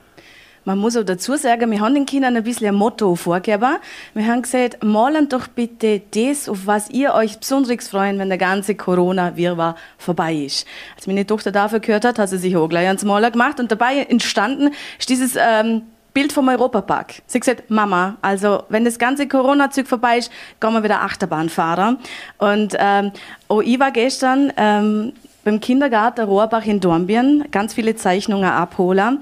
Man 0.65 0.77
muss 0.77 0.95
auch 0.95 1.03
dazu 1.03 1.35
sagen, 1.35 1.69
wir 1.71 1.81
haben 1.81 1.93
den 1.93 2.05
Kindern 2.05 2.37
ein 2.37 2.43
bisschen 2.43 2.67
ein 2.67 2.75
Motto 2.75 3.15
vorgegeben. 3.15 3.75
Wir 4.13 4.27
haben 4.27 4.43
gesagt, 4.43 4.81
malen 4.81 5.27
doch 5.27 5.47
bitte 5.47 6.01
das, 6.11 6.47
auf 6.47 6.65
was 6.65 6.89
ihr 6.89 7.13
euch 7.13 7.37
besonders 7.37 7.89
freuen, 7.89 8.17
wenn 8.17 8.29
der 8.29 8.37
ganze 8.37 8.75
Corona-Wirrwarr 8.75 9.75
vorbei 9.97 10.33
ist. 10.33 10.65
Als 10.95 11.05
meine 11.05 11.27
Tochter 11.27 11.51
dafür 11.51 11.81
gehört 11.81 12.05
hat, 12.05 12.17
hat 12.17 12.29
sie 12.29 12.37
sich 12.37 12.55
auch 12.55 12.69
gleich 12.69 12.87
ans 12.87 13.03
Malen 13.03 13.33
gemacht 13.33 13.59
und 13.59 13.73
dabei 13.73 14.03
entstanden 14.03 14.71
ist 14.97 15.09
dieses 15.09 15.35
ähm, 15.35 15.81
Bild 16.13 16.31
vom 16.31 16.47
Europapark. 16.47 17.21
Sie 17.25 17.39
gesagt, 17.39 17.69
Mama, 17.69 18.17
also 18.21 18.63
wenn 18.69 18.85
das 18.85 18.99
ganze 18.99 19.27
Corona-Zeug 19.27 19.87
vorbei 19.87 20.19
ist, 20.19 20.31
gehen 20.59 20.73
wir 20.73 20.83
wieder 20.83 21.01
Achterbahn 21.01 21.49
fahren. 21.49 21.97
Und 22.37 22.75
ähm, 22.77 23.11
auch 23.47 23.61
ich 23.61 23.79
war 23.79 23.91
gestern 23.91 24.53
ähm, 24.57 25.13
beim 25.43 25.59
Kindergarten 25.59 26.25
Rohrbach 26.25 26.65
in 26.65 26.79
Dornbirn, 26.79 27.45
ganz 27.51 27.73
viele 27.73 27.95
Zeichnungen 27.95 28.49
abholen. 28.49 29.19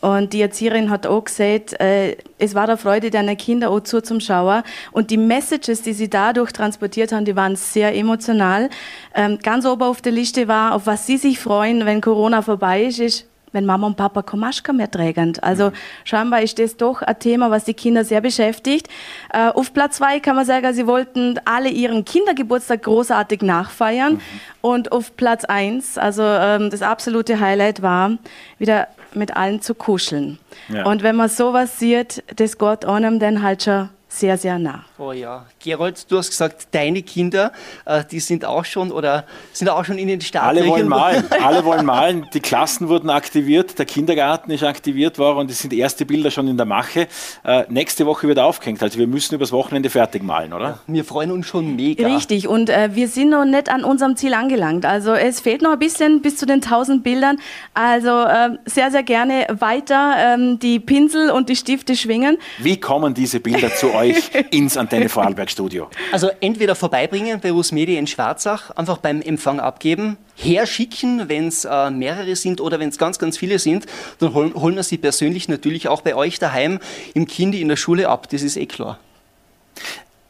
Und 0.00 0.32
die 0.32 0.40
Erzieherin 0.40 0.88
hat 0.88 1.06
auch 1.06 1.24
gesagt, 1.24 1.78
äh, 1.78 2.16
es 2.38 2.54
war 2.54 2.66
der 2.66 2.78
Freude 2.78 3.10
deiner 3.10 3.36
Kinder 3.36 3.70
auch 3.70 3.80
zu 3.80 4.00
zum 4.00 4.18
Schauer. 4.20 4.62
Und 4.92 5.10
die 5.10 5.18
Messages, 5.18 5.82
die 5.82 5.92
sie 5.92 6.08
dadurch 6.08 6.52
transportiert 6.52 7.12
haben, 7.12 7.26
die 7.26 7.36
waren 7.36 7.54
sehr 7.54 7.94
emotional. 7.94 8.70
Ähm, 9.14 9.38
ganz 9.42 9.66
oben 9.66 9.82
auf 9.82 10.00
der 10.00 10.12
Liste 10.12 10.48
war, 10.48 10.74
auf 10.74 10.86
was 10.86 11.06
sie 11.06 11.18
sich 11.18 11.38
freuen, 11.38 11.84
wenn 11.84 12.00
Corona 12.00 12.40
vorbei 12.40 12.84
ist, 12.84 12.98
ist 12.98 13.29
wenn 13.52 13.66
Mama 13.66 13.86
und 13.86 13.96
Papa 13.96 14.22
Komaschka 14.22 14.72
mehr 14.72 14.90
tragen. 14.90 15.34
Also 15.42 15.72
scheinbar 16.04 16.42
ist 16.42 16.58
das 16.58 16.76
doch 16.76 17.02
ein 17.02 17.18
Thema, 17.18 17.50
was 17.50 17.64
die 17.64 17.74
Kinder 17.74 18.04
sehr 18.04 18.20
beschäftigt. 18.20 18.88
Äh, 19.32 19.48
auf 19.48 19.72
Platz 19.72 20.00
zwei 20.00 20.18
kann 20.18 20.34
man 20.34 20.46
sagen, 20.46 20.72
sie 20.72 20.86
wollten 20.86 21.38
alle 21.44 21.68
ihren 21.68 22.04
Kindergeburtstag 22.04 22.82
großartig 22.84 23.42
nachfeiern. 23.42 24.14
Mhm. 24.14 24.20
Und 24.62 24.92
auf 24.92 25.16
Platz 25.16 25.44
eins, 25.44 25.98
also 25.98 26.22
ähm, 26.22 26.70
das 26.70 26.82
absolute 26.82 27.38
Highlight 27.38 27.82
war, 27.82 28.12
wieder 28.58 28.88
mit 29.14 29.36
allen 29.36 29.60
zu 29.60 29.74
kuscheln. 29.74 30.38
Ja. 30.68 30.86
Und 30.86 31.02
wenn 31.02 31.16
man 31.16 31.28
sowas 31.28 31.78
sieht, 31.78 32.22
das 32.36 32.58
geht 32.58 32.84
einem 32.84 33.18
dann 33.18 33.42
halt 33.42 33.64
schon 33.64 33.90
sehr, 34.12 34.36
sehr 34.36 34.58
nah. 34.58 34.84
Oh 34.98 35.12
ja. 35.12 35.46
Gerold, 35.62 36.10
du 36.10 36.18
hast 36.18 36.30
gesagt, 36.30 36.66
deine 36.72 37.00
Kinder, 37.02 37.52
äh, 37.84 38.02
die 38.10 38.18
sind 38.18 38.44
auch 38.44 38.64
schon 38.64 38.90
oder 38.90 39.24
sind 39.52 39.68
auch 39.68 39.84
schon 39.84 39.98
in 39.98 40.08
den 40.08 40.20
Startlöchern. 40.20 40.64
Alle 40.64 40.68
wollen 40.68 40.88
malen. 40.88 41.24
Alle 41.42 41.64
wollen 41.64 41.86
malen. 41.86 42.26
Die 42.34 42.40
Klassen 42.40 42.88
wurden 42.88 43.08
aktiviert, 43.08 43.78
der 43.78 43.86
Kindergarten 43.86 44.50
ist 44.50 44.64
aktiviert 44.64 45.16
worden 45.18 45.38
und 45.38 45.50
es 45.50 45.60
sind 45.60 45.72
erste 45.72 46.04
Bilder 46.04 46.32
schon 46.32 46.48
in 46.48 46.56
der 46.56 46.66
Mache. 46.66 47.06
Äh, 47.44 47.64
nächste 47.68 48.04
Woche 48.04 48.26
wird 48.26 48.40
aufgehängt. 48.40 48.82
Also 48.82 48.98
wir 48.98 49.06
müssen 49.06 49.36
übers 49.36 49.52
Wochenende 49.52 49.90
fertig 49.90 50.24
malen, 50.24 50.52
oder? 50.52 50.64
Ja, 50.64 50.78
wir 50.88 51.04
freuen 51.04 51.30
uns 51.30 51.46
schon 51.46 51.76
mega. 51.76 52.12
Richtig. 52.12 52.48
Und 52.48 52.68
äh, 52.68 52.90
wir 52.92 53.06
sind 53.06 53.30
noch 53.30 53.44
nicht 53.44 53.68
an 53.68 53.84
unserem 53.84 54.16
Ziel 54.16 54.34
angelangt. 54.34 54.86
Also 54.86 55.12
es 55.14 55.38
fehlt 55.38 55.62
noch 55.62 55.70
ein 55.70 55.78
bisschen 55.78 56.20
bis 56.20 56.36
zu 56.36 56.46
den 56.46 56.64
1000 56.64 57.04
Bildern. 57.04 57.38
Also 57.74 58.24
äh, 58.24 58.58
sehr, 58.66 58.90
sehr 58.90 59.04
gerne 59.04 59.46
weiter 59.60 60.14
ähm, 60.18 60.58
die 60.58 60.80
Pinsel 60.80 61.30
und 61.30 61.48
die 61.48 61.54
Stifte 61.54 61.94
schwingen. 61.94 62.36
Wie 62.58 62.80
kommen 62.80 63.14
diese 63.14 63.38
Bilder 63.38 63.72
zu 63.72 63.94
euch? 63.94 63.99
euch 64.00 64.30
ins 64.50 64.76
Antenne 64.76 65.08
Vorarlberg 65.08 65.50
Studio? 65.50 65.88
Also 66.12 66.30
entweder 66.40 66.74
vorbeibringen 66.74 67.40
bei 67.40 67.52
US 67.52 67.72
Media 67.72 67.98
in 67.98 68.06
Schwarzach, 68.06 68.70
einfach 68.70 68.98
beim 68.98 69.22
Empfang 69.22 69.60
abgeben, 69.60 70.16
herschicken, 70.36 71.28
wenn 71.28 71.48
es 71.48 71.64
äh, 71.64 71.90
mehrere 71.90 72.36
sind 72.36 72.60
oder 72.60 72.80
wenn 72.80 72.88
es 72.88 72.98
ganz, 72.98 73.18
ganz 73.18 73.38
viele 73.38 73.58
sind, 73.58 73.86
dann 74.18 74.34
holen, 74.34 74.54
holen 74.54 74.76
wir 74.76 74.82
sie 74.82 74.98
persönlich 74.98 75.48
natürlich 75.48 75.88
auch 75.88 76.02
bei 76.02 76.14
euch 76.14 76.38
daheim 76.38 76.80
im 77.14 77.26
Kindi 77.26 77.60
in 77.60 77.68
der 77.68 77.76
Schule 77.76 78.08
ab. 78.08 78.28
Das 78.30 78.42
ist 78.42 78.56
eh 78.56 78.66
klar. 78.66 78.98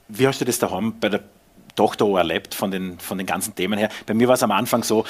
Wie 0.08 0.26
hast 0.26 0.40
du 0.40 0.44
das 0.44 0.58
daheim 0.58 0.94
bei 1.00 1.08
der 1.08 1.20
Tochter 1.76 2.06
erlebt 2.16 2.54
von 2.54 2.70
den, 2.70 2.98
von 2.98 3.18
den 3.18 3.26
ganzen 3.26 3.54
Themen 3.54 3.78
her? 3.78 3.88
Bei 4.06 4.14
mir 4.14 4.28
war 4.28 4.34
es 4.34 4.42
am 4.42 4.50
Anfang 4.50 4.82
so, 4.82 5.04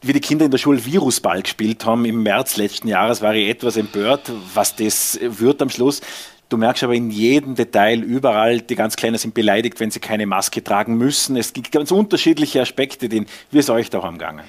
wie 0.00 0.12
die 0.12 0.20
Kinder 0.20 0.44
in 0.44 0.50
der 0.50 0.58
Schule 0.58 0.84
Virusball 0.84 1.42
gespielt 1.42 1.84
haben 1.84 2.04
im 2.04 2.22
März 2.22 2.56
letzten 2.56 2.88
Jahres, 2.88 3.20
war 3.20 3.34
ich 3.34 3.48
etwas 3.48 3.76
empört, 3.76 4.30
was 4.54 4.76
das 4.76 5.18
wird 5.20 5.60
am 5.60 5.70
Schluss. 5.70 6.00
Du 6.48 6.56
merkst 6.56 6.82
aber 6.82 6.94
in 6.94 7.10
jedem 7.10 7.54
Detail, 7.54 8.02
überall, 8.02 8.60
die 8.60 8.74
ganz 8.74 8.96
Kleinen 8.96 9.18
sind 9.18 9.34
beleidigt, 9.34 9.80
wenn 9.80 9.90
sie 9.90 10.00
keine 10.00 10.26
Maske 10.26 10.64
tragen 10.64 10.96
müssen. 10.96 11.36
Es 11.36 11.52
gibt 11.52 11.70
ganz 11.72 11.90
unterschiedliche 11.90 12.62
Aspekte, 12.62 13.08
die, 13.08 13.26
wie 13.50 13.58
es 13.58 13.68
euch 13.68 13.90
da 13.90 14.02
haben 14.02 14.18
gegangen? 14.18 14.44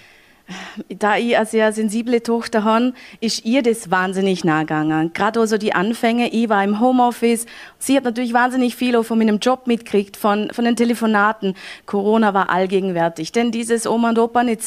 da 0.89 1.17
ich 1.17 1.37
eine 1.37 1.45
sehr 1.45 1.71
sensible 1.71 2.23
Tochter 2.23 2.63
habe, 2.63 2.93
ist 3.19 3.45
ihr 3.45 3.61
das 3.61 3.91
wahnsinnig 3.91 4.43
nah 4.43 4.61
gegangen. 4.61 5.11
Gerade 5.13 5.39
also 5.39 5.57
die 5.57 5.73
Anfänge, 5.73 6.29
ich 6.29 6.49
war 6.49 6.63
im 6.63 6.79
Homeoffice. 6.79 7.45
Sie 7.77 7.95
hat 7.95 8.03
natürlich 8.03 8.33
wahnsinnig 8.33 8.75
viel 8.75 8.95
auch 8.95 9.03
von 9.03 9.17
meinem 9.17 9.39
Job 9.39 9.67
mitgekriegt, 9.67 10.17
von, 10.17 10.49
von 10.51 10.65
den 10.65 10.75
Telefonaten. 10.75 11.55
Corona 11.85 12.33
war 12.33 12.49
allgegenwärtig, 12.49 13.31
denn 13.31 13.51
dieses 13.51 13.85
Oma 13.85 14.09
und 14.09 14.19
Opa 14.19 14.43
nicht. 14.43 14.59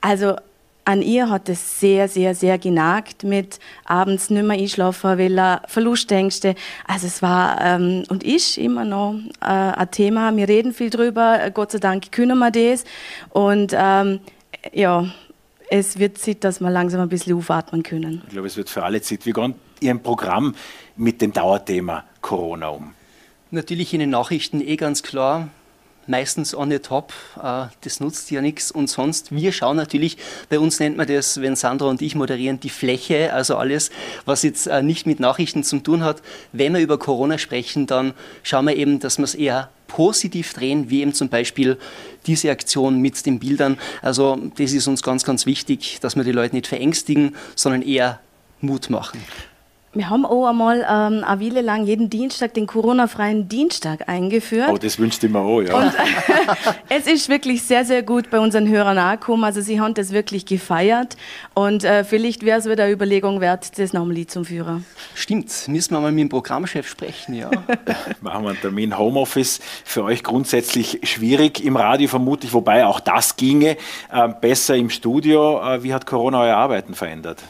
Also 0.00 0.36
an 0.86 1.02
ihr 1.02 1.28
hat 1.28 1.48
es 1.48 1.80
sehr, 1.80 2.08
sehr, 2.08 2.34
sehr 2.36 2.58
genagt 2.58 3.24
mit 3.24 3.58
abends 3.84 4.30
nicht 4.30 4.44
mehr 4.44 4.56
einschlafen 4.56 5.18
will, 5.18 5.40
Verlustängste. 5.66 6.54
Also 6.86 7.08
es 7.08 7.22
war 7.22 7.60
ähm, 7.60 8.04
und 8.08 8.22
ist 8.22 8.56
immer 8.56 8.84
noch 8.84 9.16
äh, 9.40 9.46
ein 9.46 9.90
Thema. 9.90 10.34
Wir 10.36 10.48
reden 10.48 10.72
viel 10.72 10.90
drüber. 10.90 11.50
Gott 11.52 11.72
sei 11.72 11.78
Dank 11.78 12.12
können 12.12 12.38
wir 12.38 12.52
das. 12.52 12.84
Und 13.30 13.74
ähm, 13.76 14.20
ja, 14.72 15.06
es 15.68 15.98
wird 15.98 16.18
Zeit, 16.18 16.44
dass 16.44 16.60
wir 16.60 16.70
langsam 16.70 17.00
ein 17.00 17.08
bisschen 17.08 17.36
aufatmen 17.36 17.82
können. 17.82 18.22
Ich 18.26 18.32
glaube, 18.32 18.46
es 18.46 18.56
wird 18.56 18.70
für 18.70 18.84
alle 18.84 19.02
Zeit. 19.02 19.26
Wie 19.26 19.32
geht 19.32 19.54
Ihr 19.80 19.94
Programm 19.96 20.54
mit 20.96 21.20
dem 21.20 21.32
Dauerthema 21.32 22.04
Corona 22.20 22.68
um? 22.68 22.94
Natürlich 23.50 23.92
in 23.92 24.00
den 24.00 24.10
Nachrichten 24.10 24.60
eh 24.60 24.76
ganz 24.76 25.02
klar, 25.02 25.48
meistens 26.08 26.54
on 26.54 26.70
the 26.70 26.78
top. 26.78 27.12
Äh, 27.42 27.66
das 27.82 28.00
nutzt 28.00 28.30
ja 28.30 28.40
nichts. 28.40 28.70
Und 28.70 28.88
sonst, 28.88 29.32
wir 29.32 29.52
schauen 29.52 29.76
natürlich, 29.76 30.16
bei 30.48 30.58
uns 30.58 30.80
nennt 30.80 30.96
man 30.96 31.06
das, 31.06 31.40
wenn 31.40 31.56
Sandra 31.56 31.86
und 31.86 32.02
ich 32.02 32.14
moderieren, 32.14 32.60
die 32.60 32.70
Fläche, 32.70 33.32
also 33.32 33.56
alles, 33.56 33.90
was 34.24 34.42
jetzt 34.42 34.66
äh, 34.66 34.82
nicht 34.82 35.06
mit 35.06 35.20
Nachrichten 35.20 35.64
zu 35.64 35.78
tun 35.78 36.04
hat. 36.04 36.22
Wenn 36.52 36.74
wir 36.74 36.80
über 36.80 36.98
Corona 36.98 37.38
sprechen, 37.38 37.86
dann 37.86 38.14
schauen 38.42 38.66
wir 38.66 38.76
eben, 38.76 39.00
dass 39.00 39.18
wir 39.18 39.24
es 39.24 39.34
eher 39.34 39.70
positiv 39.88 40.52
drehen, 40.52 40.90
wie 40.90 41.00
eben 41.00 41.14
zum 41.14 41.28
Beispiel 41.28 41.78
diese 42.26 42.50
Aktion 42.50 43.00
mit 43.00 43.24
den 43.24 43.38
Bildern. 43.38 43.78
Also 44.02 44.36
das 44.56 44.72
ist 44.72 44.86
uns 44.88 45.02
ganz, 45.02 45.24
ganz 45.24 45.46
wichtig, 45.46 45.98
dass 46.00 46.16
wir 46.16 46.24
die 46.24 46.32
Leute 46.32 46.54
nicht 46.54 46.66
verängstigen, 46.66 47.36
sondern 47.54 47.82
eher 47.82 48.20
Mut 48.60 48.90
machen. 48.90 49.22
Wir 49.96 50.10
haben 50.10 50.26
auch 50.26 50.46
einmal 50.46 50.80
ähm, 50.80 51.24
eine 51.24 51.40
Weile 51.40 51.62
lang 51.62 51.86
jeden 51.86 52.10
Dienstag 52.10 52.52
den 52.52 52.66
Corona-freien 52.66 53.48
Dienstag 53.48 54.10
eingeführt. 54.10 54.68
Oh, 54.70 54.76
das 54.76 54.98
wünscht 54.98 55.24
immer 55.24 55.40
auch, 55.40 55.62
ja. 55.62 55.74
Und 55.74 55.92
es 56.90 57.06
ist 57.06 57.30
wirklich 57.30 57.62
sehr, 57.62 57.82
sehr 57.86 58.02
gut 58.02 58.28
bei 58.28 58.38
unseren 58.38 58.68
Hörern 58.68 58.98
angekommen. 58.98 59.44
Also 59.44 59.62
sie 59.62 59.80
haben 59.80 59.94
das 59.94 60.12
wirklich 60.12 60.44
gefeiert. 60.44 61.16
Und 61.54 61.82
äh, 61.84 62.04
vielleicht 62.04 62.44
wäre 62.44 62.58
es 62.58 62.68
wieder 62.68 62.84
eine 62.84 62.92
Überlegung 62.92 63.40
wert, 63.40 63.78
das 63.78 63.94
nochmal 63.94 64.26
zum 64.26 64.44
Führer. 64.44 64.82
Stimmt, 65.14 65.66
müssen 65.68 65.94
wir 65.94 66.00
mal 66.00 66.12
mit 66.12 66.20
dem 66.20 66.28
Programmchef 66.28 66.86
sprechen, 66.86 67.34
ja. 67.34 67.50
Machen 68.20 68.44
wir 68.44 68.50
einen 68.50 68.60
Termin. 68.60 68.98
Homeoffice 68.98 69.60
für 69.82 70.04
euch 70.04 70.22
grundsätzlich 70.22 71.00
schwierig 71.04 71.64
im 71.64 71.76
Radio 71.76 72.08
vermutlich, 72.08 72.52
wobei 72.52 72.84
auch 72.84 73.00
das 73.00 73.36
ginge. 73.36 73.78
Äh, 74.12 74.28
besser 74.42 74.76
im 74.76 74.90
Studio. 74.90 75.58
Äh, 75.62 75.82
wie 75.82 75.94
hat 75.94 76.04
Corona 76.04 76.42
euer 76.42 76.56
Arbeiten 76.56 76.94
verändert? 76.94 77.42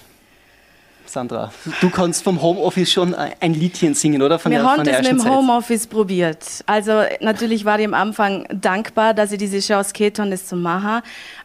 Sandra, 1.16 1.50
du 1.80 1.88
kannst 1.88 2.22
vom 2.24 2.42
Homeoffice 2.42 2.92
schon 2.92 3.14
ein 3.14 3.54
Liedchen 3.54 3.94
singen, 3.94 4.20
oder? 4.20 4.38
Von 4.38 4.52
Wir 4.52 4.58
der, 4.58 4.70
haben 4.70 4.84
das 4.84 4.98
mit 4.98 5.06
dem 5.12 5.18
Zeit. 5.18 5.32
Homeoffice 5.32 5.86
probiert. 5.86 6.62
Also 6.66 7.04
natürlich 7.20 7.64
war 7.64 7.78
ich 7.78 7.86
am 7.86 7.94
Anfang 7.94 8.46
dankbar, 8.52 9.14
dass 9.14 9.32
ich 9.32 9.38
diese 9.38 9.60
Chance 9.60 9.94
hatte, 9.98 10.28
das 10.28 10.46
zu 10.46 10.56
machen. 10.56 11.00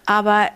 Aber 0.05 0.49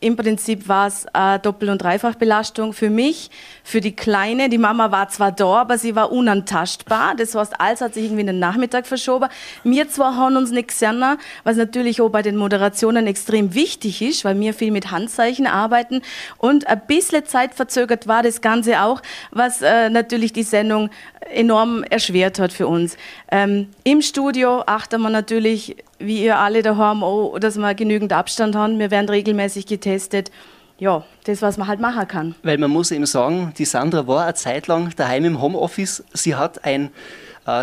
im 0.00 0.16
Prinzip 0.16 0.66
war 0.66 0.86
es 0.86 1.06
eine 1.12 1.38
Doppel- 1.38 1.68
und 1.68 1.82
Dreifachbelastung 1.82 2.72
für 2.72 2.88
mich, 2.88 3.30
für 3.62 3.82
die 3.82 3.94
Kleine. 3.94 4.48
Die 4.48 4.56
Mama 4.56 4.90
war 4.90 5.10
zwar 5.10 5.30
da, 5.30 5.60
aber 5.60 5.76
sie 5.76 5.94
war 5.94 6.10
unantastbar. 6.10 7.14
Das 7.14 7.34
heißt, 7.34 7.60
alles 7.60 7.82
hat 7.82 7.94
sich 7.94 8.04
irgendwie 8.04 8.22
in 8.22 8.28
den 8.28 8.38
Nachmittag 8.38 8.86
verschoben. 8.86 9.28
Wir 9.62 9.88
zwar 9.90 10.16
haben 10.16 10.36
uns 10.36 10.50
nicht 10.50 10.68
gesehen, 10.68 11.04
was 11.44 11.56
natürlich 11.56 12.00
auch 12.00 12.08
bei 12.08 12.22
den 12.22 12.36
Moderationen 12.36 13.06
extrem 13.06 13.54
wichtig 13.54 14.00
ist, 14.00 14.24
weil 14.24 14.40
wir 14.40 14.54
viel 14.54 14.70
mit 14.70 14.90
Handzeichen 14.90 15.46
arbeiten. 15.46 16.00
Und 16.38 16.66
ein 16.66 16.80
bisschen 16.86 17.26
zeitverzögert 17.26 18.06
war 18.08 18.22
das 18.22 18.40
Ganze 18.40 18.82
auch, 18.82 19.02
was 19.30 19.60
äh, 19.60 19.90
natürlich 19.90 20.32
die 20.32 20.44
Sendung 20.44 20.88
enorm 21.30 21.84
erschwert 21.84 22.38
hat 22.38 22.52
für 22.52 22.66
uns. 22.66 22.96
Ähm, 23.30 23.68
Im 23.84 24.00
Studio 24.00 24.62
achten 24.66 25.02
wir 25.02 25.10
natürlich 25.10 25.76
wie 26.00 26.24
ihr 26.24 26.38
alle 26.38 26.62
daheim 26.62 27.04
auch, 27.04 27.38
dass 27.38 27.56
wir 27.56 27.74
genügend 27.74 28.12
Abstand 28.12 28.56
haben. 28.56 28.78
Wir 28.78 28.90
werden 28.90 29.08
regelmäßig 29.08 29.66
getestet. 29.66 30.30
Ja, 30.78 31.04
das, 31.24 31.42
was 31.42 31.58
man 31.58 31.68
halt 31.68 31.78
machen 31.78 32.08
kann. 32.08 32.34
Weil 32.42 32.56
man 32.56 32.70
muss 32.70 32.90
eben 32.90 33.04
sagen, 33.04 33.52
die 33.58 33.66
Sandra 33.66 34.06
war 34.06 34.24
eine 34.24 34.34
Zeit 34.34 34.66
lang 34.66 34.90
daheim 34.96 35.26
im 35.26 35.40
Homeoffice. 35.40 36.02
Sie 36.14 36.34
hat 36.34 36.64
ein 36.64 36.90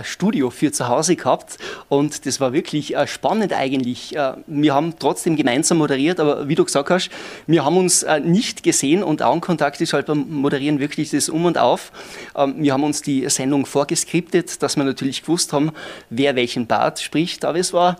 Studio 0.04 0.50
für 0.50 0.72
zu 0.72 0.88
Hause 0.88 1.16
gehabt 1.16 1.58
und 1.90 2.26
das 2.26 2.40
war 2.40 2.54
wirklich 2.54 2.96
äh, 2.96 3.08
spannend 3.08 3.54
eigentlich. 3.54 4.16
Äh, 4.16 4.34
wir 4.48 4.74
haben 4.74 4.94
trotzdem 5.00 5.36
gemeinsam 5.36 5.78
moderiert, 5.78 6.20
aber 6.20 6.48
wie 6.48 6.56
du 6.56 6.66
gesagt 6.66 6.90
hast, 6.90 7.10
wir 7.46 7.64
haben 7.64 7.78
uns 7.78 8.04
äh, 8.04 8.20
nicht 8.20 8.64
gesehen 8.64 9.04
und 9.04 9.22
Augenkontakt 9.22 9.82
ist 9.82 9.94
halt 9.94 10.08
beim 10.08 10.30
Moderieren 10.30 10.80
wirklich 10.80 11.12
das 11.12 11.30
Um 11.30 11.46
und 11.46 11.58
Auf. 11.58 11.92
Ähm, 12.36 12.56
wir 12.58 12.74
haben 12.74 12.84
uns 12.84 13.02
die 13.02 13.30
Sendung 13.30 13.66
vorgeskriptet, 13.66 14.62
dass 14.62 14.76
wir 14.76 14.84
natürlich 14.84 15.22
gewusst 15.22 15.54
haben, 15.54 15.72
wer 16.10 16.36
welchen 16.36 16.68
Part 16.68 17.00
spricht, 17.00 17.46
aber 17.46 17.60
es 17.60 17.74
war 17.74 17.98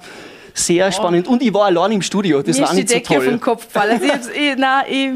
sehr 0.58 0.92
spannend. 0.92 1.28
Und 1.28 1.42
ich 1.42 1.54
war 1.54 1.66
allein 1.66 1.94
im 1.94 2.02
Studio. 2.02 2.42
Das 2.42 2.58
Mir 2.58 2.66
war 2.66 2.74
nicht 2.74 2.90
die 2.90 2.94
Decke 2.96 3.14
so 3.14 3.20
toll. 3.20 3.30
vom 3.30 3.40
Kopf 3.40 3.68
gefallen. 3.68 4.02
Also 4.12 4.32
ich, 4.32 4.56
na, 4.58 4.84
ich, 4.88 5.10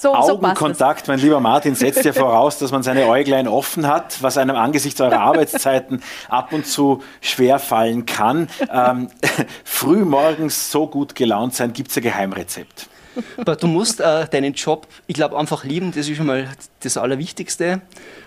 so, 0.00 0.14
Augenkontakt, 0.14 1.06
so 1.06 1.12
mein 1.12 1.20
lieber 1.20 1.40
Martin, 1.40 1.74
setzt 1.74 2.04
ja 2.04 2.12
voraus, 2.12 2.58
dass 2.58 2.70
man 2.72 2.82
seine 2.82 3.06
Äuglein 3.06 3.48
offen 3.48 3.86
hat, 3.86 4.22
was 4.22 4.38
einem 4.38 4.56
angesichts 4.56 5.00
eurer 5.00 5.20
Arbeitszeiten 5.20 6.02
ab 6.28 6.52
und 6.52 6.66
zu 6.66 7.02
schwer 7.20 7.58
fallen 7.58 8.06
kann. 8.06 8.48
Ähm, 8.72 9.08
früh 9.64 10.04
morgens 10.04 10.70
so 10.70 10.86
gut 10.86 11.14
gelaunt 11.14 11.54
sein, 11.54 11.72
gibt 11.72 11.90
es 11.90 11.96
ein 11.96 12.02
Geheimrezept? 12.02 12.88
Aber 13.36 13.56
du 13.56 13.66
musst 13.66 14.00
äh, 14.00 14.26
deinen 14.26 14.54
Job, 14.54 14.86
ich 15.06 15.14
glaube, 15.14 15.38
einfach 15.38 15.64
lieben. 15.64 15.92
Das 15.94 16.08
ist 16.08 16.16
schon 16.16 16.26
mal 16.26 16.48
das 16.80 16.96
Allerwichtigste. 16.96 17.82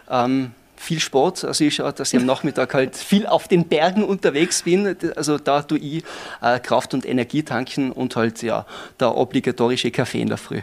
Ähm, 0.10 0.52
viel 0.78 1.00
Sport. 1.00 1.44
Also 1.44 1.64
ich 1.64 1.76
schaue, 1.76 1.94
dass 1.94 2.14
ich 2.14 2.20
am 2.20 2.26
Nachmittag 2.26 2.74
halt 2.74 2.96
viel 2.96 3.26
auf 3.28 3.48
den 3.48 3.68
Bergen 3.68 4.04
unterwegs 4.04 4.64
bin. 4.64 4.96
Also 5.16 5.38
da 5.38 5.62
tue 5.62 5.80
ich 5.80 6.04
äh, 6.42 6.60
Kraft 6.60 6.94
und 6.94 7.06
Energie 7.06 7.44
tanken 7.44 7.92
und 7.92 8.16
halt 8.16 8.42
ja 8.42 8.66
der 9.00 9.16
obligatorische 9.16 9.92
Kaffee 9.92 10.22
in 10.22 10.30
der 10.30 10.38
Früh. 10.38 10.62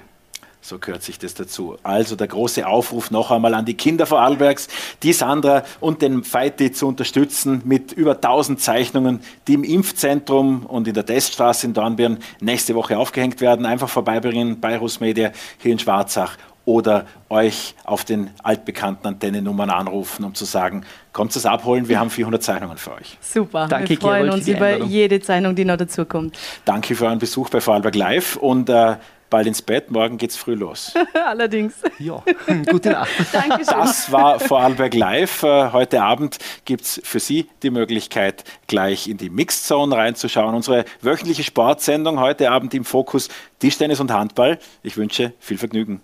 So 0.65 0.79
gehört 0.79 1.03
sich 1.03 1.19
das 1.19 1.35
dazu. 1.35 1.77
Also 1.83 2.15
der 2.15 2.29
große 2.29 2.65
Aufruf 2.65 3.11
noch 3.11 3.33
einmal 3.33 3.53
an 3.55 3.65
die 3.65 3.75
Kinder 3.75 4.07
Vorarlbergs, 4.07 4.69
die 5.03 5.13
Sandra 5.13 5.65
und 5.81 6.03
den 6.03 6.23
Feiti 6.23 6.71
zu 6.71 6.87
unterstützen 6.87 7.63
mit 7.65 7.91
über 7.91 8.15
1000 8.15 8.61
Zeichnungen, 8.61 9.21
die 9.49 9.55
im 9.55 9.65
Impfzentrum 9.65 10.65
und 10.65 10.87
in 10.87 10.95
der 10.95 11.05
Teststraße 11.05 11.67
in 11.67 11.75
Dornbirn 11.75 12.19
nächste 12.41 12.77
Woche 12.77 12.97
aufgehängt 12.97 13.41
werden. 13.41 13.67
Einfach 13.67 13.89
vorbeibringen 13.89 14.61
bei 14.61 14.79
Rusmedia 14.79 15.33
hier 15.59 15.73
in 15.73 15.81
Schwarzach 15.81 16.37
oder 16.65 17.07
euch 17.29 17.75
auf 17.85 18.05
den 18.05 18.31
altbekannten 18.43 19.07
Antennennummern 19.07 19.71
anrufen, 19.71 20.25
um 20.25 20.35
zu 20.35 20.45
sagen, 20.45 20.85
kommt 21.13 21.35
es 21.35 21.47
abholen, 21.47 21.89
wir 21.89 21.99
haben 21.99 22.11
400 22.11 22.43
Zeichnungen 22.43 22.79
für 22.79 22.93
euch. 22.93 23.19
Super, 23.21 23.67
Danke, 23.69 23.91
wir 23.91 23.99
freuen 23.99 24.25
Gerold, 24.25 24.41
uns 24.41 24.49
über 24.49 24.85
jede 24.85 25.21
Zeichnung, 25.21 25.55
die 25.55 25.65
noch 25.65 25.77
dazukommt. 25.77 26.39
Danke 26.65 26.95
für 26.95 27.07
euren 27.07 27.19
Besuch 27.19 27.51
bei 27.51 27.61
Vorarlberg 27.61 27.95
Live 27.95 28.37
und 28.37 28.69
äh, 28.69 28.97
bald 29.33 29.47
ins 29.47 29.63
Bett, 29.63 29.91
morgen 29.91 30.19
geht's 30.19 30.37
früh 30.37 30.55
los. 30.55 30.93
Allerdings. 31.15 31.75
Ja, 31.99 32.23
gute 32.71 32.91
Nacht. 32.91 33.11
Dankeschön. 33.33 33.65
Das 33.67 34.13
war 34.13 34.39
Vorarlberg 34.39 34.95
Live. 34.95 35.43
Äh, 35.43 35.73
heute 35.73 36.03
Abend 36.03 36.39
gibt 36.67 36.83
es 36.83 37.01
für 37.03 37.19
Sie 37.19 37.49
die 37.63 37.71
Möglichkeit, 37.71 38.45
gleich 38.67 39.09
in 39.09 39.17
die 39.17 39.31
Mixed 39.31 39.67
Zone 39.67 39.97
reinzuschauen. 39.97 40.55
Unsere 40.55 40.85
wöchentliche 41.01 41.43
Sportsendung 41.43 42.21
heute 42.21 42.51
Abend 42.51 42.75
im 42.75 42.85
Fokus 42.85 43.31
Tischtennis 43.59 44.01
und 44.01 44.13
Handball. 44.13 44.59
Ich 44.83 44.99
wünsche 44.99 45.33
viel 45.41 45.57
Vergnügen. 45.57 46.03